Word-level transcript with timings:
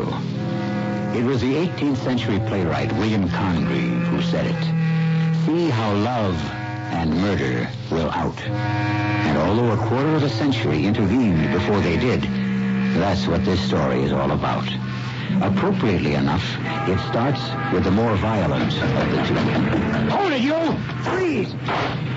It 0.00 1.24
was 1.24 1.40
the 1.40 1.54
18th 1.54 1.98
century 1.98 2.38
playwright 2.46 2.92
William 2.94 3.28
Congreve 3.28 4.06
who 4.06 4.22
said 4.22 4.46
it. 4.46 5.44
See 5.44 5.68
how 5.68 5.92
love 5.94 6.36
and 6.92 7.14
murder 7.20 7.68
will 7.90 8.10
out. 8.10 8.40
And 8.40 9.38
although 9.38 9.72
a 9.72 9.88
quarter 9.88 10.14
of 10.14 10.22
a 10.22 10.30
century 10.30 10.86
intervened 10.86 11.52
before 11.52 11.80
they 11.80 11.96
did, 11.96 12.22
that's 12.94 13.26
what 13.26 13.44
this 13.44 13.60
story 13.60 14.02
is 14.02 14.12
all 14.12 14.30
about. 14.32 14.68
Appropriately 15.42 16.14
enough, 16.14 16.44
it 16.88 16.98
starts 17.10 17.40
with 17.72 17.84
the 17.84 17.90
more 17.90 18.16
violent 18.16 18.72
of 18.72 19.10
the 19.10 19.22
two. 19.26 19.34
Hold 20.10 20.32
it, 20.32 20.40
you! 20.40 20.78
Freeze! 21.02 22.09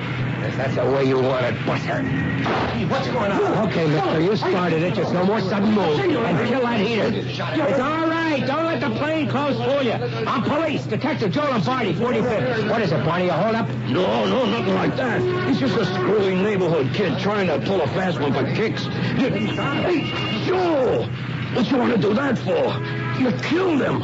If 0.53 0.57
that's 0.57 0.75
the 0.75 0.85
way 0.85 1.03
you 1.05 1.17
want 1.20 1.48
it, 1.48 1.66
buster. 1.66 2.03
Hey, 2.03 2.85
what's 2.85 3.07
going 3.07 3.31
on? 3.31 3.67
Okay, 3.70 3.88
mister, 3.88 4.21
you 4.21 4.35
started 4.35 4.84
it. 4.84 4.93
Just 4.93 5.12
no 5.12 5.26
more 5.26 5.41
sudden 5.41 5.71
moves. 5.71 5.98
And 5.98 6.12
kill 6.48 6.62
that 6.62 6.79
heater. 6.79 7.07
It's 7.12 7.40
all 7.40 8.07
right. 8.07 8.43
Don't 8.45 8.65
let 8.65 8.79
the 8.79 8.91
plane 8.91 9.27
close 9.27 9.57
fool 9.57 9.82
you. 9.82 9.93
I'm 9.93 10.43
police. 10.43 10.85
Detective 10.85 11.32
Joe 11.32 11.45
Lombardi, 11.49 11.95
45th. 11.95 12.70
What 12.70 12.84
is 12.84 12.91
it, 12.91 13.04
Barney? 13.04 13.29
A 13.29 13.34
hold 13.34 13.55
up? 13.55 13.68
No, 13.90 14.26
no, 14.26 14.45
nothing 14.45 14.76
like 14.76 14.95
that. 14.98 15.48
He's 15.48 15.60
just 15.60 15.76
a 15.76 15.85
screwy 15.87 16.35
neighborhood 16.35 16.93
kid 16.93 17.17
trying 17.20 17.48
to 17.48 17.57
pull 17.65 17.82
a 17.82 17.88
fast 17.88 18.20
one 18.20 18.32
for 18.32 18.43
kicks. 18.54 18.85
You- 18.85 19.32
Hey, 19.32 20.45
Joe! 20.45 21.10
What 21.55 21.71
you 21.71 21.77
want 21.77 21.95
to 21.95 21.98
do 21.99 22.13
that 22.13 22.38
for? 22.38 22.79
You 23.20 23.32
killed 23.41 23.82
him. 23.82 24.04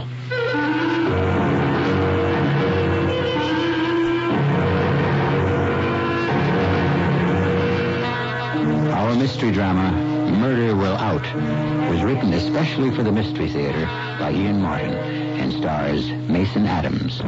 Mystery 9.29 9.51
drama, 9.51 9.91
Murder 10.39 10.75
Will 10.75 10.95
Out, 10.95 11.21
was 11.91 12.01
written 12.01 12.33
especially 12.33 12.89
for 12.89 13.03
the 13.03 13.11
Mystery 13.11 13.47
Theater 13.47 13.85
by 14.17 14.31
Ian 14.31 14.59
Martin 14.59 14.95
and 14.95 15.53
stars 15.53 16.09
Mason 16.27 16.65
Adams. 16.65 17.19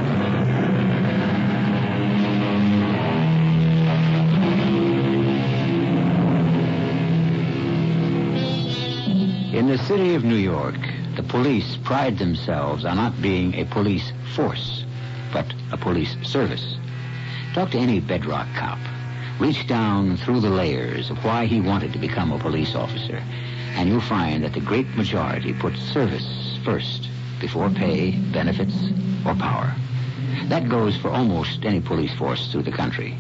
In 9.53 9.67
the 9.67 9.77
city 9.77 10.15
of 10.15 10.23
New 10.23 10.33
York, 10.37 10.79
the 11.15 11.23
police 11.29 11.77
pride 11.83 12.17
themselves 12.17 12.83
on 12.83 12.97
not 12.97 13.21
being 13.21 13.53
a 13.53 13.65
police 13.65 14.11
force, 14.33 14.85
but 15.31 15.45
a 15.71 15.77
police 15.77 16.15
service. 16.23 16.77
Talk 17.53 17.69
to 17.71 17.77
any 17.77 17.99
bedrock 17.99 18.47
cop. 18.55 18.79
Reach 19.41 19.65
down 19.65 20.17
through 20.17 20.41
the 20.41 20.51
layers 20.51 21.09
of 21.09 21.25
why 21.25 21.47
he 21.47 21.61
wanted 21.61 21.93
to 21.93 21.97
become 21.97 22.31
a 22.31 22.37
police 22.37 22.75
officer, 22.75 23.23
and 23.73 23.89
you'll 23.89 23.99
find 23.99 24.43
that 24.43 24.53
the 24.53 24.59
great 24.59 24.87
majority 24.95 25.51
put 25.51 25.75
service 25.75 26.59
first 26.63 27.09
before 27.39 27.71
pay, 27.71 28.11
benefits, 28.11 28.75
or 29.25 29.33
power. 29.33 29.73
That 30.43 30.69
goes 30.69 30.95
for 30.95 31.09
almost 31.09 31.65
any 31.65 31.81
police 31.81 32.13
force 32.13 32.51
through 32.51 32.61
the 32.61 32.71
country. 32.71 33.17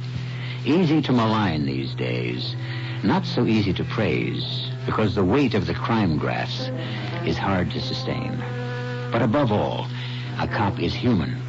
Easy 0.63 1.01
to 1.01 1.11
malign 1.11 1.65
these 1.65 1.95
days, 1.95 2.55
not 3.03 3.25
so 3.25 3.47
easy 3.47 3.73
to 3.73 3.83
praise, 3.83 4.69
because 4.85 5.15
the 5.15 5.25
weight 5.25 5.55
of 5.55 5.65
the 5.65 5.73
crime 5.73 6.19
graphs 6.19 6.69
is 7.25 7.39
hard 7.39 7.71
to 7.71 7.81
sustain. 7.81 8.37
But 9.11 9.23
above 9.23 9.51
all, 9.51 9.87
a 10.37 10.47
cop 10.47 10.79
is 10.79 10.93
human, 10.93 11.41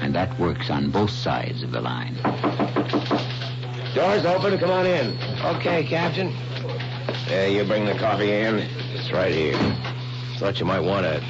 and 0.00 0.14
that 0.14 0.40
works 0.40 0.70
on 0.70 0.90
both 0.90 1.10
sides 1.10 1.62
of 1.62 1.72
the 1.72 1.82
line. 1.82 2.16
Doors 3.98 4.24
open. 4.26 4.56
Come 4.60 4.70
on 4.70 4.86
in. 4.86 5.18
Okay, 5.56 5.82
Captain. 5.82 6.28
Yeah, 7.28 7.46
you 7.46 7.64
bring 7.64 7.84
the 7.84 7.98
coffee 7.98 8.30
in. 8.30 8.58
It's 8.94 9.10
right 9.10 9.34
here. 9.34 9.58
Thought 10.38 10.60
you 10.60 10.66
might 10.66 10.78
want 10.78 11.04
to 11.04 11.20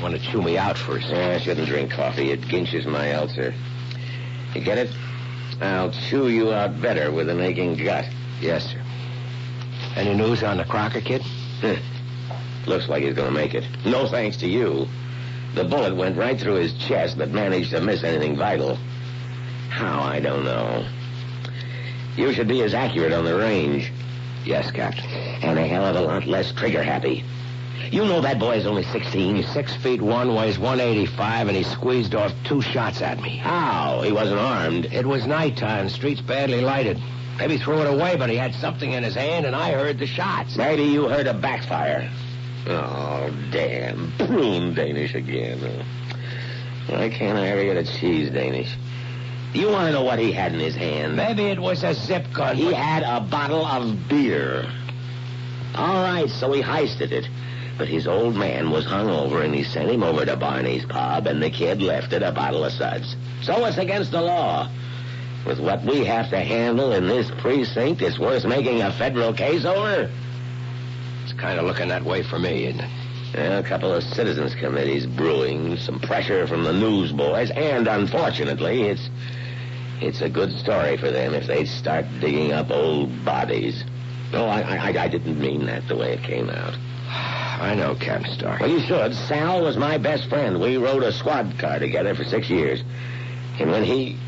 want 0.00 0.14
to 0.14 0.20
chew 0.20 0.40
me 0.40 0.56
out 0.56 0.78
first. 0.78 1.08
Yeah, 1.08 1.30
I 1.30 1.40
shouldn't 1.40 1.66
drink 1.66 1.90
coffee. 1.90 2.30
It 2.30 2.42
ginches 2.42 2.86
my 2.86 3.12
ulcer. 3.14 3.52
You 4.54 4.60
get 4.60 4.78
it? 4.78 4.90
I'll 5.60 5.90
chew 5.90 6.28
you 6.28 6.52
out 6.52 6.80
better 6.80 7.10
with 7.10 7.28
an 7.28 7.40
aching 7.40 7.74
gut. 7.74 8.08
Yes, 8.40 8.66
sir. 8.66 8.80
Any 9.96 10.14
news 10.14 10.44
on 10.44 10.58
the 10.58 10.64
Crocker 10.64 11.00
kid? 11.00 11.24
Looks 12.68 12.88
like 12.88 13.02
he's 13.02 13.14
going 13.14 13.34
to 13.34 13.34
make 13.34 13.54
it. 13.54 13.64
No 13.84 14.06
thanks 14.06 14.36
to 14.36 14.46
you. 14.46 14.86
The 15.56 15.64
bullet 15.64 15.96
went 15.96 16.16
right 16.16 16.40
through 16.40 16.60
his 16.60 16.72
chest, 16.74 17.18
but 17.18 17.30
managed 17.30 17.72
to 17.72 17.80
miss 17.80 18.04
anything 18.04 18.36
vital. 18.36 18.76
How, 19.70 20.02
I 20.04 20.20
don't 20.20 20.44
know. 20.44 20.86
You 22.16 22.32
should 22.32 22.48
be 22.48 22.62
as 22.62 22.74
accurate 22.74 23.12
on 23.12 23.24
the 23.24 23.36
range. 23.36 23.92
Yes, 24.44 24.70
Captain. 24.70 25.04
And 25.10 25.58
a 25.58 25.66
hell 25.66 25.84
of 25.84 25.96
a 25.96 26.00
lot 26.00 26.26
less 26.26 26.52
trigger 26.52 26.82
happy. 26.82 27.24
You 27.90 28.04
know 28.04 28.20
that 28.20 28.38
boy's 28.38 28.66
only 28.66 28.82
16. 28.84 29.36
He's 29.36 29.48
six 29.52 29.74
feet 29.76 30.00
one, 30.00 30.34
weighs 30.34 30.58
185, 30.58 31.48
and 31.48 31.56
he 31.56 31.62
squeezed 31.62 32.14
off 32.14 32.32
two 32.44 32.60
shots 32.62 33.00
at 33.02 33.20
me. 33.20 33.36
How? 33.36 34.00
He 34.02 34.12
wasn't 34.12 34.40
armed. 34.40 34.86
It 34.86 35.06
was 35.06 35.26
nighttime, 35.26 35.88
streets 35.88 36.20
badly 36.20 36.62
lighted. 36.62 37.00
Maybe 37.38 37.58
threw 37.58 37.82
it 37.82 37.86
away, 37.92 38.16
but 38.16 38.30
he 38.30 38.36
had 38.36 38.54
something 38.54 38.92
in 38.92 39.04
his 39.04 39.14
hand, 39.14 39.44
and 39.44 39.54
I 39.54 39.72
heard 39.72 39.98
the 39.98 40.06
shots. 40.06 40.56
Maybe 40.56 40.84
you 40.84 41.08
heard 41.08 41.26
a 41.26 41.34
backfire. 41.34 42.10
Oh, 42.66 43.30
damn. 43.52 44.12
Prune 44.18 44.74
Danish 44.74 45.14
again. 45.14 45.84
Why 46.88 47.10
can't 47.10 47.38
I 47.38 47.48
ever 47.48 47.62
get 47.62 47.76
a 47.76 47.84
cheese 47.84 48.30
Danish? 48.30 48.74
You 49.56 49.70
want 49.70 49.86
to 49.86 49.92
know 49.92 50.02
what 50.02 50.18
he 50.18 50.32
had 50.32 50.52
in 50.52 50.60
his 50.60 50.74
hand? 50.74 51.16
Maybe 51.16 51.44
it 51.44 51.58
was 51.58 51.82
a 51.82 51.94
zip 51.94 52.30
gun. 52.30 52.56
He 52.56 52.74
had 52.74 53.02
a 53.02 53.20
bottle 53.20 53.64
of 53.64 54.06
beer. 54.06 54.70
All 55.74 56.02
right, 56.02 56.28
so 56.28 56.52
he 56.52 56.60
heisted 56.60 57.10
it. 57.10 57.26
But 57.78 57.88
his 57.88 58.06
old 58.06 58.36
man 58.36 58.70
was 58.70 58.84
hung 58.84 59.08
over 59.08 59.40
and 59.40 59.54
he 59.54 59.64
sent 59.64 59.90
him 59.90 60.02
over 60.02 60.26
to 60.26 60.36
Barney's 60.36 60.84
pub 60.84 61.26
and 61.26 61.42
the 61.42 61.48
kid 61.48 61.80
left 61.80 62.12
it 62.12 62.22
a 62.22 62.32
bottle 62.32 62.66
of 62.66 62.72
suds. 62.72 63.16
So 63.40 63.64
it's 63.64 63.78
against 63.78 64.12
the 64.12 64.20
law. 64.20 64.68
With 65.46 65.58
what 65.58 65.82
we 65.84 66.04
have 66.04 66.28
to 66.30 66.40
handle 66.40 66.92
in 66.92 67.08
this 67.08 67.30
precinct, 67.38 68.02
it's 68.02 68.18
worth 68.18 68.44
making 68.44 68.82
a 68.82 68.92
federal 68.92 69.32
case 69.32 69.64
over. 69.64 70.10
It's 71.24 71.32
kind 71.32 71.58
of 71.58 71.64
looking 71.64 71.88
that 71.88 72.04
way 72.04 72.22
for 72.22 72.38
me, 72.38 72.66
isn't 72.66 72.80
it? 72.80 72.90
Yeah, 73.34 73.58
a 73.58 73.62
couple 73.62 73.92
of 73.92 74.02
citizens 74.02 74.54
committees 74.54 75.06
brewing, 75.06 75.76
some 75.78 75.98
pressure 76.00 76.46
from 76.46 76.64
the 76.64 76.72
newsboys, 76.72 77.50
and 77.50 77.86
unfortunately, 77.86 78.82
it's 78.82 79.10
it's 80.00 80.20
a 80.20 80.28
good 80.28 80.52
story 80.52 80.96
for 80.96 81.10
them 81.10 81.34
if 81.34 81.46
they 81.46 81.64
start 81.64 82.04
digging 82.20 82.52
up 82.52 82.70
old 82.70 83.24
bodies. 83.24 83.84
No, 84.32 84.46
I, 84.46 84.60
I 84.60 85.04
I 85.04 85.08
didn't 85.08 85.40
mean 85.40 85.66
that 85.66 85.86
the 85.88 85.96
way 85.96 86.12
it 86.12 86.22
came 86.22 86.50
out. 86.50 86.74
I 87.58 87.74
know, 87.74 87.94
Stark. 87.94 88.60
Well, 88.60 88.70
you 88.70 88.80
should. 88.80 89.14
Sal 89.14 89.62
was 89.62 89.76
my 89.76 89.96
best 89.96 90.28
friend. 90.28 90.60
We 90.60 90.76
rode 90.76 91.02
a 91.02 91.12
squad 91.12 91.58
car 91.58 91.78
together 91.78 92.14
for 92.14 92.24
six 92.24 92.50
years. 92.50 92.82
And 93.58 93.70
when 93.70 93.84
he... 93.84 94.18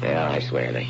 Well, 0.00 0.32
I 0.32 0.38
swear, 0.40 0.72
they... 0.72 0.88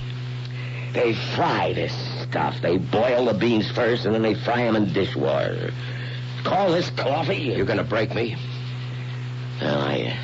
They 0.93 1.15
fry 1.37 1.73
this 1.73 1.95
stuff. 2.23 2.61
They 2.61 2.77
boil 2.77 3.27
the 3.27 3.35
beans 3.35 3.71
first, 3.71 4.05
and 4.05 4.15
then 4.15 4.23
they 4.23 4.35
fry 4.35 4.65
them 4.65 4.77
in 4.77 4.93
dishwater. 4.93 5.73
Call 6.45 6.73
this 6.73 6.91
coffee? 6.91 7.37
You're 7.37 7.65
going 7.65 7.79
to 7.79 7.85
break 7.85 8.15
me? 8.15 8.37
Well, 9.61 9.81
I... 9.81 10.19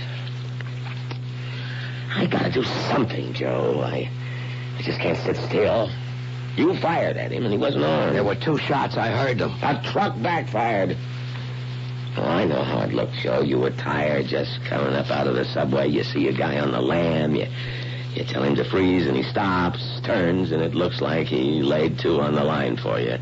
I 2.17 2.27
gotta 2.27 2.51
do 2.51 2.65
something, 2.65 3.35
Joe. 3.35 3.83
I... 3.85 4.11
I 4.79 4.83
just 4.83 4.99
can't 5.01 5.19
sit 5.19 5.37
still. 5.37 5.91
You 6.57 6.75
fired 6.77 7.17
at 7.19 7.31
him, 7.31 7.45
and 7.45 7.53
he 7.53 7.59
wasn't 7.59 7.85
armed. 7.85 8.17
There 8.17 8.25
were 8.25 8.35
two 8.35 8.57
shots. 8.57 8.97
I 8.97 9.09
heard 9.09 9.39
them. 9.39 9.53
A 9.63 9.83
truck 9.93 10.21
backfired. 10.23 10.97
Oh, 12.17 12.23
I 12.23 12.45
know 12.47 12.63
how 12.63 12.81
it 12.81 12.93
looked, 12.93 13.15
Joe. 13.15 13.43
You 13.43 13.59
were 13.59 13.71
tired 13.71 14.27
just 14.27 14.65
coming 14.65 14.95
up 14.95 15.11
out 15.11 15.27
of 15.27 15.35
the 15.35 15.45
subway. 15.45 15.89
You 15.89 16.03
see 16.05 16.29
a 16.29 16.33
guy 16.33 16.59
on 16.59 16.73
the 16.73 16.81
lam. 16.81 17.35
You, 17.35 17.47
you 18.15 18.25
tell 18.25 18.43
him 18.43 18.55
to 18.57 18.65
freeze, 18.65 19.07
and 19.07 19.17
he 19.17 19.23
stops, 19.23 20.01
turns, 20.03 20.53
and 20.53 20.63
it 20.63 20.75
looks 20.75 21.03
like 21.03 21.27
he 21.27 21.63
laid 21.63 21.99
two 21.99 22.21
on 22.21 22.35
the 22.35 22.45
line 22.45 22.79
for 22.79 22.99
you. 22.99 23.19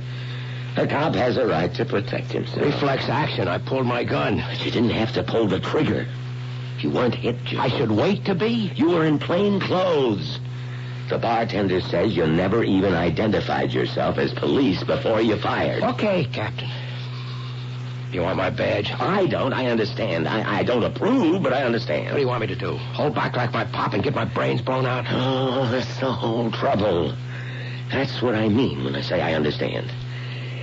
A 0.76 0.86
cop 0.86 1.14
has 1.14 1.36
a 1.36 1.46
right 1.46 1.72
to 1.74 1.84
protect 1.84 2.30
himself. 2.30 2.64
Reflex 2.64 3.08
action. 3.08 3.48
I 3.48 3.58
pulled 3.58 3.86
my 3.86 4.04
gun. 4.04 4.38
But 4.38 4.64
you 4.64 4.70
didn't 4.70 4.90
have 4.90 5.12
to 5.14 5.24
pull 5.24 5.48
the 5.48 5.58
trigger. 5.58 6.06
You 6.84 6.90
weren't 6.90 7.14
hit, 7.14 7.42
Joe. 7.44 7.60
I 7.60 7.70
should 7.70 7.90
wait 7.90 8.26
to 8.26 8.34
be? 8.34 8.70
You 8.76 8.90
were 8.90 9.06
in 9.06 9.18
plain 9.18 9.58
clothes. 9.58 10.38
The 11.08 11.16
bartender 11.16 11.80
says 11.80 12.14
you 12.14 12.26
never 12.26 12.62
even 12.62 12.92
identified 12.92 13.72
yourself 13.72 14.18
as 14.18 14.34
police 14.34 14.84
before 14.84 15.22
you 15.22 15.38
fired. 15.38 15.82
Okay, 15.82 16.26
Captain. 16.30 16.68
You 18.12 18.20
want 18.20 18.36
my 18.36 18.50
badge? 18.50 18.92
I 19.00 19.26
don't. 19.28 19.54
I 19.54 19.68
understand. 19.68 20.28
I, 20.28 20.58
I 20.58 20.62
don't 20.62 20.84
approve, 20.84 21.42
but 21.42 21.54
I 21.54 21.62
understand. 21.62 22.08
What 22.08 22.16
do 22.16 22.20
you 22.20 22.28
want 22.28 22.42
me 22.42 22.48
to 22.48 22.54
do? 22.54 22.76
Hold 22.76 23.14
back 23.14 23.34
like 23.34 23.54
my 23.54 23.64
pop 23.64 23.94
and 23.94 24.02
get 24.02 24.14
my 24.14 24.26
brains 24.26 24.60
blown 24.60 24.84
out? 24.84 25.06
Oh, 25.08 25.66
that's 25.70 25.98
the 26.00 26.12
whole 26.12 26.50
trouble. 26.50 27.14
That's 27.92 28.20
what 28.20 28.34
I 28.34 28.50
mean 28.50 28.84
when 28.84 28.94
I 28.94 29.00
say 29.00 29.22
I 29.22 29.32
understand. 29.32 29.90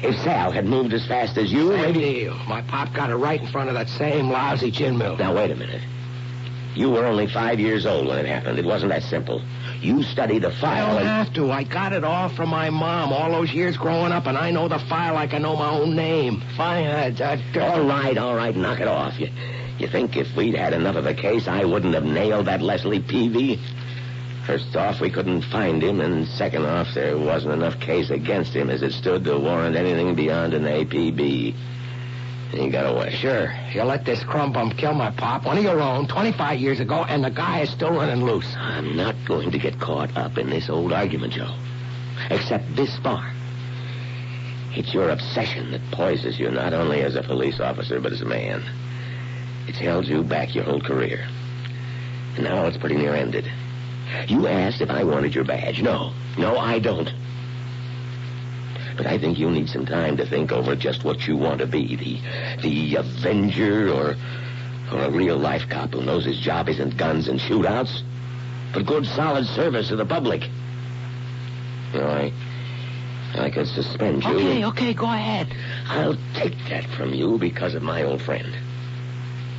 If 0.04 0.16
Sal 0.20 0.52
had 0.52 0.68
moved 0.68 0.94
as 0.94 1.04
fast 1.08 1.40
as 1.40 1.52
you, 1.52 1.70
Same 1.72 1.82
maybe... 1.82 2.00
deal. 2.00 2.36
My 2.48 2.62
pop 2.62 2.94
got 2.94 3.10
it 3.10 3.16
right 3.16 3.42
in 3.42 3.48
front 3.48 3.70
of 3.70 3.74
that 3.74 3.90
same 3.90 4.30
lousy 4.30 4.70
gin 4.70 5.00
mill. 5.00 5.18
Now, 5.18 5.36
wait 5.36 5.50
a 5.50 5.56
minute. 5.56 5.82
You 6.76 6.90
were 6.90 7.06
only 7.06 7.28
five 7.28 7.60
years 7.60 7.86
old 7.86 8.08
when 8.08 8.18
it 8.20 8.26
happened. 8.26 8.58
It 8.58 8.66
wasn't 8.66 8.92
that 8.92 9.04
simple. 9.04 9.42
You 9.82 10.04
studied 10.04 10.44
the 10.44 10.52
file. 10.52 10.98
I 10.98 11.00
don't 11.00 11.08
have 11.08 11.34
to. 11.34 11.52
I 11.52 11.64
got 11.64 11.92
it 11.92 12.04
all 12.04 12.30
from 12.30 12.50
my 12.50 12.70
mom 12.70 13.12
all 13.12 13.30
those 13.32 13.52
years 13.52 13.76
growing 13.76 14.12
up, 14.12 14.26
and 14.26 14.38
I 14.38 14.52
know 14.52 14.68
the 14.70 14.80
file 14.80 15.14
like 15.16 15.34
I 15.34 15.38
know 15.40 15.56
my 15.56 15.70
own 15.70 15.96
name. 15.96 16.42
Fine. 16.56 16.86
Uh, 16.88 17.40
uh, 17.56 17.60
All 17.60 17.84
right, 17.86 18.18
all 18.18 18.36
right, 18.36 18.56
knock 18.56 18.80
it 18.80 18.88
off. 18.88 19.20
You, 19.20 19.30
you 19.80 19.88
think 19.88 20.16
if 20.16 20.34
we'd 20.36 20.56
had 20.56 20.74
enough 20.74 20.96
of 20.96 21.06
a 21.06 21.14
case, 21.14 21.48
I 21.48 21.66
wouldn't 21.66 21.94
have 21.94 22.06
nailed 22.06 22.48
that 22.48 22.62
Leslie 22.62 23.02
Peavy? 23.02 23.60
First 24.46 24.76
off, 24.76 25.02
we 25.02 25.10
couldn't 25.12 25.44
find 25.44 25.84
him, 25.84 26.00
and 26.02 26.28
second 26.28 26.66
off, 26.66 26.94
there 26.96 27.18
wasn't 27.18 27.54
enough 27.54 27.80
case 27.80 28.10
against 28.10 28.54
him 28.54 28.70
as 28.70 28.82
it 28.82 28.92
stood 28.94 29.24
to 29.26 29.38
warrant 29.38 29.76
anything 29.76 30.16
beyond 30.16 30.54
an 30.54 30.64
APB. 30.64 31.56
And 32.52 32.60
he 32.60 32.70
got 32.70 32.86
away. 32.86 33.16
Sure. 33.16 33.54
You 33.74 33.84
let 33.84 34.04
this 34.04 34.24
crumb 34.24 34.52
bum 34.52 34.72
kill 34.72 34.94
my 34.94 35.12
pop, 35.12 35.46
one 35.46 35.58
of 35.58 35.64
your 35.64 35.80
own, 35.82 36.08
25 36.08 36.60
years 36.60 36.82
ago, 36.82 37.06
and 37.06 37.24
the 37.24 37.30
guy 37.30 37.62
is 37.62 37.70
still 37.70 37.92
running 37.92 38.26
loose. 38.26 38.56
I'm 38.58 38.96
not 38.96 39.16
going 39.26 39.52
to 39.52 39.58
get 39.58 39.80
caught 39.80 40.16
up 40.18 40.38
in 40.38 40.50
this 40.50 40.70
old 40.70 40.92
argument, 40.92 41.34
Joe. 41.34 41.56
Except 42.30 42.76
this 42.76 42.98
far. 43.00 43.32
It's 44.74 44.94
your 44.94 45.10
obsession 45.10 45.72
that 45.72 45.82
poisons 45.92 46.40
you 46.40 46.52
not 46.52 46.74
only 46.74 47.02
as 47.02 47.16
a 47.16 47.24
police 47.24 47.60
officer, 47.60 48.00
but 48.02 48.12
as 48.12 48.22
a 48.22 48.26
man. 48.26 48.64
It's 49.68 49.80
held 49.80 50.06
you 50.06 50.24
back 50.24 50.54
your 50.54 50.66
whole 50.66 50.82
career. 50.82 51.26
And 52.36 52.44
now 52.44 52.66
it's 52.66 52.78
pretty 52.78 52.96
near 52.96 53.16
ended. 53.16 53.50
You 54.28 54.48
asked 54.48 54.82
if 54.82 54.90
I 54.90 55.04
wanted 55.04 55.34
your 55.34 55.46
badge. 55.46 55.82
No. 55.82 56.12
No, 56.38 56.58
I 56.58 56.80
don't. 56.80 57.10
But 59.02 59.10
I 59.10 59.18
think 59.18 59.40
you 59.40 59.50
need 59.50 59.68
some 59.68 59.88
time 59.88 60.16
to 60.18 60.28
think 60.28 60.52
over 60.52 60.76
just 60.76 61.04
what 61.04 61.26
you 61.26 61.36
want 61.36 61.58
to 61.58 61.66
be. 61.66 61.96
The 61.96 62.62
the 62.62 62.96
Avenger 62.98 63.92
or 63.92 64.16
or 64.92 65.06
a 65.06 65.10
real 65.10 65.38
life 65.38 65.68
cop 65.68 65.94
who 65.94 66.04
knows 66.04 66.24
his 66.24 66.38
job 66.40 66.70
isn't 66.70 66.98
guns 66.98 67.28
and 67.28 67.40
shootouts, 67.40 68.04
but 68.76 68.86
good 68.86 69.08
solid 69.08 69.48
service 69.48 69.88
to 69.88 69.96
the 69.96 70.06
public. 70.06 70.44
You 71.94 72.00
know, 72.00 72.10
I 72.10 72.32
I 73.34 73.50
could 73.50 73.68
suspend 73.70 74.24
you. 74.24 74.36
Okay, 74.36 74.66
okay, 74.66 74.94
go 74.94 75.06
ahead. 75.06 75.48
I'll 75.88 76.18
take 76.36 76.56
that 76.70 76.86
from 76.96 77.12
you 77.12 77.40
because 77.40 77.74
of 77.74 77.82
my 77.82 78.04
old 78.04 78.22
friend. 78.22 78.56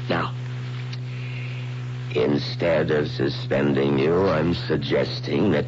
Now, 0.08 0.32
instead 2.14 2.92
of 2.92 3.08
suspending 3.08 3.98
you, 3.98 4.28
I'm 4.28 4.54
suggesting 4.54 5.50
that 5.50 5.66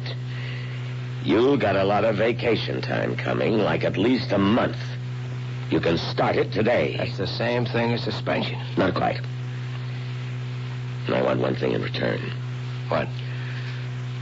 you 1.25 1.57
got 1.57 1.75
a 1.75 1.83
lot 1.83 2.05
of 2.05 2.17
vacation 2.17 2.81
time 2.81 3.17
coming, 3.17 3.57
like 3.57 3.83
at 3.83 3.97
least 3.97 4.31
a 4.31 4.37
month. 4.37 4.77
You 5.71 5.79
can 5.79 5.97
start 5.97 6.35
it 6.35 6.51
today. 6.51 6.95
That's 6.97 7.17
the 7.17 7.25
same 7.25 7.65
thing 7.65 7.93
as 7.93 8.03
suspension. 8.03 8.59
Not 8.77 8.93
quite. 8.93 9.19
And 11.07 11.15
I 11.15 11.23
want 11.23 11.39
one 11.39 11.55
thing 11.55 11.71
in 11.71 11.81
return. 11.81 12.21
What? 12.89 13.07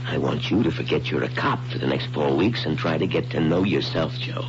I 0.06 0.16
want 0.16 0.50
you 0.50 0.62
to 0.62 0.70
forget 0.70 1.10
you're 1.10 1.24
a 1.24 1.28
cop 1.28 1.60
for 1.68 1.78
the 1.78 1.86
next 1.86 2.06
four 2.14 2.34
weeks 2.34 2.64
and 2.64 2.78
try 2.78 2.96
to 2.96 3.06
get 3.06 3.30
to 3.30 3.40
know 3.40 3.64
yourself, 3.64 4.12
Joe. 4.14 4.44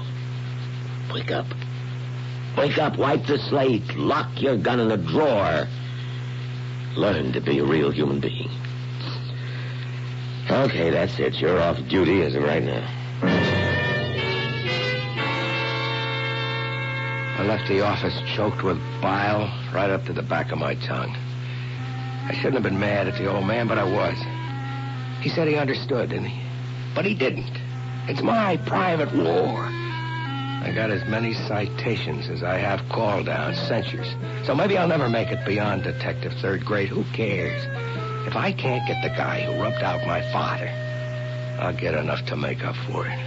Wake 1.13 1.31
up. 1.31 1.47
Wake 2.57 2.77
up, 2.77 2.97
wipe 2.97 3.25
the 3.25 3.37
slate, 3.37 3.97
lock 3.97 4.41
your 4.41 4.55
gun 4.55 4.79
in 4.79 4.91
a 4.91 4.97
drawer. 4.97 5.67
Learn 6.95 7.33
to 7.33 7.41
be 7.41 7.59
a 7.59 7.65
real 7.65 7.91
human 7.91 8.21
being. 8.21 8.49
Okay, 10.49 10.91
that's 10.91 11.17
it. 11.17 11.35
You're 11.35 11.59
off 11.59 11.77
duty 11.87 12.21
as 12.21 12.35
of 12.35 12.43
right 12.43 12.61
now. 12.61 12.87
I 17.37 17.43
left 17.47 17.67
the 17.67 17.81
office 17.81 18.13
choked 18.35 18.63
with 18.63 18.77
bile 19.01 19.51
right 19.73 19.89
up 19.89 20.05
to 20.05 20.13
the 20.13 20.21
back 20.21 20.51
of 20.51 20.59
my 20.59 20.75
tongue. 20.75 21.15
I 22.27 22.33
shouldn't 22.35 22.53
have 22.53 22.63
been 22.63 22.79
mad 22.79 23.07
at 23.07 23.15
the 23.17 23.27
old 23.27 23.45
man, 23.45 23.67
but 23.67 23.77
I 23.77 23.83
was. 23.83 24.17
He 25.21 25.29
said 25.29 25.47
he 25.47 25.55
understood, 25.55 26.09
didn't 26.09 26.25
he, 26.25 26.43
but 26.93 27.05
he 27.05 27.15
didn't. 27.15 27.51
It's 28.07 28.21
my 28.21 28.57
private 28.57 29.11
war. 29.13 29.67
I 30.65 30.71
got 30.73 30.91
as 30.91 31.07
many 31.09 31.33
citations 31.33 32.29
as 32.29 32.43
I 32.43 32.57
have 32.57 32.87
call 32.89 33.23
downs, 33.23 33.57
censures. 33.67 34.07
So 34.45 34.53
maybe 34.53 34.77
I'll 34.77 34.87
never 34.87 35.09
make 35.09 35.31
it 35.31 35.43
beyond 35.45 35.83
detective 35.83 36.33
third 36.41 36.63
grade. 36.63 36.89
Who 36.89 37.03
cares? 37.13 37.63
If 38.25 38.35
I 38.35 38.51
can't 38.51 38.87
get 38.87 39.03
the 39.03 39.09
guy 39.09 39.41
who 39.41 39.61
rubbed 39.61 39.83
out 39.83 40.05
my 40.07 40.21
father, 40.31 40.67
I'll 41.59 41.75
get 41.75 41.93
enough 41.93 42.25
to 42.25 42.35
make 42.35 42.65
up 42.65 42.75
for 42.87 43.05
it. 43.05 43.19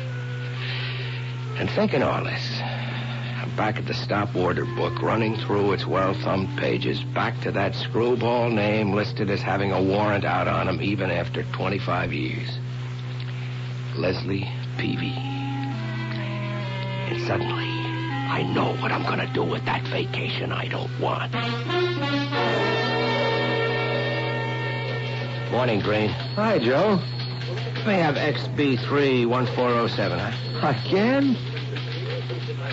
And 1.58 1.70
thinking 1.70 2.02
all 2.02 2.24
this, 2.24 2.60
I'm 2.60 3.54
back 3.56 3.78
at 3.78 3.86
the 3.86 3.94
stop 3.94 4.34
order 4.34 4.64
book, 4.64 5.00
running 5.00 5.36
through 5.36 5.72
its 5.72 5.86
well-thumbed 5.86 6.58
pages, 6.58 7.02
back 7.02 7.40
to 7.42 7.52
that 7.52 7.74
screwball 7.74 8.50
name 8.50 8.92
listed 8.92 9.30
as 9.30 9.40
having 9.40 9.72
a 9.72 9.80
warrant 9.82 10.24
out 10.24 10.48
on 10.48 10.68
him 10.68 10.82
even 10.82 11.10
after 11.10 11.44
25 11.44 12.12
years. 12.12 12.58
Leslie 13.96 14.48
Peavy. 14.78 15.14
And 17.08 17.26
suddenly, 17.26 17.68
I 18.30 18.42
know 18.52 18.74
what 18.82 18.92
I'm 18.92 19.04
going 19.04 19.26
to 19.26 19.32
do 19.32 19.42
with 19.44 19.64
that 19.64 19.82
vacation 19.88 20.52
I 20.52 20.66
don't 20.66 21.00
want. 21.00 21.34
Morning, 25.50 25.80
Green. 25.80 26.10
Hi, 26.10 26.58
Joe. 26.58 26.96
May 27.86 27.98
have 27.98 28.16
XB31407, 28.16 30.18
huh? 30.18 30.74
Again? 30.86 31.36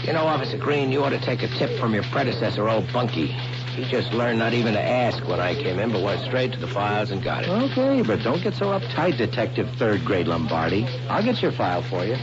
You 0.06 0.12
know, 0.13 0.25
Officer 0.25 0.57
Green, 0.57 0.92
you 0.92 1.01
ought 1.04 1.12
to 1.12 1.19
take 1.19 1.42
a 1.42 1.48
tip 1.48 1.80
from 1.80 1.94
your 1.94 2.04
predecessor, 2.04 2.68
old 2.68 2.92
Bunky. 2.92 3.27
He 3.27 3.86
just 3.86 4.12
learned 4.12 4.39
not 4.39 4.54
even 4.54 4.74
to 4.74 4.81
ask 4.81 5.25
when 5.25 5.39
I 5.39 5.56
came 5.56 5.80
in, 5.80 5.94
but 5.94 6.04
went 6.04 6.19
straight 6.25 6.51
to 6.51 6.60
the 6.60 6.68
files 6.68 7.12
and 7.12 7.24
got 7.24 7.44
it. 7.44 7.50
Okay, 7.50 8.01
but 8.01 8.22
don't 8.24 8.44
get 8.44 8.56
so 8.56 8.77
uptight, 8.77 9.16
Detective 9.18 9.69
Third 9.77 10.04
Grade 10.04 10.27
Lombardi. 10.27 10.86
I'll 11.10 11.24
get 11.24 11.42
your 11.42 11.54
file 11.54 11.81
for 11.83 12.04
you. 12.04 12.18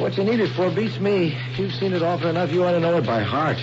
What 0.00 0.16
you 0.16 0.24
need 0.24 0.40
it 0.40 0.52
for 0.54 0.70
beats 0.70 0.98
me. 0.98 1.36
You've 1.56 1.74
seen 1.74 1.92
it 1.92 2.02
often 2.02 2.28
enough, 2.30 2.50
you 2.50 2.64
ought 2.64 2.72
to 2.72 2.80
know 2.80 2.96
it 2.96 3.04
by 3.04 3.22
heart. 3.22 3.58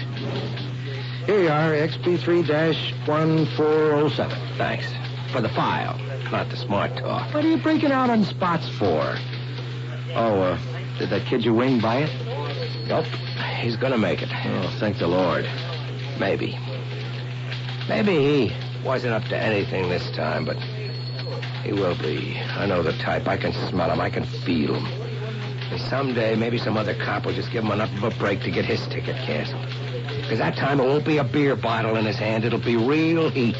Here 1.26 1.42
you 1.42 1.50
are, 1.50 1.72
XB3-1407. 1.72 4.58
Thanks. 4.58 4.86
For 5.32 5.40
the 5.40 5.50
file, 5.50 5.98
not 6.30 6.50
the 6.50 6.58
smart 6.58 6.98
talk. 6.98 7.34
What 7.34 7.46
are 7.46 7.48
you 7.48 7.58
breaking 7.58 7.92
out 7.92 8.10
on 8.10 8.26
spots 8.26 8.68
for? 8.78 9.16
Oh, 10.14 10.42
uh, 10.42 10.60
did 11.00 11.10
that 11.10 11.26
kid 11.26 11.46
you 11.46 11.54
wing 11.54 11.80
buy 11.80 12.00
it? 12.00 12.88
Nope. 12.88 13.06
He's 13.62 13.78
gonna 13.78 13.98
make 13.98 14.22
it. 14.22 14.30
Oh, 14.30 14.76
thank 14.78 14.98
the 14.98 15.08
Lord. 15.08 15.46
Maybe. 16.20 16.60
Maybe 17.88 18.12
he 18.12 18.54
wasn't 18.84 19.14
up 19.14 19.24
to 19.30 19.38
anything 19.38 19.88
this 19.88 20.12
time, 20.12 20.44
but 20.44 20.58
he 21.64 21.72
will 21.72 21.96
be. 21.96 22.38
I 22.38 22.66
know 22.66 22.84
the 22.84 22.94
type. 22.94 23.26
I 23.28 23.38
can 23.38 23.54
smell 23.70 23.90
him. 23.90 24.02
I 24.02 24.10
can 24.10 24.26
feel 24.26 24.76
him. 24.76 24.86
And 25.72 25.80
someday, 25.80 26.36
maybe 26.36 26.58
some 26.58 26.76
other 26.76 26.94
cop 26.94 27.26
will 27.26 27.34
just 27.34 27.52
give 27.52 27.64
him 27.64 27.72
enough 27.72 27.96
of 27.96 28.04
a 28.04 28.20
break 28.20 28.42
to 28.42 28.52
get 28.52 28.66
his 28.66 28.86
ticket 28.88 29.16
canceled. 29.16 29.66
Because 30.22 30.40
that 30.40 30.58
time 30.58 30.82
it 30.82 30.84
won't 30.84 31.06
be 31.06 31.20
a 31.20 31.24
beer 31.24 31.56
bottle 31.56 31.96
in 31.96 32.06
his 32.06 32.18
hand. 32.18 32.44
It'll 32.44 32.60
be 32.60 32.76
real 32.76 33.30
heat. 33.30 33.56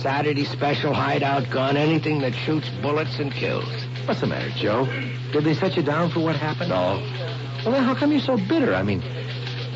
Saturday 0.00 0.44
special 0.44 0.94
hideout 0.94 1.50
gun, 1.50 1.76
anything 1.76 2.20
that 2.20 2.34
shoots 2.34 2.68
bullets 2.80 3.18
and 3.18 3.30
kills. 3.30 3.68
What's 4.06 4.20
the 4.20 4.26
matter, 4.26 4.48
Joe? 4.56 4.86
Did 5.30 5.44
they 5.44 5.52
set 5.52 5.76
you 5.76 5.82
down 5.82 6.10
for 6.10 6.20
what 6.20 6.36
happened? 6.36 6.70
No. 6.70 7.02
Well, 7.64 7.72
then 7.72 7.84
how 7.84 7.94
come 7.94 8.10
you're 8.10 8.22
so 8.22 8.38
bitter? 8.38 8.74
I 8.74 8.82
mean, 8.82 9.02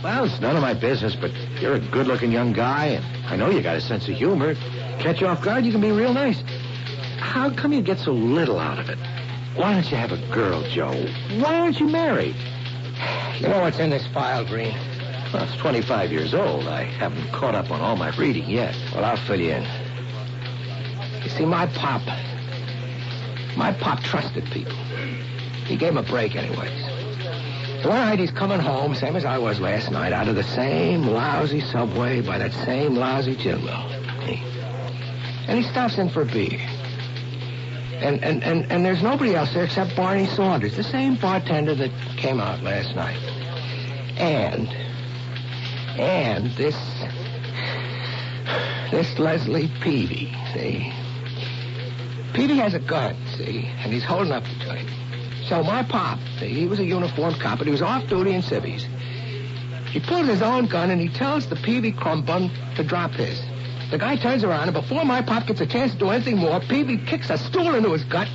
well, 0.03 0.25
it's 0.25 0.41
none 0.41 0.57
of 0.57 0.63
my 0.63 0.73
business, 0.73 1.15
but 1.15 1.31
you're 1.61 1.75
a 1.75 1.79
good-looking 1.79 2.33
young 2.33 2.55
guy, 2.55 2.87
and 2.87 3.05
I 3.27 3.37
know 3.37 3.51
you 3.51 3.61
got 3.61 3.77
a 3.77 3.83
sense 3.83 4.09
of 4.09 4.15
humor. 4.15 4.55
Catch 4.99 5.21
you 5.21 5.27
off 5.27 5.43
guard, 5.43 5.67
you 5.67 5.73
can 5.73 5.83
be 5.83 5.93
real 5.93 6.15
nice. 6.15 6.43
How 7.19 7.51
come 7.51 7.75
you 7.75 7.83
get 7.83 7.99
so 7.99 8.13
little 8.13 8.59
out 8.59 8.79
of 8.79 8.89
it? 8.89 8.99
Why 9.57 9.75
don't 9.75 9.91
you 9.91 9.97
have 9.99 10.13
a 10.13 10.35
girl, 10.35 10.63
Joe? 10.71 11.07
Why 11.39 11.61
aren't 11.61 11.81
you 11.81 11.89
married? 11.89 12.35
You 13.41 13.49
know 13.49 13.61
what's 13.61 13.79
in 13.79 13.91
this 13.91 14.07
file, 14.07 14.47
Green? 14.47 14.75
Well, 15.35 15.45
it's 15.45 15.57
25 15.57 16.13
years 16.13 16.33
old. 16.33 16.67
I 16.67 16.85
haven't 16.85 17.31
caught 17.33 17.55
up 17.55 17.71
on 17.71 17.81
all 17.83 17.97
my 17.97 18.17
reading 18.17 18.49
yet. 18.49 18.75
Well, 18.95 19.05
I'll 19.05 19.17
fill 19.27 19.41
you 19.41 19.53
in. 19.53 19.84
See, 21.37 21.45
my 21.45 21.67
pop, 21.67 22.03
my 23.57 23.73
pop 23.73 24.03
trusted 24.03 24.45
people. 24.47 24.77
He 25.65 25.77
gave 25.77 25.91
him 25.91 25.99
a 25.99 26.03
break 26.03 26.37
anyways. 26.37 26.81
So 27.83 27.91
one 27.91 27.99
night 27.99 28.19
he's 28.19 28.31
coming 28.31 28.61
home, 28.61 28.95
same 28.95 29.17
as 29.17 29.25
I 29.25 29.39
was 29.39 29.61
last 29.61 29.91
night, 29.91 30.13
out 30.13 30.29
of 30.29 30.37
the 30.37 30.43
same 30.43 31.03
lousy 31.03 31.61
subway 31.61 32.21
by 32.21 32.39
that 32.39 32.53
same 32.53 32.95
lousy 32.95 33.37
gin 33.37 33.65
mill. 33.65 33.95
And 35.47 35.63
he 35.63 35.71
stops 35.71 35.99
in 35.99 36.09
for 36.09 36.23
a 36.23 36.27
beer. 36.27 36.59
And, 38.01 38.25
and, 38.25 38.43
and, 38.43 38.73
and 38.73 38.85
there's 38.85 39.03
nobody 39.03 39.35
else 39.35 39.53
there 39.53 39.65
except 39.65 39.95
Barney 39.95 40.27
Saunders, 40.27 40.77
the 40.77 40.83
same 40.83 41.17
bartender 41.17 41.75
that 41.75 41.91
came 42.17 42.41
out 42.41 42.63
last 42.63 42.95
night. 42.97 43.23
And, 44.19 44.69
and 45.99 46.51
this, 46.53 46.77
this 48.91 49.19
Leslie 49.19 49.71
Peavy, 49.81 50.35
see? 50.55 50.93
Peavy 52.35 52.57
has 52.57 52.75
a 52.75 52.81
gun, 52.81 53.17
see? 53.37 53.71
And 53.79 53.93
he's 53.93 54.05
holding 54.05 54.33
up 54.33 54.43
the 54.43 54.65
joint. 54.65 54.89
So 55.49 55.63
my 55.63 55.85
pop, 55.85 56.19
see, 56.41 56.49
he 56.49 56.67
was 56.67 56.81
a 56.81 56.85
uniformed 56.85 57.39
cop, 57.41 57.59
but 57.59 57.67
he 57.67 57.71
was 57.71 57.81
off 57.81 58.09
duty 58.09 58.33
in 58.33 58.43
civvies. 58.43 58.87
He 59.91 60.01
pulls 60.01 60.27
his 60.27 60.43
own 60.43 60.67
gun 60.67 60.91
and 60.91 61.01
he 61.01 61.09
tells 61.09 61.47
the 61.47 61.55
Peavy 61.55 61.93
crumb 61.93 62.23
bum 62.23 62.51
to 62.75 62.83
drop 62.83 63.13
his. 63.13 63.41
The 63.93 63.99
guy 63.99 64.17
turns 64.17 64.43
around, 64.43 64.69
and 64.69 64.75
before 64.75 65.05
my 65.05 65.23
pop 65.23 65.47
gets 65.47 65.61
a 65.61 65.67
chance 65.67 65.93
to 65.93 65.99
do 65.99 66.11
anything 66.11 66.39
more, 66.39 66.59
Peavy 66.59 66.99
kicks 66.99 67.31
a 67.31 67.39
stool 67.39 67.77
into 67.77 67.93
his 67.93 68.03
gut, 68.05 68.29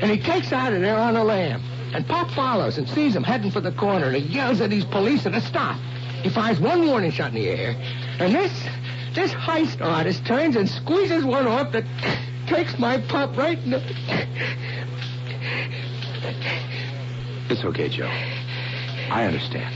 and 0.00 0.10
he 0.10 0.18
takes 0.18 0.50
out 0.52 0.72
of 0.72 0.80
there 0.80 0.96
on 0.96 1.16
a 1.16 1.22
lam. 1.24 1.62
And 1.92 2.06
Pop 2.08 2.30
follows 2.30 2.78
and 2.78 2.88
sees 2.88 3.14
him 3.14 3.22
heading 3.22 3.50
for 3.50 3.60
the 3.60 3.70
corner, 3.72 4.06
and 4.06 4.16
he 4.16 4.22
yells 4.22 4.60
at 4.60 4.70
these 4.70 4.84
police 4.86 5.24
to 5.24 5.40
stop. 5.42 5.78
He 6.22 6.30
fires 6.30 6.58
one 6.58 6.86
warning 6.86 7.10
shot 7.10 7.28
in 7.28 7.34
the 7.34 7.48
air, 7.48 7.76
and 8.18 8.34
this 8.34 8.52
this 9.14 9.32
heist 9.32 9.80
artist 9.80 10.24
turns 10.26 10.56
and 10.56 10.68
squeezes 10.68 11.24
one 11.24 11.46
off 11.46 11.70
that 11.72 11.84
takes 12.46 12.78
my 12.78 12.98
pop 12.98 13.36
right 13.36 13.58
in 13.58 13.70
the... 13.70 13.82
It's 17.50 17.64
okay, 17.64 17.88
Joe. 17.88 18.10
I 19.10 19.24
understand. 19.24 19.74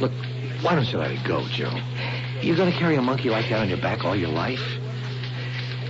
Look, 0.00 0.12
why 0.62 0.74
don't 0.74 0.90
you 0.90 0.98
let 0.98 1.10
it 1.10 1.24
go, 1.24 1.46
Joe? 1.48 1.72
You're 2.40 2.56
going 2.56 2.72
to 2.72 2.78
carry 2.78 2.96
a 2.96 3.02
monkey 3.02 3.30
like 3.30 3.48
that 3.50 3.60
on 3.60 3.68
your 3.68 3.78
back 3.78 4.04
all 4.04 4.16
your 4.16 4.30
life? 4.30 4.62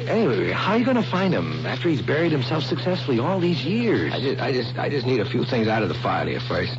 Anyway, 0.09 0.51
how 0.51 0.73
are 0.73 0.79
you 0.79 0.85
going 0.85 0.97
to 0.97 1.11
find 1.11 1.33
him 1.33 1.65
after 1.65 1.89
he's 1.89 2.03
buried 2.03 2.33
himself 2.33 2.65
successfully 2.65 3.19
all 3.19 3.39
these 3.39 3.65
years? 3.65 4.12
I 4.12 4.21
just, 4.21 4.41
I 4.41 4.53
just, 4.53 4.79
I 4.79 4.89
just 4.89 5.07
need 5.07 5.21
a 5.21 5.25
few 5.25 5.45
things 5.45 5.69
out 5.69 5.83
of 5.83 5.89
the 5.89 5.95
file 5.95 6.27
here 6.27 6.41
first. 6.41 6.77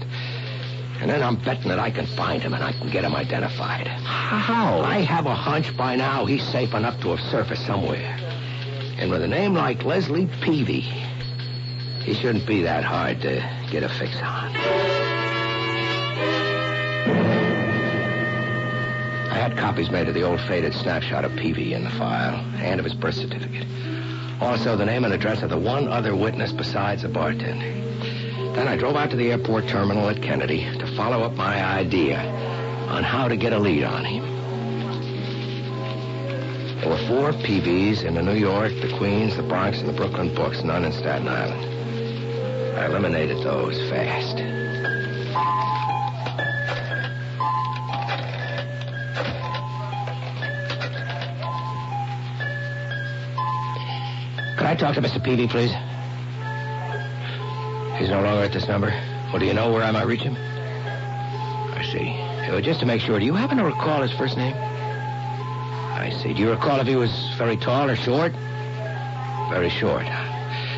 And 1.00 1.10
then 1.10 1.24
I'm 1.24 1.36
betting 1.36 1.70
that 1.70 1.80
I 1.80 1.92
can 1.92 2.06
find 2.06 2.42
him 2.42 2.54
and 2.54 2.64
I 2.64 2.72
can 2.72 2.90
get 2.90 3.04
him 3.04 3.16
identified. 3.16 3.88
How? 3.88 4.82
I 4.82 5.00
have 5.00 5.26
a 5.26 5.36
hunch 5.36 5.76
by 5.76 5.96
now 5.96 6.26
he's 6.26 6.44
safe 6.44 6.74
enough 6.74 7.00
to 7.02 7.10
have 7.10 7.20
surfaced 7.32 7.66
somewhere. 7.66 8.23
And 9.04 9.12
with 9.12 9.22
a 9.22 9.28
name 9.28 9.54
like 9.54 9.84
Leslie 9.84 10.30
Peavy, 10.40 10.80
he 10.80 12.14
shouldn't 12.14 12.48
be 12.48 12.62
that 12.62 12.86
hard 12.86 13.20
to 13.24 13.34
get 13.70 13.84
a 13.84 13.90
fix 13.90 14.16
on. 14.16 14.56
I 19.30 19.36
had 19.36 19.58
copies 19.58 19.92
made 19.92 20.08
of 20.08 20.14
the 20.14 20.24
old 20.24 20.40
faded 20.40 20.74
snapshot 20.74 21.26
of 21.26 21.36
Peavy 21.36 21.74
in 21.74 21.84
the 21.84 21.90
file 21.90 22.36
and 22.60 22.80
of 22.80 22.86
his 22.86 22.94
birth 22.94 23.16
certificate. 23.16 23.68
Also, 24.40 24.78
the 24.78 24.86
name 24.86 25.04
and 25.04 25.14
address 25.14 25.44
of 25.44 25.50
the 25.50 25.60
one 25.60 25.90
other 25.90 26.16
witness 26.16 26.54
besides 26.54 27.02
the 27.02 27.10
bartender. 27.10 27.74
Then 28.56 28.70
I 28.70 28.78
drove 28.78 28.96
out 28.96 29.10
to 29.10 29.18
the 29.18 29.34
airport 29.34 29.68
terminal 29.68 30.08
at 30.08 30.22
Kennedy 30.22 30.64
to 30.78 30.88
follow 30.96 31.24
up 31.24 31.34
my 31.34 31.62
idea 31.62 32.22
on 32.88 33.04
how 33.04 33.28
to 33.28 33.36
get 33.36 33.52
a 33.52 33.60
lead 33.60 33.84
on 33.84 34.06
him. 34.06 34.43
There 36.84 36.92
were 36.92 37.08
four 37.08 37.32
Peavies 37.32 38.04
in 38.04 38.16
the 38.16 38.22
New 38.22 38.36
York, 38.36 38.74
the 38.82 38.94
Queens, 38.98 39.38
the 39.38 39.44
Bronx, 39.44 39.80
and 39.80 39.88
the 39.88 39.94
Brooklyn 39.94 40.36
books, 40.36 40.64
none 40.66 40.84
in 40.84 40.92
Staten 40.92 41.30
Island. 41.30 41.64
I 42.78 42.88
eliminated 42.88 43.38
those 43.38 43.78
fast. 43.90 44.36
Could 54.58 54.68
I 54.68 54.76
talk 54.76 54.96
to 54.96 55.02
Mr. 55.02 55.24
Peavy, 55.24 55.48
please? 55.48 55.72
He's 57.98 58.10
no 58.10 58.22
longer 58.22 58.44
at 58.44 58.52
this 58.52 58.68
number. 58.68 58.90
Well, 59.30 59.40
do 59.40 59.46
you 59.46 59.54
know 59.54 59.72
where 59.72 59.84
I 59.84 59.92
might 59.92 60.06
reach 60.06 60.24
him? 60.24 60.36
I 60.36 61.82
see. 61.94 62.62
Just 62.62 62.82
to 62.82 62.86
make 62.86 63.00
sure, 63.00 63.20
do 63.20 63.26
you 63.26 63.36
happen 63.36 63.58
to 63.58 63.64
recall 63.64 64.02
his 64.02 64.12
first 64.12 64.36
name? 64.36 64.73
I 65.96 66.10
see. 66.22 66.34
Do 66.34 66.42
you 66.42 66.52
recall 66.52 66.80
if 66.80 66.88
he 66.88 66.96
was 66.96 67.12
very 67.38 67.56
tall 67.58 67.90
or 67.90 67.96
short? 67.96 68.34
Very 69.52 69.70
short. 69.70 70.06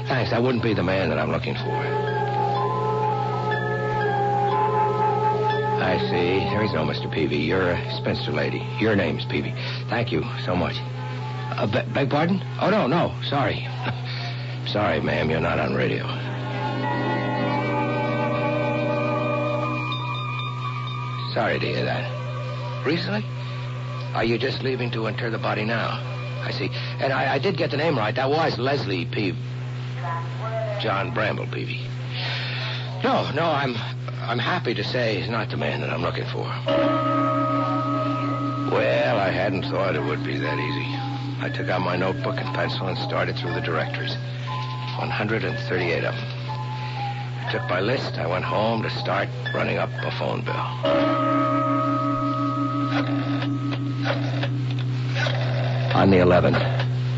Thanks. 0.08 0.32
That 0.32 0.44
wouldn't 0.44 0.64
be 0.64 0.74
the 0.74 0.84
man 0.84 1.10
that 1.10 1.18
I'm 1.18 1.32
looking 1.32 1.56
for. 1.56 2.06
I 5.82 5.98
see. 6.10 6.40
There 6.50 6.64
is 6.64 6.74
no 6.74 6.84
Mr. 6.84 7.12
Peavy. 7.12 7.38
You're 7.38 7.72
a 7.72 7.96
spinster 7.98 8.32
lady. 8.32 8.66
Your 8.80 8.96
name's 8.96 9.26
Peavy. 9.26 9.54
Thank 9.90 10.12
you 10.12 10.24
so 10.44 10.56
much. 10.56 10.76
Uh, 10.80 11.68
be- 11.68 11.94
beg 11.94 12.10
pardon? 12.10 12.42
Oh, 12.60 12.70
no, 12.70 12.88
no. 12.88 13.14
Sorry. 13.30 13.68
Sorry, 14.68 15.00
ma'am. 15.00 15.30
You're 15.30 15.40
not 15.40 15.60
on 15.60 15.74
radio. 15.74 16.04
Sorry 21.34 21.60
to 21.60 21.66
hear 21.66 21.84
that. 21.86 22.86
Recently? 22.86 23.26
Are 24.16 24.24
you 24.24 24.38
just 24.38 24.64
leaving 24.64 24.90
to 24.92 25.08
inter 25.08 25.30
the 25.30 25.38
body 25.38 25.66
now? 25.66 26.00
I 26.42 26.52
see. 26.52 26.70
And 27.02 27.12
I, 27.12 27.34
I 27.34 27.38
did 27.38 27.58
get 27.58 27.72
the 27.72 27.78
name 27.78 27.98
right. 27.98 28.16
That 28.16 28.30
was 28.30 28.58
Leslie 28.58 29.06
Peavy. 29.06 29.38
John 30.80 31.14
Bramble 31.14 31.48
Peavy. 31.48 31.82
No, 33.04 33.30
no, 33.32 33.44
I'm 33.44 33.76
I'm 34.22 34.40
happy 34.40 34.74
to 34.74 34.84
say 34.86 35.20
he's 35.20 35.30
not 35.30 35.50
the 35.50 35.58
man 35.58 35.82
that 35.82 35.90
I'm 35.90 36.02
looking 36.02 36.26
for. 36.28 36.44
Well, 38.72 39.18
I 39.20 39.30
hadn't 39.32 39.64
thought 39.64 39.96
it 39.96 40.04
would 40.04 40.24
be 40.24 40.38
that 40.38 40.60
easy. 40.60 40.96
I 41.44 41.50
took 41.54 41.68
out 41.68 41.82
my 41.82 41.98
notebook 41.98 42.38
and 42.38 42.56
pencil 42.56 42.88
and 42.88 42.98
started 42.98 43.36
through 43.36 43.54
the 43.54 43.62
directories. 43.62 44.16
138 44.98 46.04
of 46.06 46.16
them. 46.16 46.16
I 46.16 47.50
took 47.52 47.70
my 47.70 47.82
list. 47.82 48.18
I 48.18 48.28
went 48.28 48.46
home 48.46 48.82
to 48.84 48.90
start 48.90 49.28
running 49.54 49.78
up 49.78 49.92
a 49.92 50.12
phone 50.12 50.42
bill. 50.42 51.45
On 55.96 56.10
the 56.12 56.18
11th, 56.18 56.60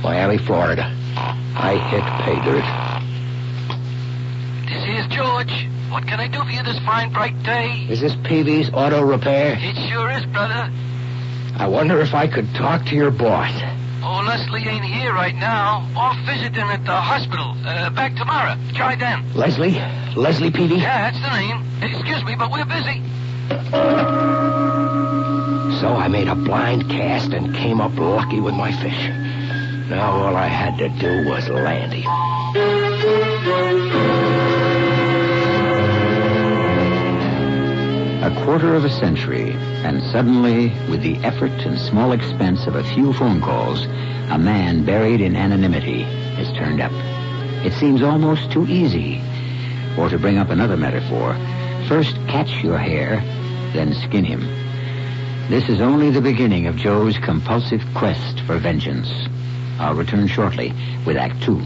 Miami, 0.03 0.37
Florida, 0.37 0.83
I 1.55 1.77
hit 1.89 2.03
pay 2.21 2.37
dirt. 2.45 2.63
This 4.69 5.01
is 5.01 5.07
George. 5.07 5.67
What 5.89 6.05
can 6.05 6.19
I 6.19 6.27
do 6.27 6.43
for 6.43 6.51
you 6.51 6.61
this 6.61 6.77
fine, 6.85 7.11
bright 7.11 7.41
day? 7.41 7.87
Is 7.89 8.01
this 8.01 8.13
Peavy's 8.23 8.69
Auto 8.71 9.01
Repair? 9.01 9.57
It 9.59 9.89
sure 9.89 10.11
is, 10.11 10.23
brother. 10.27 10.71
I 11.57 11.67
wonder 11.67 11.99
if 12.01 12.13
I 12.13 12.27
could 12.27 12.53
talk 12.53 12.85
to 12.85 12.95
your 12.95 13.09
boss. 13.09 13.51
Oh, 14.03 14.23
Leslie 14.27 14.67
ain't 14.69 14.85
here 14.85 15.11
right 15.11 15.33
now. 15.33 15.89
Off 15.95 16.15
visiting 16.27 16.61
at 16.61 16.85
the 16.85 16.95
hospital. 16.95 17.55
Uh, 17.65 17.89
back 17.89 18.15
tomorrow. 18.15 18.55
Try 18.75 18.95
then. 18.95 19.33
Leslie? 19.33 19.81
Leslie 20.15 20.51
Peavy? 20.51 20.75
Yeah, 20.75 21.09
that's 21.09 21.19
the 21.19 21.35
name. 21.35 21.65
Excuse 21.81 22.23
me, 22.23 22.35
but 22.35 22.51
we're 22.51 22.63
busy. 22.65 24.26
So 25.87 25.95
I 25.95 26.09
made 26.09 26.27
a 26.27 26.35
blind 26.35 26.89
cast 26.89 27.31
and 27.31 27.55
came 27.55 27.79
up 27.79 27.97
lucky 27.97 28.41
with 28.41 28.53
my 28.53 28.73
fish. 28.73 29.07
Now 29.87 30.11
all 30.11 30.35
I 30.35 30.47
had 30.47 30.77
to 30.79 30.89
do 30.89 31.29
was 31.29 31.47
land 31.47 31.93
him. 31.93 32.11
A 38.21 38.43
quarter 38.43 38.75
of 38.75 38.83
a 38.83 38.89
century, 38.89 39.53
and 39.85 40.03
suddenly, 40.11 40.73
with 40.89 41.03
the 41.03 41.15
effort 41.23 41.53
and 41.65 41.79
small 41.79 42.11
expense 42.11 42.67
of 42.67 42.75
a 42.75 42.83
few 42.83 43.13
phone 43.13 43.39
calls, 43.39 43.85
a 44.29 44.37
man 44.37 44.83
buried 44.83 45.21
in 45.21 45.37
anonymity 45.37 46.01
is 46.03 46.51
turned 46.57 46.81
up. 46.81 46.91
It 47.65 47.71
seems 47.71 48.01
almost 48.01 48.51
too 48.51 48.67
easy. 48.67 49.21
Or 49.97 50.09
to 50.09 50.19
bring 50.19 50.37
up 50.37 50.49
another 50.49 50.75
metaphor, 50.75 51.37
first 51.87 52.17
catch 52.27 52.61
your 52.61 52.77
hare, 52.77 53.21
then 53.71 53.93
skin 53.93 54.25
him. 54.25 54.66
This 55.49 55.69
is 55.69 55.79
only 55.79 56.09
the 56.09 56.19
beginning 56.19 56.67
of 56.67 56.75
Joe's 56.75 57.17
compulsive 57.19 57.81
quest 57.95 58.41
for 58.41 58.57
vengeance. 58.57 59.09
I'll 59.79 59.95
return 59.95 60.27
shortly 60.27 60.73
with 61.05 61.15
Act 61.15 61.41
Two. 61.41 61.61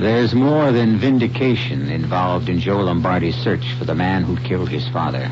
There's 0.00 0.32
more 0.32 0.70
than 0.70 0.98
vindication 0.98 1.88
involved 1.88 2.48
in 2.48 2.60
Joe 2.60 2.78
Lombardi's 2.78 3.34
search 3.34 3.72
for 3.72 3.84
the 3.84 3.96
man 3.96 4.22
who 4.22 4.36
killed 4.36 4.68
his 4.68 4.86
father. 4.90 5.28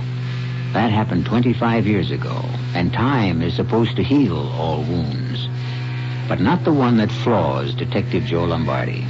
That 0.73 0.91
happened 0.91 1.25
25 1.25 1.87
years 1.87 2.11
ago, 2.11 2.45
and 2.75 2.93
time 2.93 3.43
is 3.43 3.55
supposed 3.55 3.95
to 3.95 4.03
heal 4.03 4.49
all 4.59 4.83
wounds. 4.83 5.49
But 6.29 6.41
not 6.41 6.63
the 6.65 6.73
one 6.75 6.99
that 6.99 7.11
flaws 7.11 7.75
Detective 7.75 8.25
Joe 8.25 8.45
Lombardi. 8.45 9.07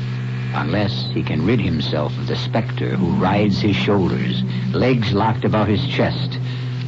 Unless 0.54 1.10
he 1.12 1.25
can 1.25 1.44
rid 1.44 1.60
himself 1.60 2.16
of 2.16 2.28
the 2.28 2.37
specter 2.37 2.96
who 2.96 3.10
rides 3.20 3.60
his 3.60 3.75
shoulders, 3.75 4.44
legs 4.72 5.12
locked 5.12 5.44
about 5.44 5.66
his 5.68 5.84
chest, 5.88 6.38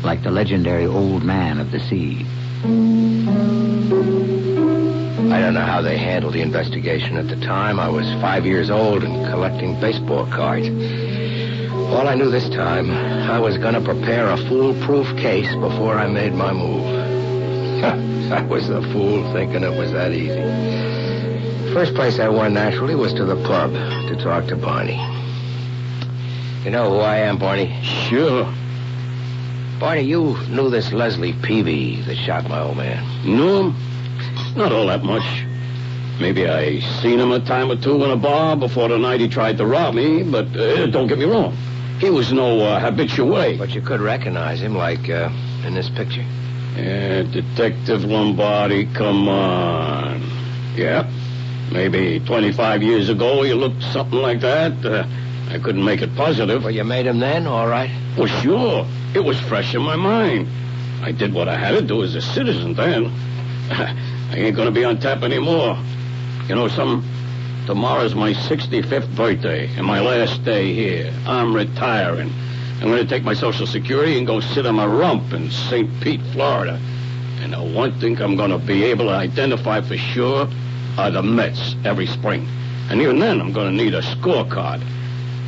like 0.04 0.22
the 0.22 0.30
legendary 0.30 0.86
old 0.86 1.24
man 1.24 1.58
of 1.58 1.72
the 1.72 1.80
sea. 1.80 2.24
I 5.32 5.40
don't 5.40 5.54
know 5.54 5.66
how 5.66 5.82
they 5.82 5.98
handled 5.98 6.34
the 6.34 6.42
investigation 6.42 7.16
at 7.16 7.28
the 7.28 7.36
time. 7.36 7.80
I 7.80 7.88
was 7.88 8.06
five 8.20 8.46
years 8.46 8.70
old 8.70 9.02
and 9.02 9.26
collecting 9.30 9.80
baseball 9.80 10.26
cards. 10.26 10.68
All 10.68 12.06
I 12.06 12.14
knew 12.14 12.30
this 12.30 12.48
time, 12.50 12.90
I 12.90 13.40
was 13.40 13.58
going 13.58 13.74
to 13.74 13.80
prepare 13.80 14.30
a 14.30 14.36
foolproof 14.36 15.16
case 15.16 15.52
before 15.56 15.98
I 15.98 16.06
made 16.06 16.34
my 16.34 16.52
move. 16.52 17.09
I 18.32 18.42
was 18.42 18.68
a 18.68 18.82
fool 18.92 19.32
thinking 19.32 19.62
it 19.62 19.72
was 19.72 19.92
that 19.92 20.12
easy. 20.12 20.42
First 21.72 21.94
place 21.94 22.18
I 22.18 22.28
went 22.28 22.54
naturally 22.54 22.94
was 22.94 23.14
to 23.14 23.24
the 23.24 23.36
pub 23.36 23.72
to 23.72 24.16
talk 24.16 24.46
to 24.48 24.56
Barney. 24.56 24.98
You 26.64 26.70
know 26.70 26.90
who 26.90 26.98
I 26.98 27.16
am, 27.18 27.38
Barney? 27.38 27.80
Sure. 27.82 28.44
Barney, 29.78 30.02
you 30.02 30.36
knew 30.48 30.68
this 30.68 30.92
Leslie 30.92 31.32
Peavy 31.32 32.02
that 32.02 32.16
shot 32.16 32.48
my 32.48 32.60
old 32.60 32.76
man. 32.76 33.02
Knew 33.24 33.70
him? 33.70 34.56
not 34.56 34.72
all 34.72 34.86
that 34.88 35.02
much. 35.02 35.24
Maybe 36.20 36.46
I 36.46 36.80
seen 37.00 37.18
him 37.18 37.32
a 37.32 37.40
time 37.40 37.70
or 37.70 37.76
two 37.76 38.04
in 38.04 38.10
a 38.10 38.16
bar 38.16 38.56
before 38.56 38.88
the 38.88 38.98
night 38.98 39.20
he 39.20 39.28
tried 39.28 39.56
to 39.56 39.64
rob 39.64 39.94
me, 39.94 40.22
but 40.22 40.54
uh, 40.54 40.86
don't 40.86 41.06
get 41.06 41.18
me 41.18 41.24
wrong. 41.24 41.56
He 41.98 42.10
was 42.10 42.32
no 42.32 42.60
uh, 42.60 42.80
habitué. 42.80 43.56
But 43.56 43.70
you 43.70 43.80
could 43.80 44.00
recognize 44.00 44.60
him, 44.60 44.74
like 44.74 45.08
uh, 45.08 45.30
in 45.64 45.74
this 45.74 45.88
picture. 45.88 46.26
Yeah, 46.80 47.22
Detective 47.24 48.04
Lombardi, 48.04 48.86
come 48.86 49.28
on. 49.28 50.22
Yeah, 50.74 51.10
maybe 51.70 52.20
25 52.20 52.82
years 52.82 53.10
ago 53.10 53.42
you 53.42 53.54
looked 53.54 53.82
something 53.82 54.18
like 54.18 54.40
that. 54.40 54.72
Uh, 54.82 55.06
I 55.50 55.58
couldn't 55.58 55.84
make 55.84 56.00
it 56.00 56.14
positive. 56.16 56.62
Well, 56.62 56.70
you 56.70 56.84
made 56.84 57.04
him 57.04 57.18
then, 57.18 57.46
all 57.46 57.68
right? 57.68 57.90
Well, 58.16 58.28
sure. 58.28 58.86
It 59.14 59.22
was 59.22 59.38
fresh 59.40 59.74
in 59.74 59.82
my 59.82 59.96
mind. 59.96 60.48
I 61.02 61.12
did 61.12 61.34
what 61.34 61.48
I 61.48 61.58
had 61.58 61.72
to 61.72 61.82
do 61.82 62.02
as 62.02 62.14
a 62.14 62.22
citizen 62.22 62.72
then. 62.72 63.06
I 63.70 64.36
ain't 64.36 64.56
gonna 64.56 64.70
be 64.70 64.84
on 64.84 65.00
tap 65.00 65.22
anymore. 65.22 65.76
You 66.48 66.54
know 66.54 66.68
something? 66.68 67.06
Tomorrow's 67.66 68.14
my 68.14 68.32
65th 68.32 69.14
birthday 69.14 69.68
and 69.76 69.84
my 69.84 70.00
last 70.00 70.42
day 70.44 70.72
here. 70.72 71.12
I'm 71.26 71.54
retiring. 71.54 72.32
I'm 72.80 72.88
gonna 72.88 73.04
take 73.04 73.24
my 73.24 73.34
Social 73.34 73.66
Security 73.66 74.16
and 74.16 74.26
go 74.26 74.40
sit 74.40 74.64
on 74.64 74.76
my 74.76 74.86
rump 74.86 75.34
in 75.34 75.50
St. 75.50 76.00
Pete, 76.00 76.22
Florida. 76.32 76.80
And 77.42 77.52
the 77.52 77.62
one 77.62 78.00
thing 78.00 78.20
I'm 78.20 78.36
gonna 78.36 78.58
be 78.58 78.84
able 78.84 79.06
to 79.06 79.12
identify 79.12 79.82
for 79.82 79.98
sure 79.98 80.48
are 80.96 81.10
the 81.10 81.22
Mets 81.22 81.76
every 81.84 82.06
spring. 82.06 82.48
And 82.88 83.02
even 83.02 83.18
then, 83.18 83.40
I'm 83.40 83.52
gonna 83.52 83.70
need 83.70 83.94
a 83.94 84.00
scorecard. 84.00 84.82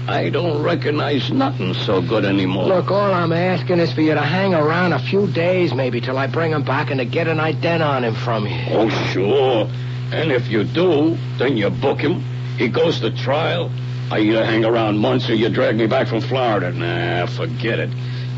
I 0.09 0.29
don't 0.29 0.63
recognize 0.63 1.31
nothing 1.31 1.73
so 1.73 2.03
good 2.03 2.25
anymore. 2.27 2.67
Look, 2.67 2.91
all 2.91 3.15
I'm 3.15 3.33
asking 3.33 3.79
is 3.79 3.93
for 3.93 4.03
you 4.03 4.13
to 4.13 4.21
hang 4.21 4.53
around 4.53 4.93
a 4.93 4.99
few 4.99 5.27
days, 5.29 5.73
maybe, 5.73 6.01
till 6.01 6.19
I 6.19 6.27
bring 6.27 6.51
him 6.51 6.65
back 6.65 6.91
and 6.91 6.99
to 6.99 7.07
get 7.07 7.29
an 7.29 7.39
ident 7.39 7.87
on 7.87 8.05
him 8.05 8.15
from 8.15 8.47
you. 8.47 8.61
Oh, 8.71 8.89
sure. 9.13 9.71
And 10.13 10.33
if 10.33 10.49
you 10.49 10.65
do, 10.65 11.17
then 11.39 11.57
you 11.57 11.71
book 11.71 12.01
him. 12.01 12.23
He 12.59 12.69
goes 12.69 13.01
to 13.01 13.11
trial. 13.11 13.71
I 14.13 14.19
either 14.19 14.45
hang 14.45 14.63
around 14.63 14.99
months 14.99 15.31
or 15.31 15.35
you 15.35 15.49
drag 15.49 15.77
me 15.77 15.87
back 15.87 16.07
from 16.07 16.21
Florida. 16.21 16.71
Nah, 16.71 17.25
forget 17.25 17.79
it. 17.79 17.89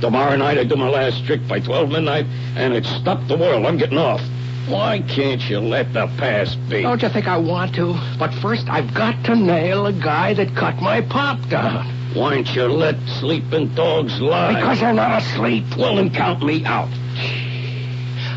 Tomorrow 0.00 0.36
night 0.36 0.56
I 0.56 0.62
do 0.62 0.76
my 0.76 0.88
last 0.88 1.26
trick 1.26 1.48
by 1.48 1.58
12 1.58 1.90
midnight, 1.90 2.26
and 2.54 2.72
it's 2.74 2.88
stop 2.88 3.26
the 3.26 3.36
world. 3.36 3.66
I'm 3.66 3.76
getting 3.76 3.98
off. 3.98 4.20
Why 4.68 5.00
can't 5.00 5.42
you 5.50 5.58
let 5.58 5.92
the 5.92 6.06
past 6.16 6.60
be? 6.68 6.82
Don't 6.82 7.02
you 7.02 7.08
think 7.08 7.26
I 7.26 7.38
want 7.38 7.74
to? 7.74 7.92
But 8.20 8.32
first, 8.34 8.68
I've 8.68 8.94
got 8.94 9.24
to 9.24 9.34
nail 9.34 9.86
a 9.86 9.92
guy 9.92 10.32
that 10.34 10.54
cut 10.54 10.76
my 10.76 11.00
pop 11.00 11.40
down. 11.48 11.86
Why 12.14 12.36
don't 12.36 12.54
you 12.54 12.68
let 12.68 12.94
sleeping 13.18 13.74
dogs 13.74 14.20
lie? 14.20 14.54
Because 14.54 14.78
they're 14.78 14.92
not 14.92 15.22
asleep. 15.22 15.64
Well, 15.76 15.96
then 15.96 16.14
count 16.14 16.40
me 16.44 16.64
out. 16.64 16.88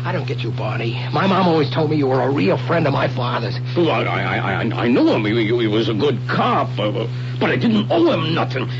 I 0.08 0.12
don't 0.12 0.26
get 0.26 0.42
you, 0.42 0.50
Barney. 0.52 0.94
My 1.12 1.26
mom 1.26 1.46
always 1.46 1.68
told 1.68 1.90
me 1.90 1.96
you 1.96 2.06
were 2.06 2.22
a 2.22 2.30
real 2.30 2.56
friend 2.56 2.86
of 2.86 2.94
my 2.94 3.08
father's. 3.08 3.54
Well, 3.76 3.90
I, 3.90 4.04
I, 4.04 4.36
I, 4.38 4.60
I 4.62 4.88
knew 4.88 5.06
him. 5.06 5.22
He, 5.26 5.44
he 5.44 5.66
was 5.66 5.90
a 5.90 5.92
good 5.92 6.18
cop, 6.26 6.78
uh, 6.78 7.06
but 7.38 7.50
I 7.50 7.56
didn't 7.56 7.92
owe 7.92 8.10
him 8.12 8.34
nothing. 8.34 8.70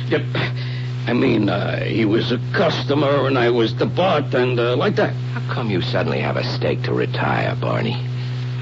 I 1.06 1.12
mean, 1.12 1.50
uh, 1.50 1.84
he 1.84 2.06
was 2.06 2.32
a 2.32 2.38
customer 2.54 3.26
and 3.26 3.38
I 3.38 3.50
was 3.50 3.74
the 3.76 3.84
bartender, 3.84 4.74
like 4.74 4.96
that. 4.96 5.12
How 5.12 5.52
come 5.52 5.70
you 5.70 5.82
suddenly 5.82 6.20
have 6.20 6.38
a 6.38 6.44
stake 6.44 6.84
to 6.84 6.94
retire, 6.94 7.54
Barney? 7.56 8.02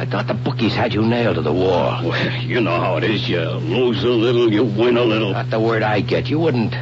I 0.00 0.04
thought 0.04 0.26
the 0.26 0.34
bookies 0.34 0.74
had 0.74 0.92
you 0.92 1.02
nailed 1.02 1.36
to 1.36 1.42
the 1.42 1.52
wall. 1.52 2.08
Well, 2.08 2.42
you 2.42 2.60
know 2.60 2.80
how 2.80 2.96
it 2.96 3.04
is. 3.04 3.28
You 3.28 3.42
lose 3.42 4.02
a 4.02 4.08
little, 4.08 4.52
you 4.52 4.64
win 4.64 4.96
a 4.96 5.04
little. 5.04 5.30
Not 5.30 5.50
the 5.50 5.60
word 5.60 5.84
I 5.84 6.00
get. 6.00 6.28
You 6.28 6.40
wouldn't. 6.40 6.74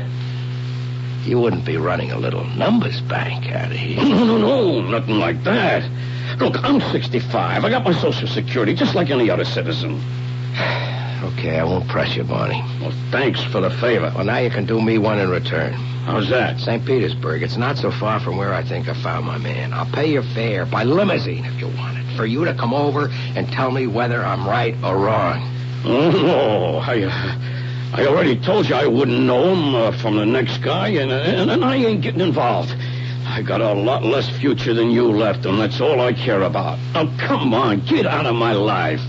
You 1.24 1.40
wouldn't 1.40 1.64
be 1.64 1.78
running 1.78 2.10
a 2.12 2.18
little 2.18 2.44
numbers 2.44 3.00
bank 3.00 3.50
out 3.50 3.70
of 3.70 3.76
here. 3.76 3.96
No, 3.96 4.24
no, 4.24 4.36
no, 4.36 4.80
nothing 4.82 5.18
like 5.18 5.42
that. 5.44 5.82
Look, 6.38 6.62
I'm 6.62 6.80
65. 6.92 7.64
I 7.64 7.70
got 7.70 7.82
my 7.82 7.94
Social 7.94 8.28
Security 8.28 8.74
just 8.74 8.94
like 8.94 9.08
any 9.08 9.30
other 9.30 9.46
citizen. 9.46 9.92
okay, 11.24 11.58
I 11.58 11.64
won't 11.64 11.88
press 11.88 12.14
you, 12.14 12.24
Barney. 12.24 12.62
Well, 12.80 12.92
thanks 13.10 13.42
for 13.42 13.62
the 13.62 13.70
favor. 13.70 14.12
Well, 14.14 14.24
now 14.24 14.38
you 14.38 14.50
can 14.50 14.66
do 14.66 14.82
me 14.82 14.98
one 14.98 15.18
in 15.18 15.30
return. 15.30 15.72
How's 15.72 16.28
that? 16.28 16.60
St. 16.60 16.84
Petersburg. 16.84 17.42
It's 17.42 17.56
not 17.56 17.78
so 17.78 17.90
far 17.90 18.20
from 18.20 18.36
where 18.36 18.52
I 18.52 18.62
think 18.62 18.88
I 18.88 18.94
found 19.02 19.24
my 19.24 19.38
man. 19.38 19.72
I'll 19.72 19.90
pay 19.90 20.12
your 20.12 20.22
fare 20.22 20.66
by 20.66 20.84
limousine 20.84 21.46
if 21.46 21.58
you 21.58 21.68
want 21.68 21.96
it. 21.96 22.16
For 22.16 22.26
you 22.26 22.44
to 22.44 22.52
come 22.52 22.74
over 22.74 23.08
and 23.34 23.50
tell 23.50 23.70
me 23.70 23.86
whether 23.86 24.22
I'm 24.22 24.46
right 24.46 24.74
or 24.84 24.98
wrong. 24.98 25.50
Oh, 25.86 26.10
no. 26.10 26.76
I, 26.78 27.02
uh, 27.04 27.63
I 27.96 28.06
already 28.06 28.36
told 28.36 28.68
you 28.68 28.74
I 28.74 28.88
wouldn't 28.88 29.20
know 29.20 29.54
him 29.54 29.72
uh, 29.72 29.92
from 29.92 30.16
the 30.16 30.26
next 30.26 30.58
guy, 30.58 30.88
and, 30.88 31.12
and, 31.12 31.48
and 31.48 31.64
I 31.64 31.76
ain't 31.76 32.00
getting 32.00 32.22
involved. 32.22 32.74
I 33.24 33.40
got 33.40 33.60
a 33.60 33.72
lot 33.72 34.02
less 34.02 34.28
future 34.28 34.74
than 34.74 34.90
you 34.90 35.12
left, 35.12 35.46
and 35.46 35.60
that's 35.60 35.80
all 35.80 36.00
I 36.00 36.12
care 36.12 36.42
about. 36.42 36.80
Now, 36.92 37.16
come 37.18 37.54
on, 37.54 37.86
get 37.86 38.04
out 38.04 38.26
of 38.26 38.34
my 38.34 38.52
life. 38.52 39.00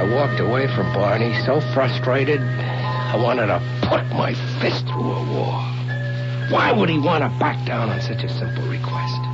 I 0.00 0.12
walked 0.12 0.40
away 0.40 0.66
from 0.74 0.92
Barney 0.92 1.40
so 1.46 1.60
frustrated, 1.72 2.40
I 2.40 3.14
wanted 3.22 3.46
to 3.46 3.62
put 3.82 4.04
my 4.06 4.34
fist 4.60 4.88
through 4.88 5.12
a 5.12 5.22
wall. 5.34 5.62
Why 6.50 6.72
would 6.72 6.88
he 6.88 6.98
want 6.98 7.22
to 7.22 7.28
back 7.38 7.64
down 7.64 7.90
on 7.90 8.00
such 8.00 8.24
a 8.24 8.28
simple 8.28 8.64
request? 8.64 9.31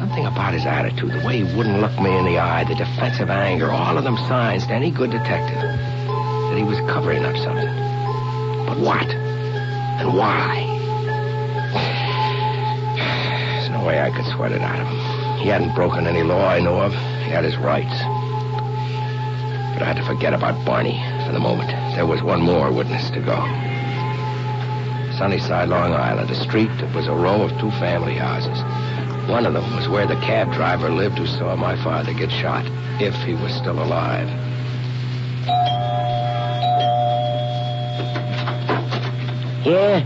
Something 0.00 0.24
about 0.24 0.54
his 0.54 0.64
attitude, 0.64 1.12
the 1.12 1.26
way 1.26 1.44
he 1.44 1.54
wouldn't 1.54 1.78
look 1.82 1.92
me 2.00 2.16
in 2.16 2.24
the 2.24 2.38
eye, 2.38 2.64
the 2.64 2.74
defensive 2.74 3.28
anger, 3.28 3.70
all 3.70 3.98
of 3.98 4.02
them 4.02 4.16
signs 4.28 4.66
to 4.66 4.72
any 4.72 4.90
good 4.90 5.10
detective 5.10 5.60
that 5.60 6.54
he 6.56 6.64
was 6.64 6.78
covering 6.90 7.22
up 7.22 7.36
something. 7.36 7.68
But 8.64 8.78
what? 8.80 9.06
And 10.00 10.16
why? 10.16 10.64
There's 12.96 13.68
no 13.68 13.84
way 13.84 14.00
I 14.00 14.08
could 14.08 14.24
sweat 14.34 14.52
it 14.52 14.62
out 14.62 14.80
of 14.80 14.86
him. 14.86 15.38
He 15.42 15.50
hadn't 15.50 15.74
broken 15.74 16.06
any 16.06 16.22
law 16.22 16.48
I 16.48 16.60
know 16.60 16.80
of. 16.80 16.92
He 16.94 17.30
had 17.30 17.44
his 17.44 17.58
rights. 17.58 17.92
But 19.74 19.82
I 19.82 19.92
had 19.92 19.96
to 19.96 20.06
forget 20.06 20.32
about 20.32 20.64
Barney 20.64 20.98
for 21.26 21.32
the 21.32 21.40
moment. 21.40 21.68
There 21.94 22.06
was 22.06 22.22
one 22.22 22.40
more 22.40 22.72
witness 22.72 23.10
to 23.10 23.20
go. 23.20 23.36
Sunnyside, 25.18 25.68
Long 25.68 25.92
Island, 25.92 26.30
a 26.30 26.34
street 26.34 26.70
that 26.78 26.94
was 26.94 27.06
a 27.06 27.12
row 27.12 27.42
of 27.42 27.50
two 27.60 27.70
family 27.72 28.14
houses. 28.14 28.58
One 29.30 29.46
of 29.46 29.54
them 29.54 29.76
was 29.76 29.88
where 29.88 30.08
the 30.08 30.16
cab 30.16 30.52
driver 30.52 30.90
lived 30.90 31.18
who 31.18 31.26
saw 31.26 31.54
my 31.54 31.76
father 31.84 32.12
get 32.12 32.32
shot, 32.32 32.66
if 33.00 33.14
he 33.22 33.34
was 33.34 33.54
still 33.54 33.80
alive. 33.80 34.28
Yeah? 39.64 40.02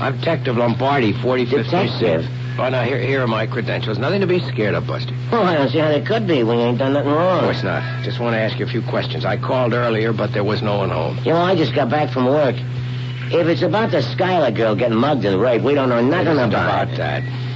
I'm 0.00 0.18
Detective 0.18 0.58
Lombardi, 0.58 1.14
45th 1.14 1.50
Detective? 1.64 2.24
Precinct. 2.26 2.60
Oh, 2.60 2.68
now, 2.68 2.82
here, 2.82 2.98
here 2.98 3.22
are 3.22 3.26
my 3.26 3.46
credentials. 3.46 3.96
Nothing 3.96 4.20
to 4.20 4.26
be 4.26 4.40
scared 4.40 4.74
of, 4.74 4.86
Buster. 4.86 5.14
Oh, 5.32 5.42
I 5.42 5.54
don't 5.54 5.70
see 5.70 5.78
how 5.78 5.88
they 5.88 6.02
could 6.02 6.26
be. 6.26 6.42
We 6.42 6.52
ain't 6.56 6.78
done 6.78 6.92
nothing 6.92 7.12
wrong. 7.12 7.38
Of 7.38 7.44
course 7.44 7.62
not. 7.62 8.04
Just 8.04 8.20
want 8.20 8.34
to 8.34 8.38
ask 8.40 8.58
you 8.58 8.66
a 8.66 8.68
few 8.68 8.82
questions. 8.82 9.24
I 9.24 9.38
called 9.38 9.72
earlier, 9.72 10.12
but 10.12 10.34
there 10.34 10.44
was 10.44 10.60
no 10.60 10.76
one 10.78 10.90
home. 10.90 11.16
You 11.24 11.32
know, 11.32 11.40
I 11.40 11.56
just 11.56 11.74
got 11.74 11.88
back 11.88 12.12
from 12.12 12.26
work. 12.26 12.56
If 13.32 13.46
it's 13.46 13.62
about 13.62 13.90
the 13.92 14.02
Schuyler 14.02 14.50
girl 14.50 14.74
getting 14.76 14.98
mugged 14.98 15.24
and 15.24 15.40
raped, 15.40 15.64
we 15.64 15.74
don't 15.74 15.88
know 15.88 16.02
nothing 16.02 16.36
about, 16.36 16.48
about 16.48 16.88
it. 16.88 16.96
that. 16.98 17.49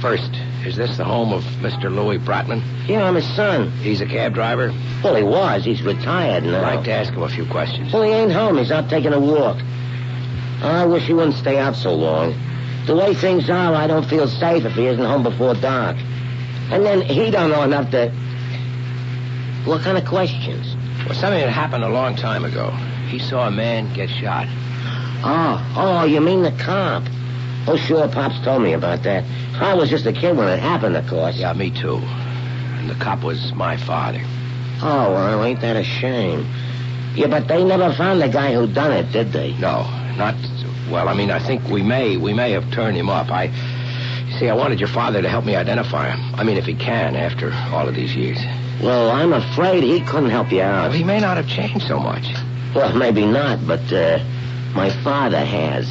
First, 0.00 0.30
is 0.66 0.76
this 0.76 0.96
the 0.98 1.04
home 1.04 1.32
of 1.32 1.42
Mr. 1.60 1.84
Louis 1.84 2.18
Brotman? 2.18 2.62
Yeah, 2.86 3.04
I'm 3.04 3.14
his 3.14 3.26
son. 3.34 3.70
He's 3.78 4.00
a 4.00 4.06
cab 4.06 4.34
driver. 4.34 4.72
Well, 5.02 5.14
he 5.14 5.22
was. 5.22 5.64
He's 5.64 5.82
retired 5.82 6.44
now. 6.44 6.58
I'd 6.64 6.76
like 6.76 6.84
to 6.84 6.92
ask 6.92 7.12
him 7.12 7.22
a 7.22 7.28
few 7.28 7.46
questions. 7.46 7.92
Well, 7.92 8.02
he 8.02 8.10
ain't 8.10 8.32
home. 8.32 8.58
He's 8.58 8.70
out 8.70 8.90
taking 8.90 9.12
a 9.12 9.20
walk. 9.20 9.56
I 10.62 10.84
wish 10.84 11.04
he 11.04 11.14
wouldn't 11.14 11.36
stay 11.36 11.58
out 11.58 11.76
so 11.76 11.94
long. 11.94 12.34
The 12.86 12.94
way 12.94 13.14
things 13.14 13.48
are, 13.48 13.74
I 13.74 13.86
don't 13.86 14.06
feel 14.06 14.28
safe 14.28 14.64
if 14.64 14.72
he 14.72 14.86
isn't 14.86 15.04
home 15.04 15.22
before 15.22 15.54
dark. 15.54 15.96
And 16.70 16.84
then 16.84 17.02
he 17.02 17.30
don't 17.30 17.50
know 17.50 17.62
enough 17.62 17.90
to... 17.92 18.10
What 19.64 19.82
kind 19.82 19.96
of 19.98 20.04
questions? 20.04 20.76
Well, 21.06 21.14
something 21.14 21.40
that 21.40 21.50
happened 21.50 21.84
a 21.84 21.88
long 21.88 22.16
time 22.16 22.44
ago. 22.44 22.70
He 23.08 23.18
saw 23.18 23.48
a 23.48 23.50
man 23.50 23.92
get 23.94 24.10
shot. 24.10 24.46
Oh, 25.24 25.74
oh, 25.76 26.04
you 26.04 26.20
mean 26.20 26.42
the 26.42 26.52
cop? 26.52 27.02
Oh, 27.68 27.76
sure, 27.76 28.08
Pops 28.08 28.38
told 28.44 28.62
me 28.62 28.72
about 28.72 29.02
that. 29.02 29.24
I 29.60 29.74
was 29.74 29.90
just 29.90 30.06
a 30.06 30.12
kid 30.12 30.36
when 30.36 30.48
it 30.48 30.58
happened, 30.58 30.96
of 30.96 31.06
course. 31.08 31.36
Yeah, 31.36 31.52
me 31.52 31.70
too. 31.70 31.96
And 31.96 32.88
the 32.88 32.94
cop 32.94 33.22
was 33.22 33.52
my 33.54 33.76
father. 33.76 34.20
Oh, 34.82 35.12
well, 35.12 35.44
ain't 35.44 35.60
that 35.60 35.76
a 35.76 35.84
shame? 35.84 36.46
Yeah, 37.14 37.28
but 37.28 37.48
they 37.48 37.64
never 37.64 37.92
found 37.94 38.20
the 38.20 38.28
guy 38.28 38.52
who 38.54 38.66
done 38.66 38.92
it, 38.92 39.10
did 39.10 39.32
they? 39.32 39.52
No, 39.54 39.82
not. 40.16 40.34
Well, 40.90 41.08
I 41.08 41.14
mean, 41.14 41.30
I 41.30 41.40
think 41.44 41.68
we 41.68 41.82
may, 41.82 42.16
we 42.16 42.32
may 42.32 42.52
have 42.52 42.70
turned 42.70 42.96
him 42.96 43.08
up. 43.08 43.30
I 43.30 43.50
See, 44.38 44.50
I 44.50 44.54
wanted 44.54 44.80
your 44.80 44.90
father 44.90 45.22
to 45.22 45.28
help 45.30 45.46
me 45.46 45.56
identify 45.56 46.10
him. 46.10 46.34
I 46.34 46.44
mean, 46.44 46.58
if 46.58 46.66
he 46.66 46.74
can, 46.74 47.16
after 47.16 47.52
all 47.72 47.88
of 47.88 47.94
these 47.94 48.14
years. 48.14 48.38
Well, 48.82 49.10
I'm 49.10 49.32
afraid 49.32 49.82
he 49.82 50.00
couldn't 50.00 50.28
help 50.28 50.52
you 50.52 50.60
out. 50.60 50.90
Well, 50.90 50.92
he 50.92 51.04
may 51.04 51.20
not 51.20 51.38
have 51.38 51.48
changed 51.48 51.86
so 51.86 51.98
much. 51.98 52.34
Well, 52.74 52.94
maybe 52.94 53.24
not, 53.24 53.66
but 53.66 53.90
uh, 53.90 54.18
my 54.74 54.90
father 55.02 55.42
has. 55.42 55.88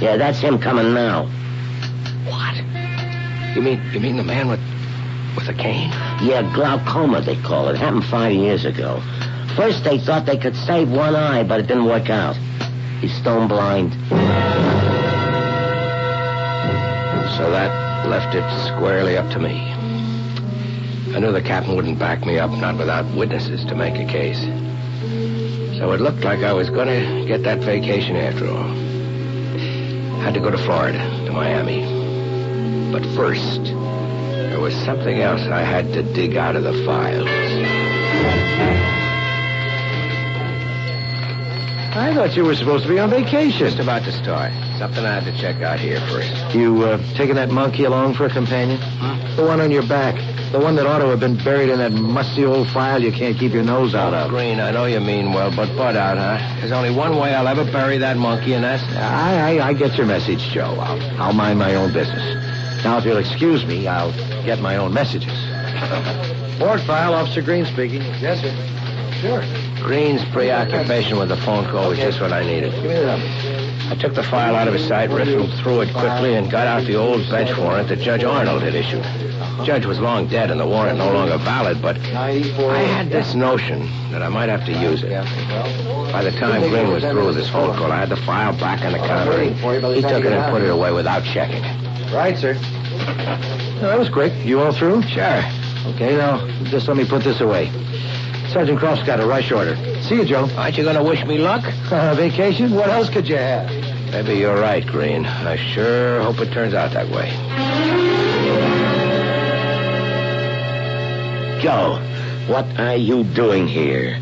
Yeah, 0.00 0.16
that's 0.16 0.38
him 0.38 0.58
coming 0.58 0.94
now. 0.94 1.24
What? 2.28 2.56
You 3.56 3.62
mean 3.62 3.80
you 3.92 4.00
mean 4.00 4.16
the 4.16 4.22
man 4.22 4.48
with 4.48 4.60
with 5.34 5.48
a 5.48 5.54
cane? 5.54 5.90
Yeah, 6.22 6.42
glaucoma, 6.54 7.20
they 7.20 7.36
call 7.42 7.68
it. 7.68 7.76
Happened 7.76 8.04
five 8.04 8.32
years 8.32 8.64
ago. 8.64 9.02
First, 9.56 9.82
they 9.82 9.98
thought 9.98 10.26
they 10.26 10.36
could 10.36 10.54
save 10.54 10.90
one 10.90 11.16
eye, 11.16 11.42
but 11.42 11.58
it 11.60 11.66
didn't 11.66 11.86
work 11.86 12.10
out. 12.10 12.36
He's 13.00 13.14
stone 13.16 13.48
blind. 13.48 13.92
So 17.36 17.50
that 17.50 18.06
left 18.08 18.34
it 18.34 18.44
squarely 18.66 19.16
up 19.16 19.30
to 19.32 19.38
me. 19.38 19.72
I 21.14 21.20
knew 21.20 21.32
the 21.32 21.42
captain 21.42 21.74
wouldn't 21.74 21.98
back 21.98 22.24
me 22.24 22.38
up, 22.38 22.50
not 22.50 22.76
without 22.76 23.04
witnesses 23.16 23.64
to 23.66 23.74
make 23.74 23.94
a 23.94 24.04
case. 24.04 24.40
So 25.78 25.92
it 25.92 26.00
looked 26.00 26.22
like 26.24 26.40
I 26.40 26.52
was 26.52 26.70
going 26.70 26.88
to 26.88 27.26
get 27.26 27.42
that 27.44 27.60
vacation 27.60 28.16
after 28.16 28.48
all. 28.48 28.87
Had 30.22 30.34
to 30.34 30.40
go 30.40 30.50
to 30.50 30.58
Florida, 30.58 30.98
to 31.26 31.32
Miami. 31.32 31.82
But 32.92 33.04
first, 33.16 33.64
there 33.64 34.60
was 34.60 34.74
something 34.84 35.20
else 35.20 35.42
I 35.42 35.62
had 35.62 35.92
to 35.94 36.02
dig 36.02 36.36
out 36.36 36.56
of 36.56 36.64
the 36.64 36.84
files. 36.84 37.28
I 41.98 42.14
thought 42.14 42.36
you 42.36 42.44
were 42.44 42.54
supposed 42.54 42.84
to 42.84 42.88
be 42.88 42.98
on 42.98 43.10
vacation. 43.10 43.66
Just 43.66 43.80
about 43.80 44.04
to 44.04 44.12
start. 44.12 44.52
Something 44.78 45.04
I 45.04 45.18
had 45.18 45.24
to 45.24 45.36
check 45.40 45.62
out 45.62 45.80
here 45.80 46.00
first. 46.08 46.54
You 46.54 46.84
uh, 46.84 47.14
taking 47.14 47.34
that 47.34 47.50
monkey 47.50 47.84
along 47.84 48.14
for 48.14 48.26
a 48.26 48.30
companion? 48.30 48.78
The 49.36 49.44
one 49.44 49.60
on 49.60 49.72
your 49.72 49.86
back. 49.86 50.14
The 50.52 50.60
one 50.60 50.76
that 50.76 50.86
ought 50.86 51.00
to 51.00 51.06
have 51.06 51.20
been 51.20 51.36
buried 51.36 51.70
in 51.70 51.78
that 51.78 51.92
musty 51.92 52.44
old 52.44 52.68
file 52.68 53.02
you 53.02 53.10
can't 53.12 53.36
keep 53.36 53.52
your 53.52 53.64
nose 53.64 53.94
out 53.94 54.14
of. 54.14 54.30
Green, 54.30 54.60
I 54.60 54.70
know 54.70 54.86
you 54.86 55.00
mean 55.00 55.32
well, 55.32 55.54
but 55.54 55.74
butt 55.76 55.96
out, 55.96 56.16
huh? 56.16 56.38
There's 56.60 56.72
only 56.72 56.90
one 56.90 57.16
way 57.16 57.34
I'll 57.34 57.48
ever 57.48 57.64
bury 57.64 57.98
that 57.98 58.16
monkey, 58.16 58.54
and 58.54 58.64
that's... 58.64 58.82
I, 58.94 59.58
I, 59.58 59.68
I 59.68 59.72
get 59.74 59.96
your 59.96 60.06
message, 60.06 60.40
Joe. 60.50 60.76
I'll, 60.78 61.20
I'll 61.20 61.32
mind 61.34 61.58
my 61.58 61.74
own 61.74 61.92
business. 61.92 62.22
Now, 62.84 62.98
if 62.98 63.04
you'll 63.04 63.18
excuse 63.18 63.66
me, 63.66 63.88
I'll 63.88 64.12
get 64.44 64.60
my 64.60 64.76
own 64.76 64.94
messages. 64.94 65.34
Board 66.58 66.80
file, 66.82 67.12
Officer 67.12 67.42
Green 67.42 67.66
speaking. 67.66 68.02
Yes, 68.20 68.40
sir. 68.40 68.54
Sure. 69.20 69.67
Green's 69.82 70.24
preoccupation 70.26 71.18
with 71.18 71.28
the 71.28 71.36
phone 71.38 71.64
call 71.70 71.88
was 71.90 71.98
just 71.98 72.20
what 72.20 72.32
I 72.32 72.44
needed. 72.44 72.72
Give 72.72 72.82
me 72.84 72.88
the 72.94 73.06
number. 73.06 73.26
I 73.90 73.94
took 73.94 74.14
the 74.14 74.22
file 74.22 74.54
out 74.54 74.68
of 74.68 74.74
his 74.74 74.86
sight, 74.86 75.08
riffled 75.10 75.52
through 75.60 75.80
it 75.82 75.92
quickly, 75.94 76.34
and 76.34 76.50
got 76.50 76.66
out 76.66 76.84
the 76.84 76.96
old 76.96 77.28
bench 77.30 77.56
warrant 77.56 77.88
that 77.88 78.00
Judge 78.00 78.22
Arnold 78.22 78.62
had 78.62 78.74
issued. 78.74 79.02
The 79.02 79.64
judge 79.64 79.86
was 79.86 79.98
long 79.98 80.26
dead 80.28 80.50
and 80.50 80.60
the 80.60 80.66
warrant 80.66 80.98
no 80.98 81.10
longer 81.12 81.38
valid, 81.38 81.80
but 81.80 81.96
I 81.98 82.42
had 82.82 83.08
this 83.08 83.34
notion 83.34 83.88
that 84.10 84.22
I 84.22 84.28
might 84.28 84.48
have 84.50 84.64
to 84.66 84.72
use 84.72 85.02
it. 85.02 85.10
By 86.12 86.22
the 86.22 86.32
time 86.32 86.68
Green 86.68 86.90
was 86.90 87.02
through 87.02 87.26
with 87.26 87.36
his 87.36 87.48
phone 87.48 87.74
call, 87.76 87.90
I 87.90 88.00
had 88.00 88.10
the 88.10 88.16
file 88.18 88.52
back 88.58 88.82
on 88.82 88.92
the 88.92 88.98
counter, 88.98 89.42
he 89.42 90.02
took 90.02 90.24
it 90.24 90.32
and 90.32 90.52
put 90.52 90.62
it 90.62 90.70
away 90.70 90.92
without 90.92 91.24
checking 91.24 91.64
it. 91.64 92.12
Right, 92.12 92.36
sir. 92.36 92.54
Well, 92.54 93.90
that 93.90 93.98
was 93.98 94.08
quick. 94.08 94.32
You 94.44 94.60
all 94.60 94.72
through? 94.72 95.02
Sure. 95.02 95.42
Okay, 95.94 96.16
now, 96.16 96.46
just 96.64 96.88
let 96.88 96.96
me 96.96 97.06
put 97.06 97.22
this 97.24 97.40
away. 97.40 97.70
Sergeant 98.52 98.78
Croft's 98.78 99.04
got 99.04 99.20
a 99.20 99.26
rush 99.26 99.52
order. 99.52 99.76
See 100.02 100.16
you, 100.16 100.24
Joe. 100.24 100.48
Aren't 100.56 100.78
you 100.78 100.84
going 100.84 100.96
to 100.96 101.02
wish 101.02 101.24
me 101.26 101.38
luck? 101.38 101.64
Uh, 101.92 102.14
vacation? 102.16 102.74
What 102.74 102.88
else 102.88 103.10
could 103.10 103.28
you 103.28 103.36
have? 103.36 103.68
Maybe 104.12 104.38
you're 104.40 104.58
right, 104.58 104.86
Green. 104.86 105.26
I 105.26 105.56
sure 105.74 106.22
hope 106.22 106.38
it 106.40 106.50
turns 106.52 106.72
out 106.72 106.92
that 106.92 107.08
way. 107.10 107.28
Joe, 111.60 111.98
what 112.46 112.64
are 112.78 112.96
you 112.96 113.24
doing 113.24 113.66
here? 113.66 114.18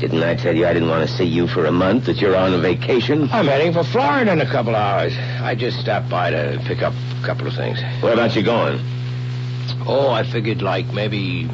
Didn't 0.00 0.22
I 0.22 0.34
tell 0.34 0.56
you 0.56 0.66
I 0.66 0.72
didn't 0.72 0.88
want 0.88 1.08
to 1.08 1.14
see 1.14 1.24
you 1.24 1.46
for 1.46 1.66
a 1.66 1.70
month, 1.70 2.06
that 2.06 2.16
you're 2.16 2.34
on 2.34 2.54
a 2.54 2.58
vacation? 2.58 3.28
I'm 3.30 3.46
heading 3.46 3.72
for 3.72 3.84
Florida 3.84 4.32
in 4.32 4.40
a 4.40 4.50
couple 4.50 4.74
of 4.74 4.80
hours. 4.80 5.12
I 5.42 5.54
just 5.54 5.78
stopped 5.78 6.08
by 6.08 6.30
to 6.30 6.60
pick 6.64 6.82
up 6.82 6.94
a 7.22 7.26
couple 7.26 7.46
of 7.46 7.54
things. 7.54 7.80
Where 8.02 8.14
about 8.14 8.34
you 8.34 8.42
going? 8.42 8.80
Oh, 9.86 10.08
I 10.10 10.24
figured 10.24 10.62
like 10.62 10.86
maybe 10.86 11.44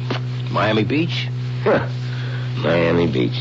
Miami 0.49 0.85
Beach. 0.85 1.27
Huh. 1.63 1.87
Miami 2.57 3.07
Beach. 3.07 3.39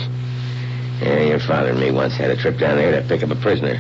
Yeah, 1.01 1.21
your 1.21 1.41
father 1.41 1.71
and 1.71 1.81
me 1.81 1.91
once 1.91 2.15
had 2.15 2.31
a 2.31 2.37
trip 2.37 2.59
down 2.59 2.77
there 2.77 3.01
to 3.01 3.07
pick 3.07 3.23
up 3.23 3.31
a 3.31 3.37
prisoner. 3.37 3.77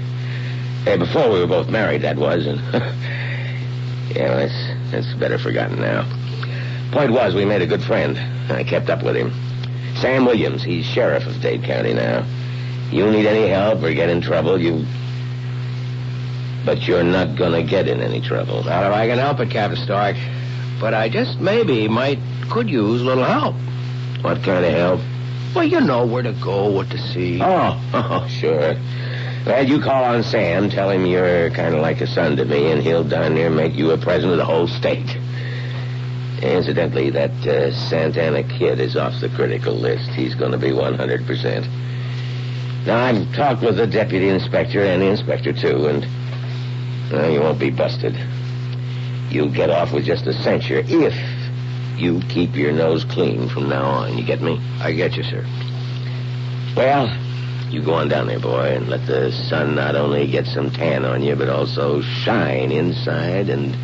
Hey, 0.84 0.96
before 0.96 1.30
we 1.30 1.40
were 1.40 1.46
both 1.46 1.68
married, 1.68 2.02
that 2.02 2.16
was, 2.16 2.46
and 2.46 2.60
yeah, 4.14 4.28
well, 4.28 4.36
that's 4.36 4.90
that's 4.90 5.14
better 5.14 5.38
forgotten 5.38 5.80
now. 5.80 6.04
Point 6.92 7.12
was, 7.12 7.34
we 7.34 7.44
made 7.44 7.62
a 7.62 7.66
good 7.66 7.82
friend. 7.82 8.18
I 8.52 8.64
kept 8.64 8.90
up 8.90 9.02
with 9.02 9.16
him. 9.16 9.32
Sam 9.96 10.26
Williams, 10.26 10.62
he's 10.62 10.84
sheriff 10.84 11.26
of 11.26 11.40
Dade 11.40 11.64
County 11.64 11.94
now. 11.94 12.24
You 12.90 13.10
need 13.10 13.26
any 13.26 13.48
help 13.48 13.82
or 13.82 13.92
get 13.92 14.10
in 14.10 14.20
trouble, 14.20 14.60
you. 14.60 14.84
But 16.64 16.86
you're 16.86 17.02
not 17.02 17.36
gonna 17.36 17.62
get 17.62 17.88
in 17.88 18.00
any 18.00 18.20
trouble. 18.20 18.62
Not 18.62 18.84
if 18.84 18.92
I 18.92 19.08
can 19.08 19.18
help 19.18 19.40
it, 19.40 19.50
Captain 19.50 19.82
Stark. 19.82 20.16
But 20.80 20.94
I 20.94 21.08
just 21.08 21.40
maybe 21.40 21.88
might 21.88 22.18
could 22.50 22.68
use 22.68 23.00
a 23.00 23.04
little 23.04 23.24
help. 23.24 23.56
What 24.22 24.42
kind 24.42 24.64
of 24.64 24.72
help? 24.72 25.00
Well, 25.56 25.64
you 25.64 25.80
know 25.80 26.04
where 26.04 26.22
to 26.22 26.34
go, 26.34 26.68
what 26.70 26.90
to 26.90 26.98
see. 26.98 27.40
Oh, 27.40 27.80
oh 27.94 28.28
sure. 28.28 28.76
Well, 29.46 29.66
you 29.66 29.80
call 29.80 30.04
on 30.04 30.22
Sam, 30.22 30.68
tell 30.68 30.90
him 30.90 31.06
you're 31.06 31.48
kind 31.48 31.74
of 31.74 31.80
like 31.80 32.02
a 32.02 32.06
son 32.06 32.36
to 32.36 32.44
me, 32.44 32.70
and 32.70 32.82
he'll 32.82 33.02
darn 33.02 33.32
near 33.32 33.48
make 33.48 33.72
you 33.72 33.90
a 33.92 33.96
president 33.96 34.32
of 34.32 34.38
the 34.38 34.44
whole 34.44 34.68
state. 34.68 35.16
Incidentally, 36.42 37.08
that 37.08 37.30
uh, 37.46 37.72
Santana 37.88 38.42
kid 38.42 38.80
is 38.80 38.96
off 38.98 39.18
the 39.22 39.30
critical 39.30 39.72
list. 39.72 40.10
He's 40.10 40.34
going 40.34 40.52
to 40.52 40.58
be 40.58 40.72
100%. 40.72 41.66
Now, 42.84 43.02
I've 43.02 43.34
talked 43.34 43.62
with 43.62 43.78
the 43.78 43.86
deputy 43.86 44.28
inspector 44.28 44.82
and 44.82 45.00
the 45.00 45.06
inspector, 45.06 45.54
too, 45.54 45.86
and 45.86 46.06
well, 47.10 47.30
you 47.30 47.40
won't 47.40 47.58
be 47.58 47.70
busted. 47.70 48.14
You'll 49.30 49.52
get 49.52 49.70
off 49.70 49.90
with 49.90 50.04
just 50.04 50.26
a 50.26 50.34
censure 50.34 50.82
if 50.84 51.14
you 51.96 52.20
keep 52.28 52.54
your 52.54 52.72
nose 52.72 53.04
clean 53.04 53.48
from 53.48 53.68
now 53.68 53.84
on. 53.84 54.18
You 54.18 54.24
get 54.24 54.40
me? 54.40 54.60
I 54.80 54.92
get 54.92 55.16
you, 55.16 55.22
sir. 55.22 55.44
Well, 56.76 57.08
you 57.70 57.82
go 57.82 57.94
on 57.94 58.08
down 58.08 58.26
there, 58.26 58.38
boy, 58.38 58.74
and 58.76 58.88
let 58.88 59.06
the 59.06 59.32
sun 59.32 59.74
not 59.74 59.96
only 59.96 60.26
get 60.26 60.46
some 60.46 60.70
tan 60.70 61.04
on 61.04 61.22
you, 61.22 61.34
but 61.34 61.48
also 61.48 62.02
shine 62.02 62.70
inside 62.70 63.48
and, 63.48 63.74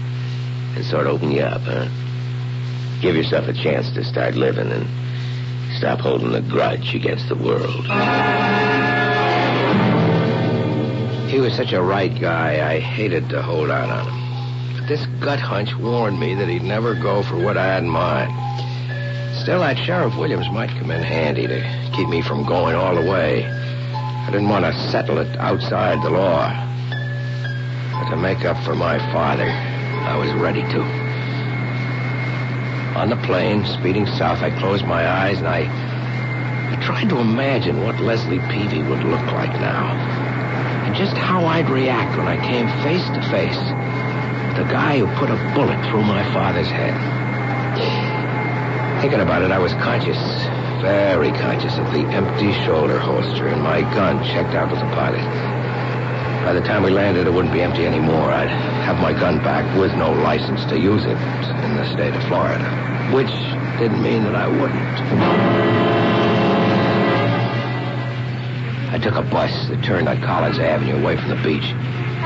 and 0.77 0.85
sort 0.85 1.07
of 1.07 1.15
open 1.15 1.33
you 1.33 1.43
up, 1.43 1.63
huh? 1.63 1.89
Give 3.01 3.17
yourself 3.17 3.49
a 3.49 3.53
chance 3.53 3.91
to 3.93 4.05
start 4.05 4.35
living 4.35 4.71
and 4.71 4.87
stop 5.77 6.01
holding 6.01 6.35
a 6.35 6.41
grudge 6.41 6.95
against 6.95 7.29
the 7.29 7.35
world. 7.35 7.87
He 11.29 11.41
was 11.41 11.55
such 11.55 11.73
a 11.73 11.83
right 11.83 12.15
guy, 12.21 12.71
I 12.71 12.79
hated 12.79 13.31
to 13.31 13.43
hold 13.43 13.71
out 13.71 13.89
on 13.89 14.07
him. 14.07 14.22
This 14.89 15.07
gut 15.21 15.39
hunch 15.39 15.77
warned 15.77 16.19
me 16.19 16.35
that 16.35 16.49
he'd 16.49 16.65
never 16.65 16.95
go 16.95 17.23
for 17.23 17.37
what 17.37 17.57
I 17.57 17.67
had 17.67 17.85
in 17.85 17.89
mind. 17.89 18.33
Still, 19.41 19.61
that 19.61 19.79
Sheriff 19.79 20.17
Williams 20.17 20.51
might 20.51 20.71
come 20.71 20.91
in 20.91 21.01
handy 21.01 21.47
to 21.47 21.91
keep 21.95 22.09
me 22.09 22.21
from 22.21 22.45
going 22.45 22.75
all 22.75 22.97
the 22.97 23.09
way. 23.09 23.47
I 23.47 24.27
didn't 24.33 24.49
want 24.49 24.65
to 24.65 24.73
settle 24.91 25.19
it 25.19 25.39
outside 25.39 26.03
the 26.03 26.11
law. 26.11 26.51
But 26.91 28.11
to 28.11 28.17
make 28.17 28.45
up 28.45 28.61
for 28.65 28.75
my 28.75 28.99
father, 29.13 29.47
I 29.47 30.17
was 30.17 30.33
ready 30.33 30.63
to. 30.63 30.81
On 32.99 33.09
the 33.09 33.17
plane, 33.25 33.65
speeding 33.65 34.07
south, 34.07 34.43
I 34.43 34.51
closed 34.59 34.85
my 34.85 35.09
eyes 35.09 35.39
and 35.39 35.47
I, 35.47 35.61
I 36.73 36.77
tried 36.83 37.09
to 37.11 37.19
imagine 37.19 37.85
what 37.85 38.01
Leslie 38.01 38.41
Peavy 38.51 38.83
would 38.83 39.05
look 39.05 39.27
like 39.27 39.53
now. 39.61 39.95
And 40.87 40.97
just 40.97 41.17
how 41.17 41.47
I'd 41.47 41.71
react 41.71 42.19
when 42.19 42.27
I 42.27 42.37
came 42.45 42.67
face 42.83 43.07
to 43.11 43.31
face 43.31 43.82
the 44.57 44.65
guy 44.65 44.99
who 44.99 45.07
put 45.17 45.31
a 45.31 45.37
bullet 45.55 45.81
through 45.89 46.03
my 46.03 46.23
father's 46.35 46.69
head. 46.69 46.93
Thinking 49.01 49.21
about 49.21 49.43
it, 49.43 49.51
I 49.51 49.59
was 49.59 49.73
conscious, 49.75 50.19
very 50.83 51.33
conscious 51.33 51.79
of 51.79 51.87
the 51.93 52.05
empty 52.13 52.53
shoulder 52.65 52.99
holster 52.99 53.49
and 53.49 53.63
my 53.63 53.81
gun 53.81 54.23
checked 54.25 54.55
out 54.55 54.71
with 54.71 54.81
the 54.81 54.87
pilot. 54.93 55.25
By 56.45 56.53
the 56.53 56.61
time 56.61 56.83
we 56.83 56.91
landed, 56.91 57.27
it 57.27 57.33
wouldn't 57.33 57.55
be 57.55 57.63
empty 57.63 57.87
anymore. 57.87 58.31
I'd 58.31 58.51
have 58.85 59.01
my 59.01 59.13
gun 59.13 59.39
back 59.39 59.65
with 59.79 59.95
no 59.95 60.13
license 60.13 60.65
to 60.67 60.79
use 60.79 61.05
it 61.05 61.17
in 61.65 61.77
the 61.77 61.91
state 61.93 62.15
of 62.15 62.23
Florida, 62.25 62.69
which 63.15 63.31
didn't 63.79 64.03
mean 64.03 64.25
that 64.25 64.35
I 64.35 64.49
wouldn't. 64.49 65.73
I 68.93 68.99
took 68.99 69.15
a 69.15 69.23
bus 69.23 69.69
that 69.69 69.83
turned 69.83 70.09
on 70.09 70.21
Collins 70.21 70.59
Avenue 70.59 70.97
away 70.97 71.17
from 71.17 71.31
the 71.31 71.43
beach. 71.43 71.75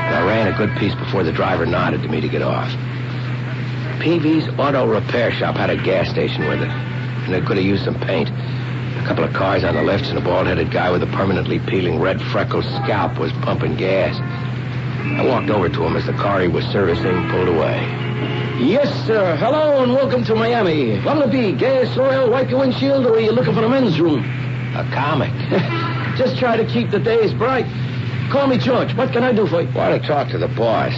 I 0.07 0.25
ran 0.25 0.47
a 0.47 0.57
good 0.57 0.75
piece 0.77 0.95
before 0.95 1.23
the 1.23 1.31
driver 1.31 1.65
nodded 1.65 2.01
to 2.01 2.07
me 2.07 2.21
to 2.21 2.29
get 2.29 2.41
off. 2.41 2.71
Peavy's 3.99 4.47
auto 4.57 4.87
repair 4.87 5.31
shop 5.31 5.55
had 5.55 5.69
a 5.69 5.75
gas 5.75 6.09
station 6.09 6.47
with 6.47 6.61
it, 6.61 6.69
and 6.69 7.33
it 7.35 7.45
could 7.45 7.57
have 7.57 7.65
used 7.65 7.83
some 7.83 7.99
paint. 7.99 8.29
A 8.29 9.03
couple 9.05 9.23
of 9.23 9.33
cars 9.33 9.63
on 9.63 9.75
the 9.75 9.83
left 9.83 10.05
and 10.05 10.17
a 10.17 10.21
bald-headed 10.21 10.71
guy 10.71 10.91
with 10.91 11.03
a 11.03 11.07
permanently 11.07 11.59
peeling 11.59 11.99
red 11.99 12.21
freckled 12.21 12.63
scalp 12.65 13.19
was 13.19 13.31
pumping 13.43 13.75
gas. 13.75 14.15
I 15.19 15.25
walked 15.25 15.49
over 15.49 15.69
to 15.69 15.83
him 15.85 15.95
as 15.95 16.05
the 16.05 16.13
car 16.13 16.41
he 16.41 16.47
was 16.47 16.65
servicing 16.65 17.29
pulled 17.29 17.47
away. 17.47 17.79
Yes, 18.59 18.89
sir. 19.05 19.35
Hello 19.35 19.83
and 19.83 19.93
welcome 19.93 20.23
to 20.25 20.35
Miami. 20.35 20.99
What'll 21.01 21.23
it 21.23 21.31
be? 21.31 21.51
Gas, 21.51 21.97
oil, 21.97 22.29
wipe 22.31 22.49
your 22.49 22.59
windshield, 22.59 23.05
or 23.05 23.15
are 23.15 23.19
you 23.19 23.31
looking 23.31 23.53
for 23.53 23.61
the 23.61 23.69
men's 23.69 23.99
room? 23.99 24.23
A 24.75 24.89
comic. 24.93 25.31
Just 26.17 26.37
try 26.37 26.57
to 26.57 26.65
keep 26.65 26.89
the 26.91 26.99
days 26.99 27.33
bright. 27.33 27.65
Call 28.31 28.47
me 28.47 28.57
George. 28.57 28.93
What 28.95 29.13
can 29.13 29.23
I 29.23 29.31
do 29.31 29.47
for 29.47 29.61
you? 29.61 29.69
Want 29.73 30.01
to 30.01 30.07
talk 30.07 30.27
to 30.29 30.37
the 30.37 30.49
boss. 30.49 30.93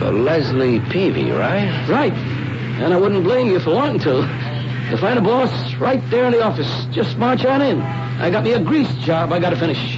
The 0.00 0.12
Leslie 0.12 0.80
Peavy, 0.80 1.30
right? 1.30 1.88
Right. 1.88 2.12
And 2.12 2.92
I 2.92 2.98
wouldn't 2.98 3.24
blame 3.24 3.46
you 3.48 3.58
for 3.58 3.74
wanting 3.74 4.00
to. 4.00 4.28
You'll 4.90 4.98
find 4.98 5.18
a 5.18 5.22
boss 5.22 5.74
right 5.76 6.02
there 6.10 6.26
in 6.26 6.32
the 6.32 6.42
office. 6.42 6.86
Just 6.90 7.16
march 7.16 7.46
on 7.46 7.62
in. 7.62 7.80
I 7.80 8.28
got 8.30 8.44
me 8.44 8.52
a 8.52 8.60
grease 8.60 8.92
job 8.96 9.32
I 9.32 9.38
gotta 9.38 9.56
finish. 9.56 9.96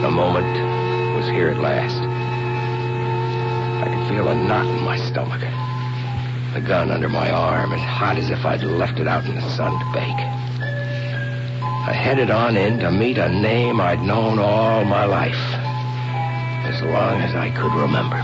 The 0.00 0.10
moment 0.10 0.46
was 1.16 1.26
here 1.28 1.50
at 1.50 1.58
last. 1.58 2.00
I 3.84 3.88
could 3.92 4.08
feel 4.08 4.28
a 4.28 4.34
knot 4.34 4.66
in 4.66 4.82
my 4.82 4.96
stomach. 4.96 5.42
The 6.54 6.60
gun 6.62 6.90
under 6.90 7.10
my 7.10 7.30
arm, 7.30 7.74
as 7.74 7.80
hot 7.80 8.16
as 8.16 8.30
if 8.30 8.46
I'd 8.46 8.62
left 8.62 8.98
it 8.98 9.06
out 9.06 9.26
in 9.26 9.34
the 9.34 9.50
sun 9.56 9.72
to 9.72 9.92
bake. 9.92 10.55
I 11.86 11.92
headed 11.92 12.32
on 12.32 12.56
in 12.56 12.80
to 12.80 12.90
meet 12.90 13.16
a 13.16 13.28
name 13.28 13.80
I'd 13.80 14.02
known 14.02 14.40
all 14.40 14.84
my 14.84 15.04
life. 15.04 15.38
As 16.66 16.82
long 16.82 17.20
as 17.20 17.32
I 17.36 17.48
could 17.50 17.72
remember. 17.80 18.16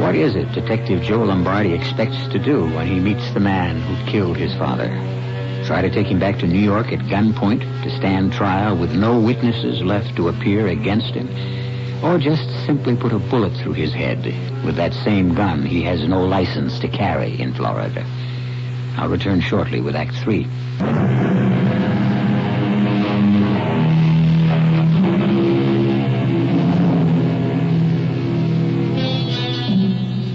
What 0.00 0.14
is 0.14 0.36
it 0.36 0.52
Detective 0.52 1.02
Joe 1.02 1.24
Lombardi 1.24 1.72
expects 1.72 2.28
to 2.28 2.38
do 2.38 2.66
when 2.66 2.86
he 2.86 3.00
meets 3.00 3.32
the 3.32 3.40
man 3.40 3.80
who 3.80 4.12
killed 4.12 4.36
his 4.36 4.54
father? 4.54 4.86
Try 5.66 5.82
to 5.82 5.90
take 5.90 6.06
him 6.06 6.20
back 6.20 6.38
to 6.38 6.46
New 6.46 6.60
York 6.60 6.92
at 6.92 7.00
gunpoint 7.08 7.62
to 7.82 7.90
stand 7.96 8.32
trial 8.32 8.76
with 8.76 8.94
no 8.94 9.18
witnesses 9.18 9.82
left 9.82 10.14
to 10.14 10.28
appear 10.28 10.68
against 10.68 11.14
him? 11.14 11.63
Or 12.04 12.18
just 12.18 12.50
simply 12.66 12.94
put 12.96 13.14
a 13.14 13.18
bullet 13.18 13.54
through 13.56 13.72
his 13.72 13.94
head 13.94 14.26
with 14.62 14.76
that 14.76 14.92
same 14.92 15.34
gun 15.34 15.64
he 15.64 15.82
has 15.84 16.06
no 16.06 16.22
license 16.22 16.78
to 16.80 16.88
carry 16.88 17.40
in 17.40 17.54
Florida? 17.54 18.04
I'll 18.98 19.08
return 19.08 19.40
shortly 19.40 19.80
with 19.80 19.96
Act 19.96 20.14
Three. 20.16 20.44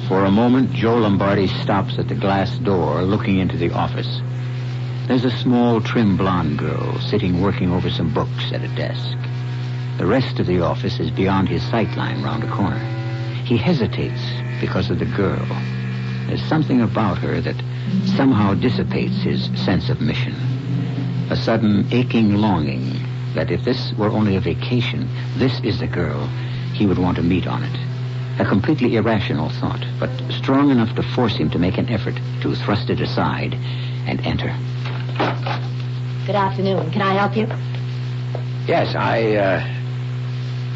For 0.07 0.25
a 0.25 0.31
moment, 0.31 0.73
Joe 0.73 0.97
Lombardi 0.97 1.45
stops 1.61 1.99
at 1.99 2.07
the 2.07 2.15
glass 2.15 2.49
door 2.57 3.03
looking 3.03 3.37
into 3.37 3.57
the 3.57 3.69
office. 3.73 4.21
There's 5.07 5.23
a 5.23 5.37
small, 5.37 5.81
trim 5.81 6.17
blonde 6.17 6.57
girl 6.57 6.97
sitting 6.99 7.41
working 7.41 7.71
over 7.71 7.91
some 7.91 8.11
books 8.11 8.51
at 8.51 8.63
a 8.63 8.75
desk. 8.75 9.28
The 9.99 10.05
rest 10.05 10.39
of 10.39 10.47
the 10.47 10.61
office 10.61 10.97
is 11.01 11.11
beyond 11.11 11.49
his 11.49 11.61
sight 11.69 11.97
line 11.97 12.23
round 12.23 12.45
a 12.45 12.49
corner. 12.49 12.79
He 13.43 13.57
hesitates 13.57 14.21
because 14.61 14.89
of 14.89 14.97
the 14.97 15.05
girl. 15.05 15.45
There's 16.25 16.41
something 16.45 16.79
about 16.79 17.17
her 17.17 17.41
that 17.41 17.61
somehow 18.15 18.53
dissipates 18.53 19.21
his 19.23 19.47
sense 19.59 19.89
of 19.89 19.99
mission. 19.99 20.33
A 21.29 21.35
sudden 21.35 21.85
aching 21.91 22.35
longing 22.35 22.93
that 23.35 23.51
if 23.51 23.65
this 23.65 23.91
were 23.97 24.07
only 24.07 24.37
a 24.37 24.39
vacation, 24.39 25.05
this 25.35 25.59
is 25.65 25.81
the 25.81 25.87
girl 25.87 26.27
he 26.73 26.85
would 26.85 26.97
want 26.97 27.17
to 27.17 27.21
meet 27.21 27.45
on 27.45 27.61
it. 27.61 27.77
A 28.39 28.45
completely 28.45 28.95
irrational 28.95 29.49
thought, 29.49 29.85
but 29.99 30.09
strong 30.31 30.71
enough 30.71 30.95
to 30.95 31.03
force 31.03 31.35
him 31.35 31.49
to 31.49 31.59
make 31.59 31.77
an 31.77 31.89
effort 31.89 32.15
to 32.39 32.55
thrust 32.55 32.89
it 32.89 33.01
aside 33.01 33.53
and 34.07 34.25
enter. 34.25 34.55
Good 36.25 36.37
afternoon. 36.37 36.89
Can 36.91 37.01
I 37.01 37.15
help 37.15 37.35
you? 37.35 37.47
Yes, 38.65 38.95
I, 38.95 39.35
uh, 39.35 39.78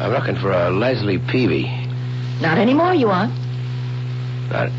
I'm 0.00 0.10
looking 0.10 0.36
for 0.36 0.50
a 0.50 0.70
Leslie 0.70 1.18
Peavy. 1.18 1.70
Not 2.40 2.58
anymore, 2.58 2.94
you 2.94 3.08
aren't. 3.08 3.32
Not, 4.50 4.70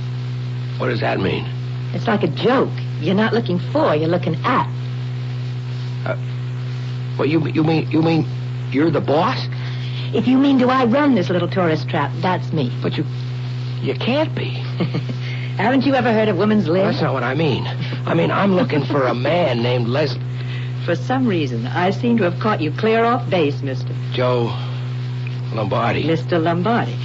what 0.77 0.89
does 0.89 0.99
that 0.99 1.19
mean? 1.19 1.45
It's 1.93 2.05
like 2.05 2.23
a 2.23 2.27
joke. 2.27 2.69
You're 2.99 3.15
not 3.15 3.33
looking 3.33 3.59
for, 3.71 3.95
you're 3.95 4.09
looking 4.09 4.35
at. 4.43 4.67
Uh, 6.05 6.17
well, 7.17 7.27
you, 7.27 7.47
you 7.47 7.63
mean, 7.63 7.89
you 7.89 8.01
mean 8.01 8.27
you're 8.71 8.91
the 8.91 8.99
boss? 8.99 9.47
If 10.13 10.27
you 10.27 10.37
mean 10.37 10.57
do 10.57 10.69
I 10.69 10.83
run 10.83 11.15
this 11.15 11.29
little 11.29 11.49
tourist 11.49 11.87
trap, 11.89 12.11
that's 12.17 12.51
me. 12.51 12.71
But 12.81 12.97
you, 12.97 13.05
you 13.81 13.93
can't 13.95 14.35
be. 14.35 14.49
Haven't 15.57 15.85
you 15.85 15.95
ever 15.95 16.11
heard 16.11 16.27
of 16.27 16.37
women's 16.37 16.67
lib? 16.67 16.83
That's 16.83 17.01
not 17.01 17.13
what 17.13 17.23
I 17.23 17.33
mean. 17.35 17.65
I 18.05 18.13
mean, 18.13 18.31
I'm 18.31 18.53
looking 18.53 18.83
for 18.83 19.07
a 19.07 19.15
man 19.15 19.63
named 19.63 19.87
Leslie. 19.87 20.21
For 20.83 20.95
some 20.95 21.25
reason, 21.25 21.65
I 21.67 21.91
seem 21.91 22.17
to 22.17 22.23
have 22.29 22.39
caught 22.41 22.59
you 22.59 22.71
clear 22.71 23.05
off 23.05 23.27
base, 23.29 23.61
mister. 23.61 23.89
Joe 24.11 24.53
Lombardi. 25.55 26.03
Mr. 26.03 26.41
Lombardi. 26.41 26.95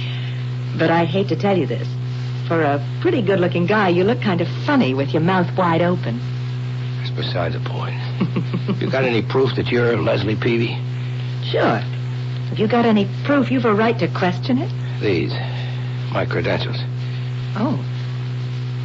But 0.77 0.89
I 0.89 1.05
hate 1.05 1.29
to 1.29 1.35
tell 1.35 1.57
you 1.57 1.65
this. 1.65 1.87
For 2.47 2.61
a 2.61 2.85
pretty 3.01 3.21
good 3.21 3.39
looking 3.39 3.65
guy, 3.65 3.89
you 3.89 4.03
look 4.03 4.21
kind 4.21 4.41
of 4.41 4.47
funny 4.65 4.93
with 4.93 5.13
your 5.13 5.21
mouth 5.21 5.55
wide 5.57 5.81
open. 5.81 6.19
That's 6.97 7.11
beside 7.11 7.53
the 7.53 7.59
point. 7.59 7.95
you 8.81 8.89
got 8.89 9.03
any 9.05 9.21
proof 9.21 9.55
that 9.55 9.67
you're 9.67 9.97
Leslie 9.97 10.35
Peavy? 10.35 10.77
Sure. 11.49 11.79
Have 11.79 12.59
you 12.59 12.67
got 12.67 12.85
any 12.85 13.07
proof 13.23 13.49
you've 13.51 13.65
a 13.65 13.73
right 13.73 13.97
to 13.99 14.07
question 14.09 14.57
it? 14.57 14.71
These. 15.01 15.31
My 16.11 16.25
credentials. 16.29 16.77
Oh. 17.55 17.79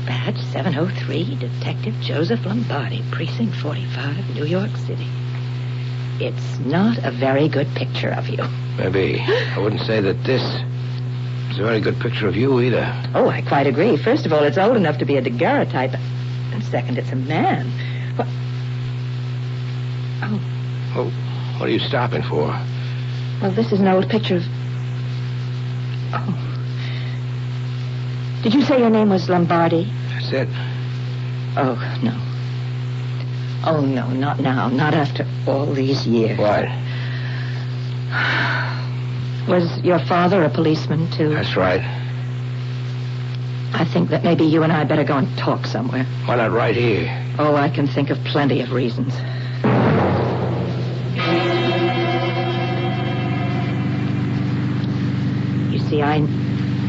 Badge 0.07 0.39
703, 0.53 1.37
Detective 1.37 1.95
Joseph 2.01 2.47
Lombardi, 2.47 3.03
Precinct 3.11 3.57
45, 3.57 4.37
New 4.37 4.45
York 4.45 4.71
City. 4.87 5.09
It's 6.19 6.59
not 6.61 6.99
a 7.05 7.11
very 7.11 7.49
good 7.49 7.69
picture 7.75 8.11
of 8.11 8.29
you. 8.29 8.43
Maybe. 8.79 9.21
I 9.21 9.59
wouldn't 9.59 9.83
say 9.83 10.01
that 10.01 10.25
this 10.25 10.43
is 11.51 11.59
a 11.59 11.63
very 11.63 11.81
good 11.81 11.99
picture 12.01 12.27
of 12.27 12.37
you 12.37 12.61
either. 12.61 12.87
Oh, 13.15 13.29
I 13.29 13.43
quite 13.43 13.67
agree. 13.67 13.97
First 13.97 14.25
of 14.27 14.33
all, 14.33 14.43
it's 14.45 14.59
old 14.59 14.77
enough 14.77 14.99
to 14.99 15.05
be 15.05 15.17
a 15.17 15.23
daguerreotype. 15.23 15.95
And 16.53 16.65
second, 16.65 16.97
it's 16.99 17.11
a 17.13 17.17
man. 17.17 17.67
What? 18.17 18.27
Oh, 20.23 20.41
Well, 20.97 21.11
what 21.59 21.69
are 21.69 21.73
you 21.73 21.79
stopping 21.79 22.23
for? 22.23 22.49
well, 23.43 23.51
this 23.51 23.71
is 23.73 23.81
an 23.81 23.89
old 23.89 24.09
picture 24.09 24.37
of. 24.37 24.43
Oh. 26.15 26.43
Did 28.43 28.55
you 28.55 28.63
say 28.63 28.79
your 28.79 28.91
name 28.91 29.11
was 29.11 29.29
Lombardi? 29.29 29.93
That's 30.11 30.33
it. 30.33 30.49
Oh, 31.59 31.75
no. 32.03 32.13
Oh, 33.67 33.81
no, 33.81 34.09
not 34.11 34.39
now. 34.39 34.69
Not 34.69 34.95
after 34.95 35.27
all 35.47 35.67
these 35.67 36.07
years. 36.07 36.39
What? 36.39 36.67
Was 39.49 39.81
your 39.83 39.99
father 40.07 40.45
a 40.45 40.49
policeman, 40.51 41.11
too? 41.11 41.31
That's 41.31 41.57
right. 41.57 41.81
I 43.75 43.85
think 43.93 44.11
that 44.11 44.23
maybe 44.23 44.45
you 44.45 44.63
and 44.63 44.73
I 44.73 44.85
better 44.85 45.03
go 45.03 45.17
and 45.17 45.37
talk 45.37 45.67
somewhere. 45.67 46.05
Why 46.27 46.37
not 46.37 46.53
right 46.53 46.77
here? 46.77 47.11
Oh, 47.39 47.57
I 47.57 47.69
can 47.69 47.89
think 47.89 48.11
of 48.11 48.19
plenty 48.25 48.61
of 48.61 48.71
reasons. 48.73 49.13
You 55.73 55.81
see, 55.91 56.03
I 56.03 56.21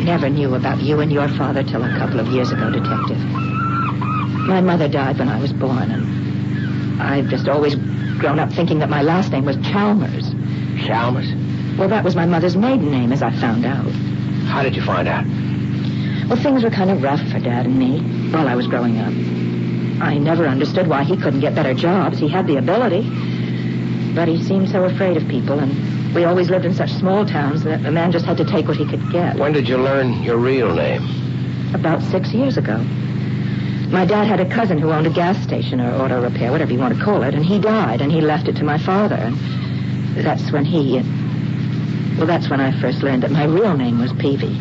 never 0.04 0.30
knew 0.30 0.54
about 0.54 0.80
you 0.80 1.00
and 1.00 1.12
your 1.12 1.28
father 1.30 1.64
till 1.64 1.84
a 1.84 1.90
couple 1.98 2.20
of 2.20 2.28
years 2.28 2.52
ago, 2.52 2.70
Detective. 2.72 3.18
My 4.48 4.62
mother 4.62 4.88
died 4.88 5.18
when 5.20 5.28
I 5.28 5.42
was 5.42 5.52
born, 5.52 5.92
and 5.92 6.27
I've 7.00 7.28
just 7.30 7.48
always 7.48 7.76
grown 7.76 8.40
up 8.40 8.52
thinking 8.52 8.80
that 8.80 8.90
my 8.90 9.02
last 9.02 9.32
name 9.32 9.46
was 9.46 9.58
Chalmers. 9.58 10.32
Chalmers? 10.86 11.32
Well, 11.78 11.90
that 11.90 12.04
was 12.04 12.16
my 12.16 12.26
mother's 12.26 12.58
maiden 12.58 12.90
name, 12.92 13.12
as 13.12 13.22
I 13.22 13.32
found 13.32 13.66
out. 13.66 13.86
How 14.48 14.64
did 14.64 14.76
you 14.76 14.82
find 14.82 15.08
out? 15.08 15.26
Well, 16.28 16.42
things 16.42 16.64
were 16.64 16.72
kind 16.72 16.90
of 16.90 17.04
rough 17.04 17.22
for 17.30 17.40
Dad 17.40 17.66
and 17.66 17.78
me 17.78 18.00
while 18.32 18.48
I 18.48 18.56
was 18.56 18.68
growing 18.68 18.98
up. 18.98 19.14
I 20.02 20.18
never 20.18 20.48
understood 20.48 20.88
why 20.88 21.04
he 21.04 21.16
couldn't 21.18 21.40
get 21.40 21.56
better 21.56 21.74
jobs. 21.74 22.20
He 22.20 22.28
had 22.28 22.48
the 22.48 22.58
ability. 22.58 23.04
But 24.14 24.28
he 24.28 24.44
seemed 24.44 24.70
so 24.70 24.84
afraid 24.86 25.18
of 25.18 25.28
people, 25.28 25.60
and 25.60 26.16
we 26.16 26.26
always 26.26 26.50
lived 26.50 26.66
in 26.66 26.74
such 26.74 26.92
small 26.92 27.26
towns 27.26 27.64
that 27.64 27.86
a 27.86 27.92
man 27.92 28.12
just 28.12 28.26
had 28.26 28.38
to 28.38 28.46
take 28.46 28.68
what 28.68 28.78
he 28.78 28.86
could 28.86 29.12
get. 29.12 29.38
When 29.38 29.54
did 29.54 29.70
you 29.70 29.78
learn 29.78 30.24
your 30.24 30.38
real 30.38 30.74
name? 30.74 31.04
About 31.74 32.02
six 32.02 32.34
years 32.34 32.58
ago. 32.58 32.84
My 33.90 34.06
dad 34.06 34.26
had 34.28 34.40
a 34.40 34.50
cousin 34.50 34.78
who 34.78 34.92
owned 34.92 35.08
a 35.08 35.10
gas 35.10 35.42
station 35.42 35.80
or 35.80 35.94
auto 35.96 36.22
repair, 36.22 36.52
whatever 36.52 36.74
you 36.74 36.80
want 36.80 36.98
to 36.98 37.04
call 37.04 37.24
it, 37.24 37.34
and 37.34 37.46
he 37.46 37.58
died, 37.58 38.02
and 38.02 38.12
he 38.12 38.20
left 38.22 38.48
it 38.48 38.56
to 38.58 38.64
my 38.64 38.78
father. 38.78 39.16
And 39.16 39.38
that's 40.18 40.52
when 40.52 40.66
he. 40.66 41.02
Well, 42.18 42.28
that's 42.28 42.50
when 42.50 42.60
I 42.60 42.80
first 42.82 43.02
learned 43.02 43.24
that 43.24 43.32
my 43.32 43.46
real 43.46 43.78
name 43.78 44.00
was 44.00 44.12
Peavy. 44.14 44.58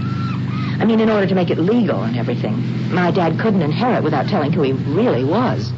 I 0.79 0.85
mean, 0.85 1.01
in 1.01 1.11
order 1.11 1.27
to 1.27 1.35
make 1.35 1.51
it 1.51 1.59
legal 1.59 2.03
and 2.03 2.17
everything, 2.17 2.93
my 2.95 3.11
dad 3.11 3.39
couldn't 3.41 3.63
inherit 3.63 4.05
without 4.05 4.29
telling 4.29 4.53
who 4.53 4.63
he 4.63 4.73
really 4.73 5.25
was. 5.25 5.73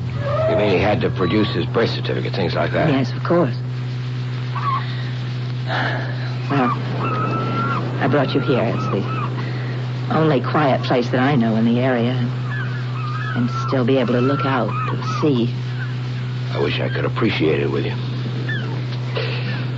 You 0.50 0.56
mean 0.56 0.70
he 0.70 0.78
had 0.78 1.00
to 1.02 1.10
produce 1.10 1.48
his 1.54 1.66
birth 1.66 1.90
certificate, 1.90 2.34
things 2.34 2.54
like 2.54 2.72
that? 2.72 2.90
Yes, 2.90 3.12
of 3.12 3.22
course. 3.22 3.54
Well, 6.50 6.70
I 8.00 8.08
brought 8.10 8.34
you 8.34 8.40
here. 8.40 8.64
It's 8.74 8.86
the 8.86 10.16
only 10.16 10.40
quiet 10.40 10.82
place 10.82 11.08
that 11.10 11.20
I 11.20 11.36
know 11.36 11.56
in 11.56 11.64
the 11.64 11.80
area. 11.80 12.14
And 13.38 13.48
still 13.68 13.84
be 13.84 13.98
able 13.98 14.14
to 14.14 14.20
look 14.20 14.44
out 14.44 14.68
to 14.88 15.20
see. 15.20 15.54
I 16.50 16.60
wish 16.60 16.80
I 16.80 16.88
could 16.88 17.04
appreciate 17.04 17.60
it 17.60 17.70
with 17.70 17.84
you. 17.84 17.92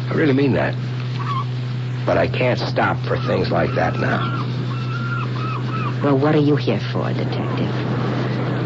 I 0.08 0.14
really 0.14 0.32
mean 0.32 0.54
that. 0.54 0.74
But 2.06 2.16
I 2.16 2.26
can't 2.26 2.58
stop 2.58 2.96
for 3.04 3.18
things 3.18 3.50
like 3.50 3.74
that 3.74 4.00
now. 4.00 4.46
Well, 6.02 6.16
what 6.16 6.34
are 6.34 6.40
you 6.40 6.56
here 6.56 6.80
for, 6.90 7.12
detective? 7.12 7.70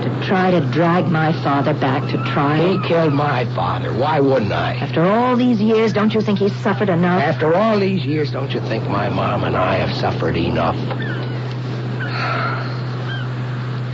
To 0.05 0.21
try 0.29 0.53
to 0.53 0.61
drag 0.71 1.09
my 1.09 1.33
father 1.43 1.75
back 1.75 2.09
to 2.13 2.19
trial? 2.33 2.79
He 2.79 2.87
killed 2.87 3.15
my 3.15 3.47
father. 3.47 3.93
Why 3.93 4.21
wouldn't 4.21 4.53
I? 4.53 4.75
After 4.75 5.03
all 5.03 5.35
these 5.35 5.61
years, 5.61 5.93
don't 5.93 6.15
you 6.15 6.21
think 6.21 6.39
he's 6.39 6.55
suffered 6.63 6.89
enough? 6.89 7.21
After 7.21 7.57
all 7.57 7.81
these 7.81 8.07
years, 8.07 8.31
don't 8.31 8.53
you 8.53 8.61
think 8.61 8.89
my 8.89 9.09
mom 9.09 9.43
and 9.43 9.57
I 9.57 9.75
have 9.75 9.97
suffered 9.97 10.37
enough? 10.37 10.77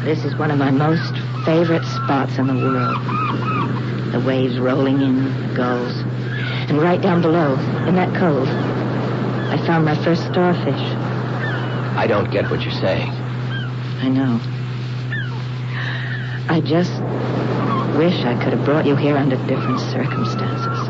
This 0.04 0.24
is 0.24 0.34
one 0.36 0.50
of 0.50 0.56
my 0.56 0.70
most 0.70 1.12
favorite 1.44 1.84
spots 1.84 2.38
in 2.38 2.46
the 2.46 2.54
world. 2.54 2.96
The 4.12 4.20
waves 4.26 4.58
rolling 4.58 5.02
in, 5.02 5.24
the 5.24 5.54
gulls. 5.54 5.94
And 6.70 6.80
right 6.80 7.02
down 7.02 7.20
below, 7.20 7.52
in 7.86 7.96
that 7.96 8.14
cove, 8.16 8.48
I 8.48 9.62
found 9.66 9.84
my 9.84 9.94
first 10.02 10.24
starfish. 10.24 10.80
I 11.98 12.06
don't 12.08 12.30
get 12.30 12.50
what 12.50 12.62
you're 12.62 12.72
saying. 12.72 13.10
I 13.10 14.08
know. 14.08 14.40
I 16.48 16.62
just 16.62 16.92
wish 17.98 18.24
I 18.24 18.42
could 18.42 18.54
have 18.54 18.64
brought 18.64 18.86
you 18.86 18.96
here 18.96 19.18
under 19.18 19.36
different 19.46 19.80
circumstances. 19.80 20.88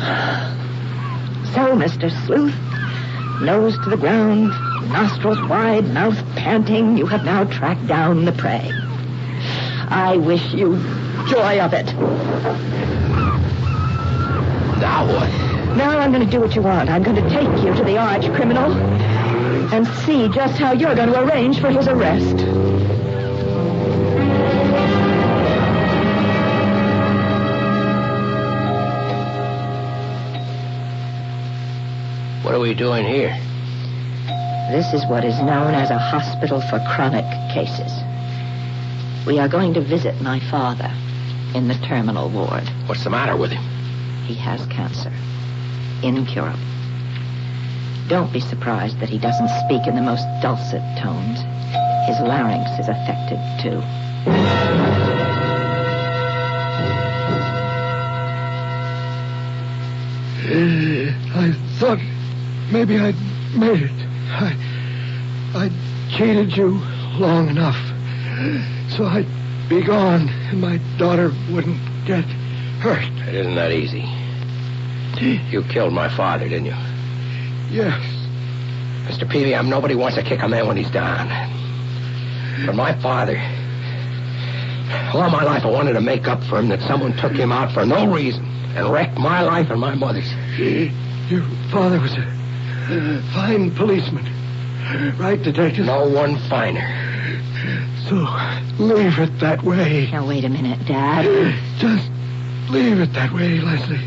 So, 1.50 1.74
Mr. 1.74 2.08
Sleuth, 2.26 2.54
nose 3.42 3.76
to 3.82 3.90
the 3.90 3.96
ground, 3.96 4.52
nostrils 4.90 5.40
wide, 5.48 5.86
mouth 5.86 6.18
panting, 6.34 6.96
you 6.96 7.06
have 7.06 7.24
now 7.24 7.44
tracked 7.44 7.86
down 7.86 8.24
the 8.24 8.32
prey. 8.32 8.70
I 9.88 10.16
wish 10.16 10.52
you 10.52 10.76
joy 11.28 11.60
of 11.60 11.72
it. 11.72 11.86
Now 14.80 15.06
what? 15.06 15.30
Now 15.76 15.98
I'm 15.98 16.12
going 16.12 16.24
to 16.24 16.30
do 16.30 16.40
what 16.40 16.56
you 16.56 16.62
want. 16.62 16.90
I'm 16.90 17.02
going 17.02 17.22
to 17.22 17.30
take 17.30 17.64
you 17.64 17.72
to 17.74 17.84
the 17.84 17.96
arch 17.98 18.26
criminal 18.34 18.72
and 19.72 19.86
see 20.04 20.28
just 20.28 20.58
how 20.58 20.72
you're 20.72 20.96
going 20.96 21.12
to 21.12 21.22
arrange 21.22 21.60
for 21.60 21.70
his 21.70 21.86
arrest. 21.86 22.44
What 32.44 32.54
are 32.54 32.60
we 32.60 32.74
doing 32.74 33.06
here? 33.06 33.38
This 34.70 34.92
is 34.94 35.04
what 35.06 35.24
is 35.24 35.36
known 35.40 35.74
as 35.74 35.90
a 35.90 35.98
hospital 35.98 36.60
for 36.60 36.78
chronic 36.94 37.24
cases. 37.52 37.90
We 39.26 39.40
are 39.40 39.48
going 39.48 39.74
to 39.74 39.80
visit 39.80 40.20
my 40.22 40.38
father 40.48 40.88
in 41.56 41.66
the 41.66 41.74
terminal 41.74 42.30
ward. 42.30 42.68
What's 42.86 43.02
the 43.02 43.10
matter 43.10 43.36
with 43.36 43.50
him? 43.50 43.64
He 44.26 44.34
has 44.34 44.64
cancer. 44.66 45.12
Incurable. 46.04 46.56
Don't 48.06 48.32
be 48.32 48.38
surprised 48.38 49.00
that 49.00 49.08
he 49.08 49.18
doesn't 49.18 49.48
speak 49.66 49.88
in 49.88 49.96
the 49.96 50.02
most 50.02 50.24
dulcet 50.40 50.82
tones. 51.02 51.40
His 52.06 52.20
larynx 52.20 52.70
is 52.78 52.88
affected, 52.88 53.40
too. 53.60 53.82
Eh, 60.48 61.12
I 61.34 61.52
thought 61.80 61.98
maybe 62.70 63.00
I'd 63.00 63.16
made 63.56 63.82
it. 63.82 64.09
I, 64.40 64.56
I 65.54 66.16
cheated 66.16 66.56
you 66.56 66.80
long 67.18 67.48
enough. 67.48 67.76
So 68.96 69.04
I'd 69.04 69.26
be 69.68 69.82
gone 69.82 70.28
and 70.28 70.60
my 70.60 70.78
daughter 70.98 71.30
wouldn't 71.52 71.78
get 72.06 72.24
hurt. 72.80 73.04
It 73.28 73.34
isn't 73.34 73.54
that 73.54 73.72
easy. 73.72 74.08
You 75.50 75.62
killed 75.64 75.92
my 75.92 76.08
father, 76.16 76.48
didn't 76.48 76.66
you? 76.66 76.76
Yes. 77.70 78.00
Mr. 79.06 79.28
Peavy, 79.28 79.54
I'm 79.54 79.68
nobody 79.68 79.94
wants 79.94 80.16
to 80.16 80.22
kick 80.22 80.40
a 80.42 80.48
man 80.48 80.66
when 80.66 80.76
he's 80.76 80.90
down. 80.90 81.28
But 82.64 82.74
my 82.74 82.98
father, 83.02 83.36
all 85.12 85.28
my 85.30 85.44
life 85.44 85.64
I 85.64 85.70
wanted 85.70 85.92
to 85.94 86.00
make 86.00 86.26
up 86.26 86.42
for 86.44 86.58
him 86.58 86.68
that 86.68 86.80
someone 86.82 87.14
took 87.18 87.32
him 87.32 87.52
out 87.52 87.72
for 87.74 87.84
no 87.84 88.10
reason 88.10 88.44
and 88.74 88.90
wrecked 88.90 89.18
my 89.18 89.42
life 89.42 89.68
and 89.70 89.80
my 89.80 89.94
mother's. 89.94 90.32
Your 91.28 91.42
father 91.70 92.00
was 92.00 92.12
a 92.14 92.39
fine 93.32 93.74
policeman. 93.74 94.26
Right, 95.18 95.40
detective? 95.40 95.86
No 95.86 96.08
one 96.08 96.38
finer. 96.48 96.86
So 98.08 98.26
leave 98.82 99.18
it 99.18 99.38
that 99.38 99.62
way. 99.62 100.08
Now, 100.10 100.26
wait 100.26 100.44
a 100.44 100.48
minute, 100.48 100.84
Dad. 100.86 101.54
Just 101.78 102.10
leave 102.70 103.00
it 103.00 103.12
that 103.12 103.32
way, 103.32 103.60
Leslie. 103.60 103.98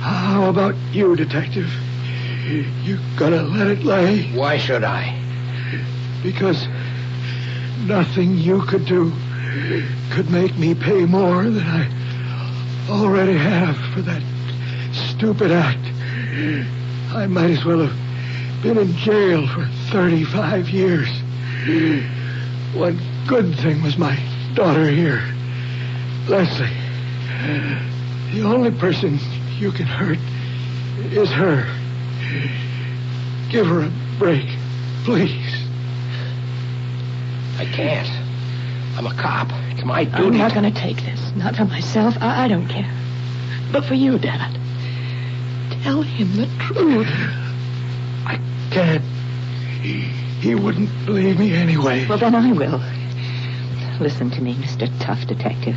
How 0.00 0.48
about 0.48 0.74
you, 0.92 1.14
detective? 1.16 1.70
You 2.84 2.98
gonna 3.16 3.42
let 3.42 3.66
it 3.66 3.84
lay? 3.84 4.32
Why 4.32 4.56
should 4.58 4.84
I? 4.84 5.18
Because 6.22 6.66
nothing 7.86 8.38
you 8.38 8.62
could 8.62 8.86
do 8.86 9.12
could 10.10 10.30
make 10.30 10.56
me 10.56 10.74
pay 10.74 11.04
more 11.04 11.44
than 11.44 11.66
I 11.66 11.88
already 12.88 13.36
have 13.36 13.76
for 13.92 14.02
that 14.02 14.22
stupid 14.92 15.50
act. 15.52 16.81
I 17.14 17.26
might 17.26 17.50
as 17.50 17.62
well 17.64 17.86
have 17.86 18.62
been 18.62 18.78
in 18.78 18.96
jail 18.96 19.46
for 19.46 19.66
35 19.90 20.70
years. 20.70 21.08
One 22.74 22.98
good 23.26 23.54
thing 23.58 23.82
was 23.82 23.98
my 23.98 24.18
daughter 24.54 24.88
here. 24.88 25.22
Leslie, 26.26 26.70
the 28.32 28.42
only 28.44 28.70
person 28.70 29.18
you 29.58 29.72
can 29.72 29.84
hurt 29.84 30.18
is 31.12 31.28
her. 31.30 31.66
Give 33.50 33.66
her 33.66 33.82
a 33.82 33.92
break, 34.18 34.48
please. 35.04 35.66
I 37.58 37.66
can't. 37.66 38.08
I'm 38.96 39.04
a 39.06 39.14
cop. 39.14 39.48
It's 39.70 39.84
my 39.84 40.04
duty. 40.04 40.22
I'm 40.22 40.38
not 40.38 40.54
going 40.54 40.72
to 40.72 40.80
take 40.80 40.96
this. 41.02 41.32
Not 41.36 41.56
for 41.56 41.66
myself. 41.66 42.16
I, 42.20 42.44
I 42.44 42.48
don't 42.48 42.68
care. 42.68 42.90
But 43.70 43.84
for 43.84 43.94
you, 43.94 44.18
Dad. 44.18 44.61
Tell 45.82 46.02
him 46.02 46.36
the 46.36 46.46
truth. 46.58 47.08
I 48.24 48.40
can't. 48.70 49.02
He, 49.82 50.00
he 50.40 50.54
wouldn't 50.54 50.90
believe 51.06 51.38
me 51.38 51.54
anyway. 51.54 52.06
Well, 52.06 52.18
then 52.18 52.34
I 52.36 52.52
will. 52.52 52.80
Listen 54.00 54.30
to 54.30 54.40
me, 54.40 54.54
Mr. 54.54 54.88
Tough 55.00 55.26
Detective. 55.26 55.76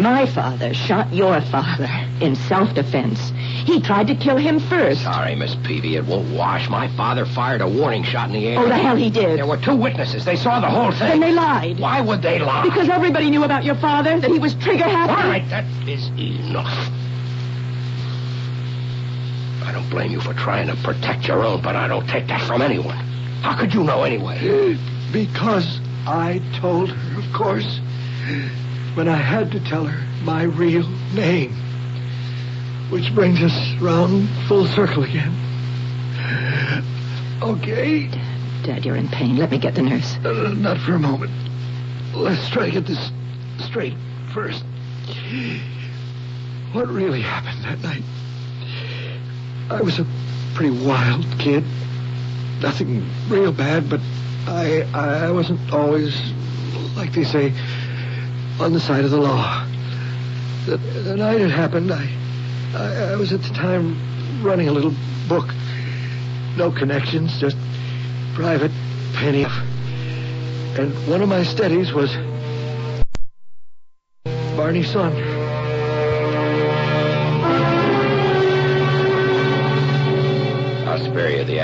My 0.00 0.26
father 0.26 0.72
shot 0.74 1.12
your 1.12 1.40
father 1.40 1.88
in 2.20 2.34
self-defense. 2.34 3.32
He 3.64 3.80
tried 3.80 4.06
to 4.08 4.14
kill 4.14 4.38
him 4.38 4.58
first. 4.58 5.02
Sorry, 5.02 5.34
Miss 5.36 5.54
Peavy. 5.56 5.96
It 5.96 6.06
won't 6.06 6.34
wash. 6.34 6.68
My 6.68 6.88
father 6.96 7.26
fired 7.26 7.60
a 7.60 7.68
warning 7.68 8.02
shot 8.02 8.28
in 8.28 8.32
the 8.34 8.48
air. 8.48 8.58
Oh, 8.58 8.66
the 8.66 8.76
hell 8.76 8.96
he 8.96 9.10
did. 9.10 9.38
There 9.38 9.46
were 9.46 9.58
two 9.58 9.76
witnesses. 9.76 10.24
They 10.24 10.36
saw 10.36 10.58
the 10.60 10.70
whole 10.70 10.90
thing. 10.90 11.08
Then 11.08 11.20
they 11.20 11.32
lied. 11.32 11.78
Why 11.78 12.00
would 12.00 12.22
they 12.22 12.38
lie? 12.38 12.64
Because 12.64 12.88
everybody 12.88 13.30
knew 13.30 13.44
about 13.44 13.62
your 13.62 13.74
father, 13.76 14.18
that 14.18 14.30
he 14.30 14.38
was 14.38 14.54
trigger 14.54 14.84
happy. 14.84 15.12
All 15.12 15.28
right, 15.28 15.48
that 15.50 15.64
is 15.86 16.08
enough. 16.18 16.90
I 19.80 19.82
don't 19.82 19.92
blame 19.92 20.12
you 20.12 20.20
for 20.20 20.34
trying 20.34 20.66
to 20.66 20.76
protect 20.76 21.26
your 21.26 21.42
own, 21.42 21.62
but 21.62 21.74
I 21.74 21.88
don't 21.88 22.06
take 22.06 22.26
that 22.26 22.42
from 22.42 22.60
anyone. 22.60 22.98
How 23.40 23.58
could 23.58 23.72
you 23.72 23.82
know 23.82 24.02
anyway? 24.02 24.76
Because 25.10 25.80
I 26.06 26.42
told 26.60 26.90
her, 26.90 27.18
of 27.18 27.32
course, 27.32 27.80
when 28.94 29.08
I 29.08 29.16
had 29.16 29.50
to 29.52 29.60
tell 29.60 29.86
her 29.86 30.06
my 30.22 30.42
real 30.42 30.86
name. 31.14 31.54
Which 32.90 33.14
brings 33.14 33.40
us 33.40 33.80
round 33.80 34.28
full 34.48 34.66
circle 34.66 35.02
again. 35.02 35.34
Okay? 37.40 38.08
Dad, 38.08 38.64
Dad, 38.66 38.84
you're 38.84 38.96
in 38.96 39.08
pain. 39.08 39.36
Let 39.36 39.50
me 39.50 39.56
get 39.56 39.76
the 39.76 39.82
nurse. 39.82 40.16
Uh, 40.22 40.52
not 40.58 40.76
for 40.76 40.92
a 40.92 40.98
moment. 40.98 41.32
Let's 42.12 42.50
try 42.50 42.66
to 42.66 42.70
get 42.70 42.86
this 42.86 43.10
straight 43.60 43.94
first. 44.34 44.62
What 46.72 46.88
really 46.88 47.22
happened 47.22 47.64
that 47.64 47.80
night? 47.80 48.02
I 49.70 49.80
was 49.82 50.00
a 50.00 50.06
pretty 50.54 50.76
wild 50.84 51.24
kid. 51.38 51.64
Nothing 52.60 53.08
real 53.28 53.52
bad, 53.52 53.88
but 53.88 54.00
I 54.48 54.82
I 54.92 55.30
wasn't 55.30 55.72
always, 55.72 56.32
like 56.96 57.12
they 57.12 57.22
say, 57.22 57.52
on 58.58 58.72
the 58.72 58.80
side 58.80 59.04
of 59.04 59.12
the 59.12 59.16
law. 59.16 59.64
The, 60.66 60.76
the 60.76 61.16
night 61.16 61.40
it 61.40 61.50
happened, 61.50 61.92
I, 61.92 62.08
I 62.74 63.12
I 63.12 63.16
was 63.16 63.32
at 63.32 63.42
the 63.42 63.54
time 63.54 63.96
running 64.42 64.68
a 64.68 64.72
little 64.72 64.92
book. 65.28 65.46
No 66.56 66.72
connections, 66.72 67.38
just 67.40 67.56
private 68.34 68.72
penny. 69.14 69.46
And 70.76 70.92
one 71.08 71.22
of 71.22 71.28
my 71.28 71.44
studies 71.44 71.92
was 71.92 72.10
Barney 74.56 74.82
Saunders. 74.82 75.29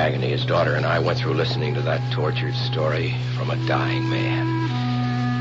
Agony 0.07 0.29
his 0.29 0.47
daughter 0.47 0.77
and 0.77 0.87
I 0.87 1.01
went 1.01 1.19
through 1.19 1.35
listening 1.35 1.75
to 1.75 1.83
that 1.83 2.13
tortured 2.13 2.55
story 2.55 3.13
from 3.37 3.51
a 3.51 3.67
dying 3.67 4.09
man. 4.09 4.47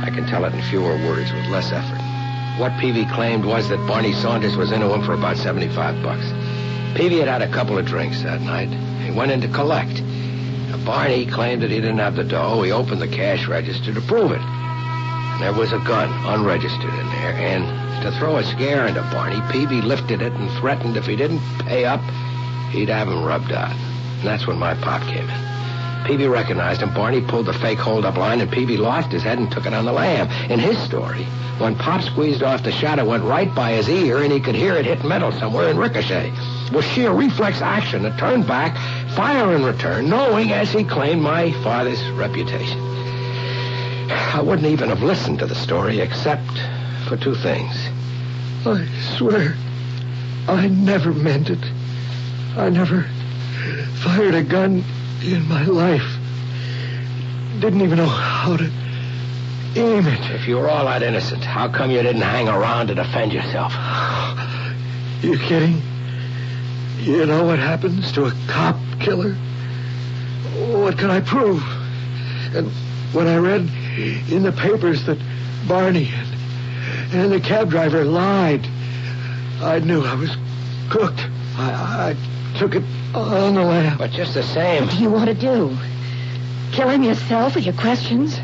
I 0.03 0.09
can 0.09 0.25
tell 0.25 0.43
it 0.43 0.55
in 0.55 0.61
fewer 0.63 0.95
words 1.05 1.31
with 1.31 1.45
less 1.49 1.71
effort. 1.71 2.01
what 2.59 2.75
Peavy 2.79 3.05
claimed 3.13 3.45
was 3.45 3.69
that 3.69 3.85
Barney 3.85 4.11
Saunders 4.13 4.57
was 4.57 4.71
into 4.71 4.91
him 4.91 5.03
for 5.03 5.13
about 5.13 5.37
75 5.37 6.01
bucks. 6.01 6.25
Peavy 6.95 7.19
had 7.19 7.27
had 7.27 7.43
a 7.43 7.51
couple 7.51 7.77
of 7.77 7.85
drinks 7.85 8.23
that 8.23 8.41
night. 8.41 8.69
He 9.05 9.11
went 9.11 9.31
in 9.31 9.39
to 9.41 9.47
collect. 9.49 10.01
Now, 10.01 10.83
Barney 10.83 11.27
claimed 11.27 11.61
that 11.61 11.69
he 11.69 11.79
didn't 11.79 11.99
have 11.99 12.15
the 12.15 12.23
dough. 12.23 12.63
He 12.63 12.71
opened 12.71 13.03
the 13.03 13.07
cash 13.07 13.47
register 13.47 13.93
to 13.93 14.01
prove 14.01 14.31
it. 14.31 14.41
There 15.41 15.53
was 15.53 15.73
a 15.73 15.79
gun, 15.85 16.09
unregistered 16.25 16.93
in 16.93 17.07
there, 17.21 17.33
and 17.33 18.03
to 18.03 18.17
throw 18.17 18.37
a 18.37 18.43
scare 18.43 18.87
into 18.87 19.03
Barney, 19.13 19.41
Peavy 19.51 19.83
lifted 19.83 20.23
it 20.23 20.33
and 20.33 20.49
threatened 20.57 20.97
if 20.97 21.05
he 21.05 21.15
didn't 21.15 21.43
pay 21.59 21.85
up, 21.85 22.01
he'd 22.71 22.89
have 22.89 23.09
him 23.09 23.23
rubbed 23.23 23.51
out. 23.51 23.94
And 24.25 24.33
that's 24.33 24.47
when 24.47 24.57
my 24.57 24.73
pop 24.73 25.03
came 25.03 25.29
in. 25.29 26.03
Peavy 26.03 26.27
recognized 26.27 26.81
him. 26.81 26.91
Barney 26.95 27.21
pulled 27.21 27.45
the 27.45 27.53
fake 27.53 27.77
hold-up 27.77 28.17
line, 28.17 28.41
and 28.41 28.51
Peavy 28.51 28.75
lost 28.75 29.11
his 29.11 29.21
head 29.21 29.37
and 29.37 29.51
took 29.51 29.67
it 29.67 29.73
on 29.75 29.85
the 29.85 29.91
lam. 29.91 30.27
In 30.49 30.57
his 30.57 30.79
story, 30.79 31.25
when 31.59 31.75
Pop 31.75 32.01
squeezed 32.01 32.41
off 32.41 32.63
the 32.63 32.71
shot, 32.71 32.97
it 32.97 33.05
went 33.05 33.23
right 33.23 33.53
by 33.53 33.73
his 33.73 33.87
ear, 33.87 34.23
and 34.23 34.33
he 34.33 34.39
could 34.39 34.55
hear 34.55 34.73
it 34.73 34.85
hit 34.85 35.05
metal 35.05 35.31
somewhere 35.33 35.69
and 35.69 35.77
ricochet. 35.77 36.31
With 36.73 36.85
sheer 36.85 37.11
reflex 37.11 37.61
action, 37.61 38.01
to 38.01 38.17
turn 38.17 38.41
back, 38.41 38.75
fire 39.15 39.55
in 39.55 39.63
return, 39.63 40.09
knowing, 40.09 40.51
as 40.51 40.71
he 40.71 40.83
claimed, 40.83 41.21
my 41.21 41.51
father's 41.61 42.03
reputation. 42.09 42.79
I 44.09 44.41
wouldn't 44.43 44.67
even 44.69 44.89
have 44.89 45.03
listened 45.03 45.37
to 45.37 45.45
the 45.45 45.53
story 45.53 45.99
except 45.99 46.49
for 47.07 47.15
two 47.15 47.35
things. 47.35 47.75
I 48.65 48.87
swear, 49.17 49.55
I 50.47 50.67
never 50.67 51.13
meant 51.13 51.51
it. 51.51 51.63
I 52.57 52.69
never 52.69 53.05
fired 54.05 54.35
a 54.35 54.43
gun 54.43 54.83
in 55.23 55.49
my 55.49 55.65
life. 55.65 56.05
Didn't 57.59 57.81
even 57.81 57.97
know 57.97 58.05
how 58.05 58.55
to 58.55 58.65
aim 59.75 60.05
it. 60.05 60.29
If 60.29 60.47
you 60.47 60.57
were 60.57 60.69
all 60.69 60.85
that 60.85 61.01
innocent, 61.01 61.43
how 61.43 61.69
come 61.69 61.89
you 61.89 62.03
didn't 62.03 62.21
hang 62.21 62.47
around 62.47 62.87
to 62.87 62.95
defend 62.95 63.33
yourself? 63.33 63.73
You 65.23 65.39
kidding? 65.39 65.81
You 66.99 67.25
know 67.25 67.45
what 67.45 67.57
happens 67.57 68.11
to 68.11 68.25
a 68.25 68.33
cop 68.47 68.75
killer? 68.99 69.33
What 70.53 70.99
can 70.99 71.09
I 71.09 71.19
prove? 71.21 71.63
And 72.53 72.69
when 73.11 73.27
I 73.27 73.37
read 73.37 73.61
in 74.31 74.43
the 74.43 74.51
papers 74.51 75.03
that 75.07 75.17
Barney 75.67 76.11
and, 76.13 77.13
and 77.13 77.31
the 77.31 77.39
cab 77.39 77.71
driver 77.71 78.05
lied, 78.05 78.67
I 79.61 79.79
knew 79.79 80.05
I 80.05 80.13
was 80.13 80.37
cooked. 80.91 81.25
I, 81.57 82.13
I 82.13 82.34
took 82.57 82.75
it 82.75 82.83
on 83.13 83.55
the 83.55 83.63
lam. 83.63 83.97
But 83.97 84.11
just 84.11 84.33
the 84.33 84.43
same. 84.43 84.85
What 84.85 84.91
do 84.91 85.01
you 85.01 85.09
want 85.09 85.27
to 85.27 85.33
do? 85.33 85.77
Kill 86.71 86.89
him 86.89 87.03
yourself 87.03 87.55
with 87.55 87.65
your 87.65 87.75
questions? 87.75 88.39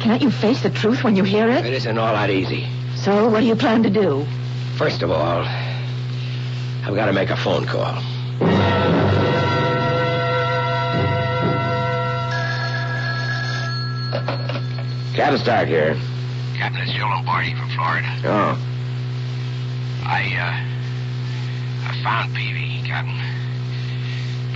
Can't 0.00 0.20
you 0.20 0.30
face 0.30 0.62
the 0.62 0.70
truth 0.70 1.04
when 1.04 1.16
you 1.16 1.22
hear 1.22 1.48
it? 1.48 1.64
It 1.64 1.72
isn't 1.74 1.96
all 1.96 2.12
that 2.14 2.30
easy. 2.30 2.66
So, 2.96 3.28
what 3.28 3.40
do 3.40 3.46
you 3.46 3.56
plan 3.56 3.82
to 3.84 3.90
do? 3.90 4.26
First 4.76 5.02
of 5.02 5.10
all, 5.10 5.44
I've 6.84 6.94
got 6.94 7.06
to 7.06 7.12
make 7.12 7.30
a 7.30 7.36
phone 7.36 7.66
call. 7.66 8.02
Captain 15.14 15.38
Stark 15.38 15.68
here. 15.68 15.94
Captain, 16.56 16.80
it's 16.82 16.92
Joe 16.92 17.06
Lombardi 17.06 17.54
from 17.54 17.68
Florida. 17.70 18.08
Oh. 18.24 18.58
I, 20.04 20.22
uh, 20.36 21.90
I 21.90 22.02
found 22.02 22.34
Peavy, 22.34 22.82
Captain. 22.86 23.31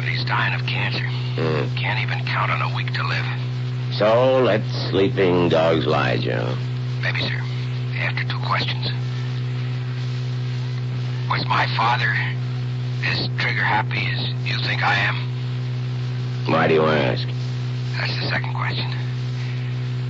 He's 0.09 0.25
dying 0.25 0.55
of 0.55 0.67
cancer. 0.67 1.05
Hmm. 1.05 1.75
Can't 1.77 2.01
even 2.01 2.25
count 2.27 2.51
on 2.51 2.63
a 2.63 2.75
week 2.75 2.93
to 2.95 3.03
live. 3.03 3.27
So 3.95 4.41
let 4.43 4.63
sleeping 4.91 5.49
dogs 5.49 5.87
lie, 5.87 6.19
Joe. 6.19 6.57
Maybe, 7.03 7.21
sir. 7.21 7.41
After 7.99 8.25
two 8.25 8.39
questions. 8.47 8.87
Was 11.31 11.45
my 11.47 11.67
father 11.77 12.15
as 13.05 13.29
trigger 13.39 13.63
happy 13.63 14.07
as 14.15 14.31
you 14.47 14.59
think 14.65 14.83
I 14.83 14.95
am? 14.95 15.17
Why 16.53 16.69
do 16.69 16.75
you 16.75 16.87
ask? 16.87 17.27
That's 17.99 18.15
the 18.21 18.29
second 18.29 18.55
question. 18.55 18.87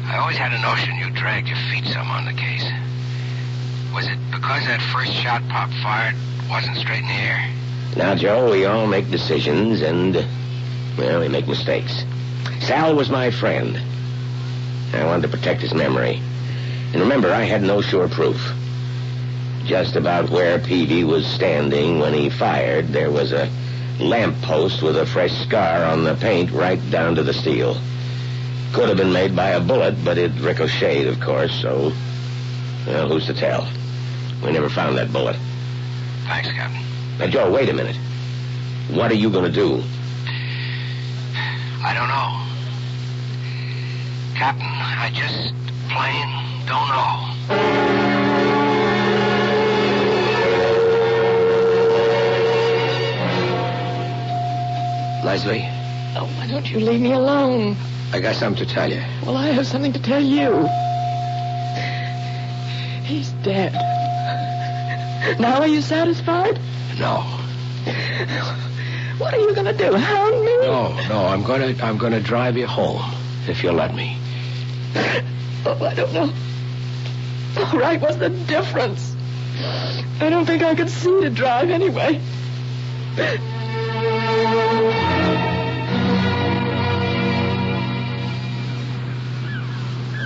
I 0.07 0.19
always 0.19 0.37
had 0.37 0.53
a 0.53 0.61
notion 0.61 0.97
you 0.97 1.11
dragged 1.11 1.49
your 1.49 1.59
feet 1.71 1.85
some 1.87 2.11
on 2.11 2.27
the 2.27 2.33
case. 2.33 2.65
Was 3.95 4.07
it 4.07 4.19
because 4.31 4.67
that 4.67 4.81
first 4.93 5.13
shot 5.13 5.43
Pop 5.49 5.71
fired 5.83 6.15
wasn't 6.51 6.77
straight 6.77 7.01
in 7.01 7.09
the 7.09 7.15
air? 7.15 7.43
Now, 7.97 8.15
Joe, 8.15 8.51
we 8.51 8.67
all 8.67 8.87
make 8.87 9.11
decisions 9.11 9.81
and, 9.81 10.15
well, 10.99 11.21
we 11.21 11.29
make 11.29 11.49
mistakes. 11.49 12.05
Sal 12.61 12.95
was 12.95 13.09
my 13.09 13.31
friend. 13.31 13.81
I 14.93 15.05
wanted 15.05 15.23
to 15.23 15.29
protect 15.37 15.63
his 15.63 15.73
memory. 15.73 16.21
And 16.93 17.01
remember, 17.01 17.33
I 17.33 17.45
had 17.45 17.63
no 17.63 17.81
sure 17.81 18.07
proof. 18.07 18.53
Just 19.65 19.97
about 19.97 20.29
where 20.29 20.59
Peavy 20.59 21.05
was 21.05 21.27
standing 21.27 21.99
when 21.99 22.13
he 22.13 22.29
fired, 22.29 22.89
there 22.89 23.11
was 23.11 23.33
a 23.33 23.51
lamppost 23.99 24.83
with 24.83 24.99
a 24.99 25.07
fresh 25.07 25.33
scar 25.47 25.83
on 25.85 26.05
the 26.05 26.15
paint 26.17 26.51
right 26.51 26.91
down 26.91 27.15
to 27.15 27.23
the 27.23 27.33
steel. 27.33 27.79
Could 28.75 28.89
have 28.91 28.99
been 28.99 29.13
made 29.13 29.35
by 29.35 29.51
a 29.51 29.61
bullet, 29.61 29.97
but 30.05 30.19
it 30.19 30.33
ricocheted, 30.41 31.07
of 31.07 31.19
course, 31.21 31.53
so, 31.63 31.93
well, 32.87 33.09
who's 33.09 33.27
to 33.27 33.35
tell? 33.35 33.67
We 34.45 34.53
never 34.53 34.69
found 34.69 34.99
that 34.99 35.13
bullet. 35.13 35.37
Thanks, 36.27 36.51
Captain. 36.51 36.96
Now, 37.19 37.27
Joe, 37.29 37.51
wait 37.51 37.69
a 37.69 37.73
minute. 37.73 37.97
What 38.91 39.11
are 39.11 39.15
you 39.15 39.31
going 39.31 39.45
to 39.45 39.51
do? 39.51 39.83
I 41.83 41.95
don't 41.95 42.09
know. 42.09 42.43
Captain, 44.39 44.67
I 44.67 45.11
just 45.15 45.55
plain 45.89 46.29
don't 46.67 46.89
know. 46.89 48.27
Leslie, 55.25 55.65
Oh, 56.19 56.25
why 56.39 56.47
don't 56.47 56.71
you 56.71 56.79
leave 56.81 57.01
me 57.01 57.13
alone? 57.13 57.77
I 58.13 58.21
got 58.21 58.37
something 58.37 58.65
to 58.67 58.73
tell 58.73 58.91
you. 58.91 59.03
Well, 59.27 59.37
I 59.37 59.49
have 59.49 59.67
something 59.67 59.93
to 59.93 60.01
tell 60.01 60.23
you. 60.23 60.67
He's 63.05 63.31
dead. 63.43 63.75
Now 65.39 65.61
are 65.61 65.67
you 65.67 65.83
satisfied? 65.83 66.59
No. 66.99 67.25
What 69.19 69.35
are 69.35 69.41
you 69.41 69.55
going 69.55 69.67
to 69.67 69.73
do? 69.73 69.93
Hound 69.95 70.41
me? 70.45 70.57
No, 70.59 71.09
no, 71.09 71.27
I'm 71.27 71.43
gonna 71.43 71.75
I'm 71.83 71.99
gonna 71.99 72.21
drive 72.21 72.57
you 72.57 72.67
home, 72.67 73.03
if 73.49 73.63
you'll 73.63 73.75
let 73.75 73.95
me. 73.95 74.19
Oh, 75.65 75.79
I 75.85 75.95
don't 75.95 76.13
know. 76.13 76.33
All 77.59 77.79
right, 77.79 78.01
what's 78.01 78.17
the 78.17 78.31
difference? 78.31 79.17
I 80.21 80.31
don't 80.31 80.47
think 80.47 80.63
I 80.63 80.75
could 80.75 80.91
see 80.91 81.21
to 81.23 81.31
drive 81.31 81.71
anyway. 81.71 82.21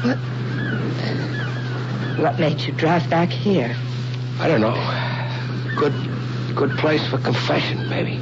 What? 0.03 0.19
What 2.19 2.39
made 2.39 2.61
you 2.61 2.73
drive 2.73 3.09
back 3.09 3.31
here? 3.31 3.77
I 4.41 4.49
don't 4.49 4.63
know. 4.63 4.75
Good 5.77 5.93
good 6.57 6.71
place 6.79 7.07
for 7.09 7.19
confession, 7.19 7.91
maybe. 7.91 8.19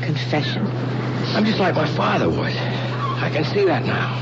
Confession. 0.00 0.66
I'm 1.36 1.44
just 1.44 1.58
like 1.58 1.74
my 1.74 1.86
father 1.86 2.30
was. 2.30 2.56
I 2.56 3.30
can 3.30 3.44
see 3.44 3.66
that 3.66 3.84
now. 3.84 4.20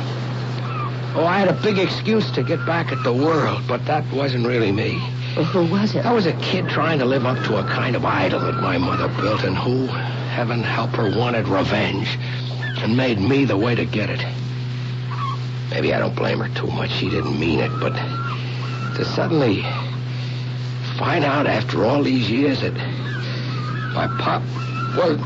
Oh, 1.14 1.24
I 1.24 1.38
had 1.38 1.48
a 1.48 1.62
big 1.62 1.78
excuse 1.78 2.28
to 2.32 2.42
get 2.42 2.64
back 2.66 2.90
at 2.90 3.04
the 3.04 3.12
world, 3.12 3.62
but 3.68 3.86
that 3.86 4.04
wasn't 4.12 4.48
really 4.48 4.72
me. 4.72 5.00
Well, 5.36 5.44
who 5.44 5.70
was 5.70 5.94
it? 5.94 6.04
I 6.04 6.12
was 6.12 6.26
a 6.26 6.32
kid 6.40 6.68
trying 6.68 6.98
to 6.98 7.04
live 7.04 7.24
up 7.24 7.38
to 7.46 7.56
a 7.58 7.64
kind 7.68 7.94
of 7.94 8.04
idol 8.04 8.40
that 8.40 8.60
my 8.60 8.76
mother 8.76 9.06
built 9.20 9.44
and 9.44 9.56
who, 9.56 9.86
heaven 9.86 10.60
help 10.62 10.90
her, 10.90 11.08
wanted 11.16 11.46
revenge 11.46 12.18
and 12.78 12.96
made 12.96 13.20
me 13.20 13.44
the 13.44 13.56
way 13.56 13.76
to 13.76 13.84
get 13.84 14.10
it. 14.10 14.26
Maybe 15.70 15.94
I 15.94 16.00
don't 16.00 16.16
blame 16.16 16.40
her 16.40 16.48
too 16.58 16.66
much. 16.66 16.90
She 16.90 17.08
didn't 17.08 17.38
mean 17.38 17.60
it, 17.60 17.70
but 17.78 17.92
to 18.96 19.04
suddenly 19.04 19.64
find 21.02 21.24
out 21.24 21.48
after 21.48 21.84
all 21.84 22.00
these 22.00 22.30
years 22.30 22.60
that 22.60 22.72
my 23.92 24.06
pop 24.20 24.40
was. 24.96 25.18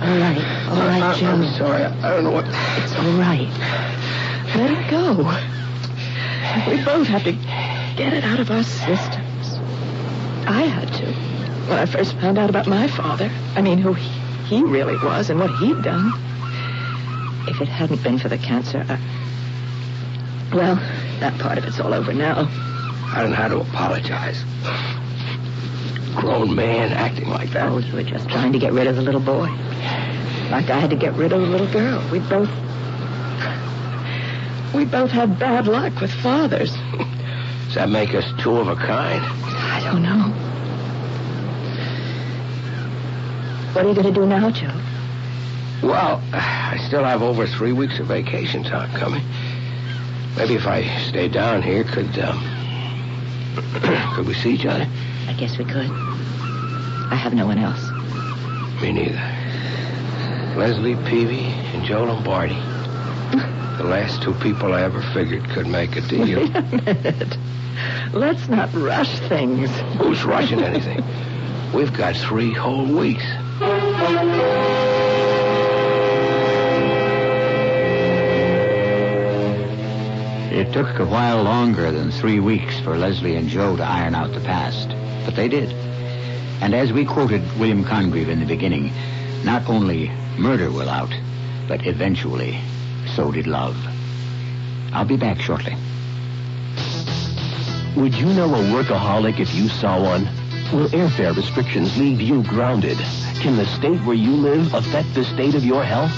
All 0.00 0.16
right, 0.16 0.68
all 0.68 0.76
right, 0.76 1.02
I- 1.02 1.18
Joe. 1.18 1.26
I'm 1.26 1.44
sorry. 1.58 1.82
I 1.82 2.10
don't 2.10 2.22
know 2.22 2.30
what. 2.30 2.44
It's 2.46 2.94
all 2.94 3.18
right. 3.18 3.50
Let 4.54 4.70
it 4.70 4.88
go. 4.88 5.16
We 6.70 6.84
both 6.84 7.08
have 7.08 7.24
to 7.24 7.32
get 7.96 8.12
it 8.12 8.22
out 8.22 8.38
of 8.38 8.48
our 8.52 8.62
systems. 8.62 9.58
I 10.46 10.62
had 10.70 10.92
to. 10.98 11.06
When 11.68 11.80
I 11.80 11.86
first 11.86 12.14
found 12.20 12.38
out 12.38 12.48
about 12.48 12.68
my 12.68 12.86
father. 12.86 13.28
I 13.56 13.60
mean, 13.60 13.78
who 13.78 13.92
he, 13.92 14.08
he 14.46 14.62
really 14.62 14.98
was 14.98 15.30
and 15.30 15.40
what 15.40 15.50
he'd 15.56 15.82
done. 15.82 16.12
If 17.48 17.60
it 17.60 17.66
hadn't 17.66 18.04
been 18.04 18.20
for 18.20 18.28
the 18.28 18.38
cancer, 18.38 18.86
I... 18.88 19.00
well, 20.54 20.76
that 21.18 21.36
part 21.40 21.58
of 21.58 21.64
it's 21.64 21.80
all 21.80 21.92
over 21.92 22.12
now. 22.12 22.48
I 23.12 23.20
don't 23.20 23.30
know 23.30 23.36
how 23.36 23.48
to 23.48 23.60
apologize. 23.60 24.42
Grown 26.16 26.54
man 26.54 26.92
acting 26.92 27.28
like 27.28 27.50
that. 27.50 27.68
Oh, 27.68 27.76
you 27.76 27.92
were 27.92 28.02
just 28.02 28.26
trying 28.28 28.52
to 28.52 28.58
get 28.58 28.72
rid 28.72 28.86
of 28.86 28.96
the 28.96 29.02
little 29.02 29.20
boy. 29.20 29.48
Like 30.50 30.70
I 30.70 30.78
had 30.80 30.90
to 30.90 30.96
get 30.96 31.12
rid 31.12 31.32
of 31.32 31.42
the 31.42 31.46
little 31.46 31.70
girl. 31.70 32.02
We 32.10 32.20
both. 32.20 32.48
We 34.74 34.86
both 34.86 35.10
had 35.10 35.38
bad 35.38 35.66
luck 35.66 36.00
with 36.00 36.10
fathers. 36.10 36.72
Does 37.66 37.74
that 37.74 37.90
make 37.90 38.14
us 38.14 38.24
two 38.42 38.56
of 38.56 38.68
a 38.68 38.76
kind? 38.76 39.22
I 39.22 39.80
don't 39.84 40.02
know. 40.02 40.32
What 43.74 43.84
are 43.84 43.88
you 43.88 43.94
going 43.94 44.06
to 44.06 44.20
do 44.20 44.26
now, 44.26 44.50
Joe? 44.50 44.72
Well, 45.82 46.22
I 46.32 46.78
still 46.86 47.04
have 47.04 47.22
over 47.22 47.46
three 47.46 47.72
weeks 47.72 47.98
of 47.98 48.06
vacation 48.06 48.62
time 48.62 48.90
coming. 48.92 49.22
Maybe 50.36 50.54
if 50.54 50.66
I 50.66 50.98
stay 51.08 51.28
down 51.28 51.60
here, 51.60 51.84
could, 51.84 52.18
um... 52.18 52.61
could 54.14 54.26
we 54.26 54.34
see 54.34 54.54
each 54.54 54.66
other? 54.66 54.86
I 55.28 55.32
guess 55.34 55.58
we 55.58 55.64
could. 55.64 55.90
I 57.10 57.14
have 57.14 57.34
no 57.34 57.46
one 57.46 57.58
else. 57.58 57.82
Me 58.80 58.92
neither. 58.92 59.20
Leslie 60.58 60.96
Peavy 61.08 61.44
and 61.74 61.84
Joe 61.84 62.04
Lombardi. 62.04 62.54
the 63.78 63.84
last 63.84 64.22
two 64.22 64.34
people 64.34 64.72
I 64.72 64.82
ever 64.82 65.02
figured 65.12 65.48
could 65.50 65.66
make 65.66 65.96
a 65.96 66.00
deal. 66.02 66.40
Wait 66.40 66.56
a 66.56 66.62
minute. 66.62 67.38
Let's 68.12 68.48
not 68.48 68.72
rush 68.74 69.18
things. 69.28 69.70
Who's 69.98 70.24
rushing 70.24 70.60
anything? 70.60 71.02
We've 71.74 71.92
got 71.92 72.16
three 72.16 72.52
whole 72.52 72.86
weeks. 72.86 73.24
It 80.62 80.72
took 80.72 81.00
a 81.00 81.04
while 81.04 81.42
longer 81.42 81.90
than 81.90 82.12
three 82.12 82.38
weeks 82.38 82.78
for 82.78 82.96
Leslie 82.96 83.34
and 83.34 83.48
Joe 83.48 83.74
to 83.76 83.82
iron 83.82 84.14
out 84.14 84.32
the 84.32 84.38
past, 84.38 84.90
but 85.24 85.34
they 85.34 85.48
did. 85.48 85.72
And 86.62 86.72
as 86.72 86.92
we 86.92 87.04
quoted 87.04 87.42
William 87.58 87.82
Congreve 87.82 88.28
in 88.28 88.38
the 88.38 88.46
beginning, 88.46 88.92
not 89.42 89.68
only 89.68 90.12
murder 90.38 90.70
will 90.70 90.88
out, 90.88 91.12
but 91.66 91.84
eventually, 91.84 92.60
so 93.16 93.32
did 93.32 93.48
love. 93.48 93.76
I'll 94.92 95.04
be 95.04 95.16
back 95.16 95.40
shortly. 95.40 95.74
Would 97.96 98.14
you 98.14 98.26
know 98.26 98.54
a 98.54 98.62
workaholic 98.70 99.40
if 99.40 99.52
you 99.56 99.68
saw 99.68 100.00
one? 100.00 100.26
Will 100.72 100.88
airfare 100.90 101.36
restrictions 101.36 101.98
leave 101.98 102.20
you 102.20 102.44
grounded? 102.44 102.98
Can 103.40 103.56
the 103.56 103.66
state 103.66 104.00
where 104.04 104.14
you 104.14 104.30
live 104.30 104.72
affect 104.74 105.12
the 105.14 105.24
state 105.24 105.56
of 105.56 105.64
your 105.64 105.82
health? 105.82 106.12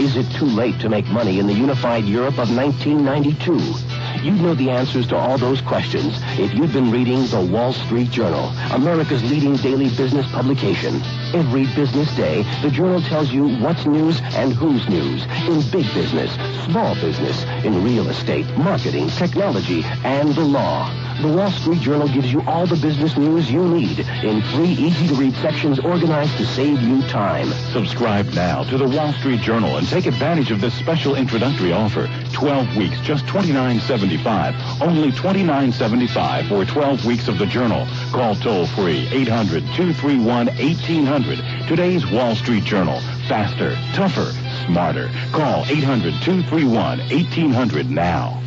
Is 0.00 0.16
it 0.16 0.30
too 0.32 0.46
late 0.46 0.80
to 0.80 0.88
make 0.88 1.06
money 1.08 1.38
in 1.38 1.46
the 1.46 1.52
unified 1.52 2.06
Europe 2.06 2.38
of 2.38 2.48
1992? 2.56 3.89
You'd 4.22 4.42
know 4.42 4.54
the 4.54 4.68
answers 4.70 5.06
to 5.08 5.16
all 5.16 5.38
those 5.38 5.62
questions 5.62 6.18
if 6.38 6.52
you'd 6.52 6.74
been 6.74 6.90
reading 6.90 7.26
the 7.28 7.40
Wall 7.40 7.72
Street 7.72 8.10
Journal, 8.10 8.50
America's 8.70 9.22
leading 9.30 9.56
daily 9.56 9.88
business 9.96 10.30
publication. 10.30 11.00
Every 11.32 11.66
business 11.76 12.12
day, 12.16 12.42
the 12.60 12.70
journal 12.70 13.00
tells 13.02 13.30
you 13.30 13.46
what's 13.58 13.86
news 13.86 14.20
and 14.34 14.52
who's 14.52 14.88
news 14.88 15.24
in 15.46 15.62
big 15.70 15.92
business, 15.94 16.32
small 16.64 16.96
business, 16.96 17.44
in 17.64 17.84
real 17.84 18.08
estate, 18.08 18.46
marketing, 18.58 19.08
technology, 19.10 19.84
and 20.04 20.34
the 20.34 20.44
law. 20.44 20.92
The 21.22 21.28
Wall 21.28 21.50
Street 21.50 21.80
Journal 21.80 22.08
gives 22.08 22.32
you 22.32 22.40
all 22.46 22.66
the 22.66 22.76
business 22.76 23.14
news 23.18 23.50
you 23.50 23.62
need 23.68 24.00
in 24.00 24.40
three 24.40 24.70
easy-to-read 24.70 25.34
sections 25.36 25.78
organized 25.78 26.36
to 26.38 26.46
save 26.46 26.80
you 26.80 27.02
time. 27.08 27.46
Subscribe 27.72 28.26
now 28.32 28.64
to 28.64 28.78
the 28.78 28.88
Wall 28.88 29.12
Street 29.12 29.42
Journal 29.42 29.76
and 29.76 29.86
take 29.86 30.06
advantage 30.06 30.50
of 30.50 30.62
this 30.62 30.72
special 30.72 31.16
introductory 31.16 31.72
offer. 31.72 32.08
12 32.32 32.74
weeks, 32.74 32.98
just 33.00 33.26
$29.75. 33.26 34.80
Only 34.80 35.12
$29.75 35.12 36.48
for 36.48 36.64
12 36.64 37.04
weeks 37.04 37.28
of 37.28 37.38
the 37.38 37.44
Journal. 37.46 37.86
Call 38.12 38.34
toll 38.34 38.66
free 38.66 39.06
800-231-1800. 39.06 41.68
Today's 41.68 42.04
Wall 42.10 42.34
Street 42.34 42.64
Journal. 42.64 43.00
Faster, 43.28 43.76
tougher, 43.94 44.32
smarter. 44.66 45.08
Call 45.30 45.64
800-231-1800 45.66 47.88
now. 47.88 48.42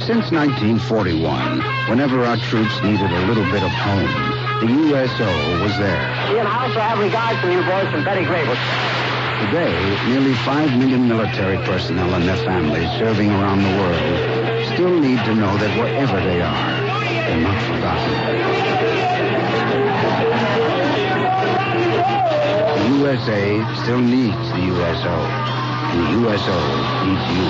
Since 0.00 0.30
1941, 0.30 1.62
whenever 1.88 2.22
our 2.24 2.36
troops 2.36 2.82
needed 2.82 3.10
a 3.10 3.26
little 3.26 3.50
bit 3.50 3.62
of 3.62 3.70
home, 3.70 4.12
the 4.60 4.66
USO 4.66 5.62
was 5.62 5.74
there. 5.78 6.10
And 6.36 6.46
I 6.46 6.66
also 6.66 6.80
have 6.80 6.98
regards 6.98 7.40
from 7.40 7.52
you 7.52 7.62
boys 7.62 7.88
from 7.90 8.04
Betty 8.04 8.26
Grable. 8.26 8.58
Today, 9.46 9.72
nearly 10.08 10.34
5 10.44 10.76
million 10.78 11.08
military 11.08 11.56
personnel 11.64 12.12
and 12.14 12.28
their 12.28 12.36
families 12.44 12.90
serving 12.98 13.30
around 13.30 13.62
the 13.62 13.74
world 13.80 14.18
still 14.74 15.00
need 15.00 15.24
to 15.24 15.34
know 15.34 15.56
that 15.56 15.74
wherever 15.78 16.20
they 16.20 16.42
are, 16.42 16.81
The 17.22 17.28
USA 22.98 23.64
still 23.82 24.00
needs 24.00 24.50
the 24.50 24.62
USO, 24.66 25.16
the 25.92 26.04
USO 26.18 26.58
needs 27.06 27.26
you. 27.30 27.46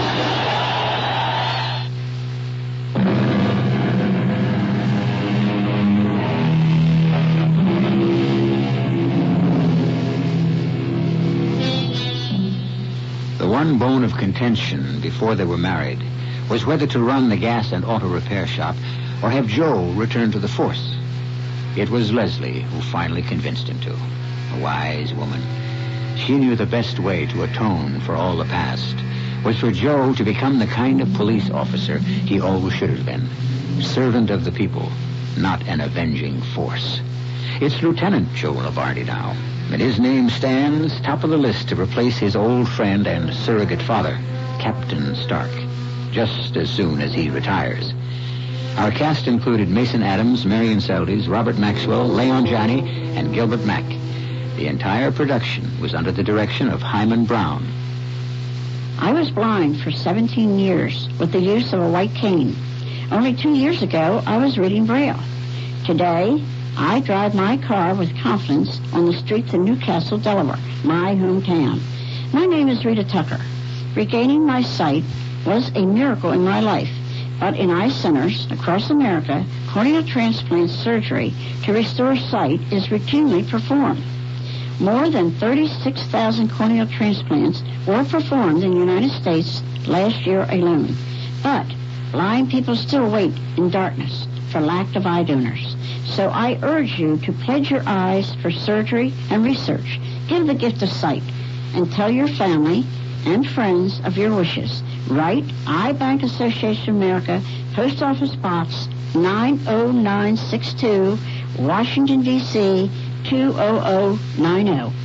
The 13.38 13.48
one 13.48 13.78
bone 13.78 14.04
of 14.04 14.14
contention 14.18 15.00
before 15.00 15.34
they 15.34 15.44
were 15.46 15.56
married 15.56 16.02
was 16.50 16.66
whether 16.66 16.86
to 16.88 17.00
run 17.00 17.30
the 17.30 17.38
gas 17.38 17.72
and 17.72 17.86
auto 17.86 18.08
repair 18.08 18.46
shop 18.46 18.76
or 19.22 19.30
have 19.30 19.46
Joe 19.46 19.84
return 19.92 20.32
to 20.32 20.38
the 20.38 20.48
force. 20.48 20.96
It 21.76 21.88
was 21.88 22.12
Leslie 22.12 22.62
who 22.62 22.80
finally 22.82 23.22
convinced 23.22 23.68
him 23.68 23.80
to. 23.80 23.92
A 23.92 24.60
wise 24.60 25.14
woman. 25.14 25.40
She 26.16 26.36
knew 26.36 26.56
the 26.56 26.66
best 26.66 26.98
way 26.98 27.26
to 27.26 27.44
atone 27.44 28.00
for 28.00 28.14
all 28.14 28.36
the 28.36 28.44
past 28.44 28.96
was 29.44 29.58
for 29.58 29.70
Joe 29.70 30.12
to 30.14 30.24
become 30.24 30.58
the 30.58 30.66
kind 30.66 31.00
of 31.00 31.12
police 31.14 31.50
officer 31.50 31.98
he 31.98 32.40
always 32.40 32.74
should 32.74 32.90
have 32.90 33.06
been. 33.06 33.28
Servant 33.80 34.30
of 34.30 34.44
the 34.44 34.52
people, 34.52 34.90
not 35.36 35.66
an 35.66 35.80
avenging 35.80 36.40
force. 36.54 37.00
It's 37.60 37.82
Lieutenant 37.82 38.32
Joe 38.34 38.52
Lombardi 38.52 39.04
now, 39.04 39.36
and 39.70 39.80
his 39.80 39.98
name 39.98 40.30
stands 40.30 41.00
top 41.00 41.24
of 41.24 41.30
the 41.30 41.38
list 41.38 41.68
to 41.68 41.80
replace 41.80 42.18
his 42.18 42.36
old 42.36 42.68
friend 42.68 43.06
and 43.06 43.32
surrogate 43.34 43.82
father, 43.82 44.18
Captain 44.58 45.14
Stark, 45.16 45.50
just 46.10 46.56
as 46.56 46.70
soon 46.70 47.00
as 47.00 47.14
he 47.14 47.30
retires. 47.30 47.92
Our 48.76 48.90
cast 48.90 49.26
included 49.26 49.68
Mason 49.68 50.02
Adams, 50.02 50.46
Marion 50.46 50.78
Seldes, 50.78 51.28
Robert 51.28 51.58
Maxwell, 51.58 52.08
Leon 52.08 52.46
Janney, 52.46 52.80
and 53.16 53.32
Gilbert 53.32 53.64
Mack. 53.64 53.84
The 54.56 54.66
entire 54.66 55.12
production 55.12 55.80
was 55.80 55.94
under 55.94 56.10
the 56.10 56.22
direction 56.22 56.68
of 56.68 56.80
Himan 56.80 57.26
Brown. 57.26 57.66
I 58.98 59.12
was 59.12 59.30
blind 59.30 59.80
for 59.80 59.90
17 59.90 60.58
years 60.58 61.08
with 61.18 61.32
the 61.32 61.40
use 61.40 61.72
of 61.72 61.80
a 61.80 61.88
white 61.90 62.14
cane. 62.14 62.56
Only 63.10 63.34
two 63.34 63.54
years 63.54 63.82
ago, 63.82 64.22
I 64.26 64.38
was 64.38 64.58
reading 64.58 64.86
Braille. 64.86 65.20
Today, 65.84 66.42
I 66.76 67.00
drive 67.00 67.34
my 67.34 67.58
car 67.58 67.94
with 67.94 68.16
confidence 68.18 68.80
on 68.94 69.04
the 69.04 69.12
streets 69.12 69.52
of 69.52 69.60
New 69.60 69.76
Castle, 69.76 70.16
Delaware, 70.18 70.56
my 70.82 71.14
hometown. 71.14 71.80
My 72.32 72.46
name 72.46 72.68
is 72.68 72.84
Rita 72.84 73.04
Tucker. 73.04 73.40
Regaining 73.94 74.46
my 74.46 74.62
sight 74.62 75.04
was 75.44 75.70
a 75.74 75.84
miracle 75.84 76.32
in 76.32 76.42
my 76.42 76.60
life, 76.60 76.88
but 77.42 77.56
in 77.56 77.72
eye 77.72 77.88
centers 77.88 78.46
across 78.52 78.88
America, 78.88 79.44
corneal 79.68 80.04
transplant 80.04 80.70
surgery 80.70 81.34
to 81.64 81.72
restore 81.72 82.14
sight 82.14 82.60
is 82.72 82.86
routinely 82.86 83.42
performed. 83.50 84.00
More 84.78 85.10
than 85.10 85.32
36,000 85.32 86.48
corneal 86.52 86.86
transplants 86.86 87.64
were 87.84 88.04
performed 88.04 88.62
in 88.62 88.70
the 88.70 88.76
United 88.76 89.10
States 89.10 89.60
last 89.88 90.24
year 90.24 90.46
alone. 90.50 90.94
But 91.42 91.66
blind 92.12 92.48
people 92.48 92.76
still 92.76 93.10
wait 93.10 93.34
in 93.56 93.70
darkness 93.70 94.28
for 94.52 94.60
lack 94.60 94.94
of 94.94 95.04
eye 95.04 95.24
donors. 95.24 95.74
So 96.14 96.28
I 96.28 96.60
urge 96.62 96.96
you 96.96 97.16
to 97.16 97.32
pledge 97.32 97.72
your 97.72 97.82
eyes 97.86 98.36
for 98.36 98.52
surgery 98.52 99.12
and 99.30 99.44
research. 99.44 99.98
Give 100.28 100.46
the 100.46 100.54
gift 100.54 100.80
of 100.82 100.90
sight 100.90 101.24
and 101.74 101.90
tell 101.90 102.08
your 102.08 102.28
family 102.28 102.86
and 103.26 103.44
friends 103.48 104.00
of 104.04 104.16
your 104.16 104.32
wishes. 104.32 104.80
Write 105.08 105.44
Eye 105.66 105.92
Bank 105.92 106.22
Association 106.22 106.96
America, 106.96 107.42
Post 107.74 108.02
Office 108.02 108.34
Box 108.36 108.88
90962, 109.14 111.18
Washington, 111.58 112.22
D.C. 112.22 112.90
20090. 113.24 114.96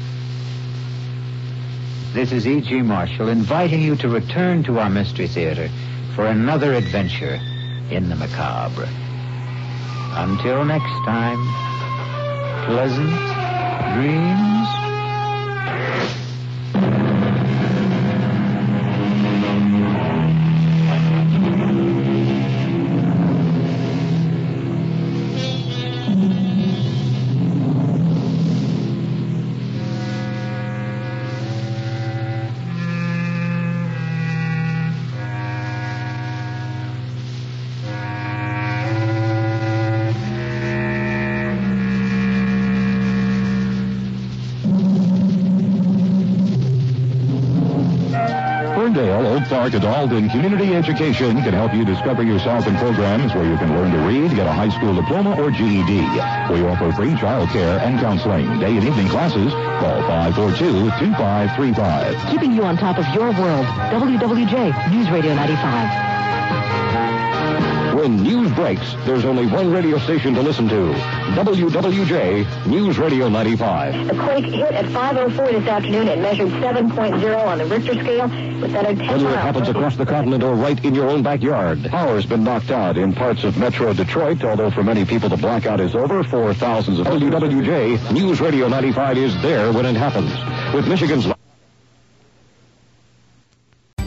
This 2.14 2.32
is 2.32 2.48
E.G. 2.48 2.82
Marshall 2.82 3.28
inviting 3.30 3.82
you 3.82 3.96
to 3.98 4.10
return 4.10 4.64
to 4.64 4.80
our 4.80 4.90
Mystery 4.90 5.28
Theater 5.28 5.70
for 6.16 6.26
another 6.26 6.74
adventure 6.74 7.40
in 7.92 8.10
the 8.10 8.16
macabre. 8.16 8.90
Until 10.16 10.66
next 10.66 10.90
time, 11.06 11.38
pleasant 12.66 13.12
dreams. 13.94 14.68
Park 49.48 49.74
Adult 49.74 50.12
and 50.12 50.30
Community 50.30 50.76
Education 50.76 51.42
can 51.42 51.54
help 51.54 51.74
you 51.74 51.86
discover 51.86 52.22
yourself 52.22 52.68
in 52.68 52.76
programs 52.76 53.34
where 53.34 53.46
you 53.46 53.58
can 53.58 53.74
learn 53.74 53.92
to 53.92 53.98
read, 54.00 54.36
get 54.36 54.46
a 54.46 54.52
high 54.52 54.70
school 54.70 54.94
diploma 54.94 55.42
or 55.42 55.52
GED. 55.52 56.02
We 56.52 56.64
offer 56.68 56.92
free 56.92 57.16
child 57.16 57.50
care 57.50 57.80
and 57.80 57.98
counseling. 58.00 58.60
Day 58.60 58.76
and 58.76 58.84
evening 58.86 59.08
classes. 59.08 59.54
Call 59.54 60.02
542-2535. 60.34 62.30
Keeping 62.30 62.52
you 62.52 62.64
on 62.64 62.76
top 62.78 62.98
of 62.98 63.08
your 63.14 63.32
world. 63.32 63.66
WWJ 63.66 64.92
News 64.92 65.10
Radio 65.10 65.34
95. 65.34 66.17
Breaks, 68.68 68.96
there's 69.06 69.24
only 69.24 69.48
one 69.48 69.72
radio 69.72 69.98
station 69.98 70.34
to 70.34 70.42
listen 70.42 70.68
to. 70.68 70.92
WWJ 71.38 72.68
News 72.68 72.98
Radio 72.98 73.30
95. 73.30 74.08
The 74.08 74.14
quake 74.22 74.44
hit 74.44 74.74
at 74.74 74.84
5.04 74.88 75.52
this 75.52 75.68
afternoon. 75.70 76.10
It 76.10 76.20
measured 76.20 76.50
7.0 76.50 77.48
on 77.48 77.58
the 77.60 77.66
Richter 77.66 77.94
scale. 77.94 78.28
With 78.60 78.74
that 78.74 78.84
10 78.84 79.08
Whether 79.08 79.30
it 79.30 79.38
happens 79.38 79.70
across 79.70 79.96
the 79.96 80.06
continent 80.06 80.44
or 80.44 80.54
right 80.56 80.84
in 80.84 80.94
your 80.94 81.08
own 81.10 81.24
backyard, 81.24 81.86
power's 81.86 82.26
been 82.26 82.44
knocked 82.44 82.70
out 82.70 82.98
in 82.98 83.14
parts 83.14 83.46
of 83.46 83.58
metro 83.58 83.94
Detroit, 83.94 84.44
although 84.44 84.72
for 84.72 84.84
many 84.84 85.06
people 85.06 85.30
the 85.30 85.38
blackout 85.38 85.80
is 85.80 85.96
over. 85.96 86.22
For 86.26 86.54
thousands 86.54 87.00
of 87.00 87.08
WWJ, 87.08 88.12
News 88.12 88.42
Radio 88.42 88.68
95 88.68 89.18
is 89.18 89.42
there 89.42 89.72
when 89.72 89.86
it 89.86 89.96
happens. 89.96 90.34
With 90.76 90.90
Michigan's 90.90 91.26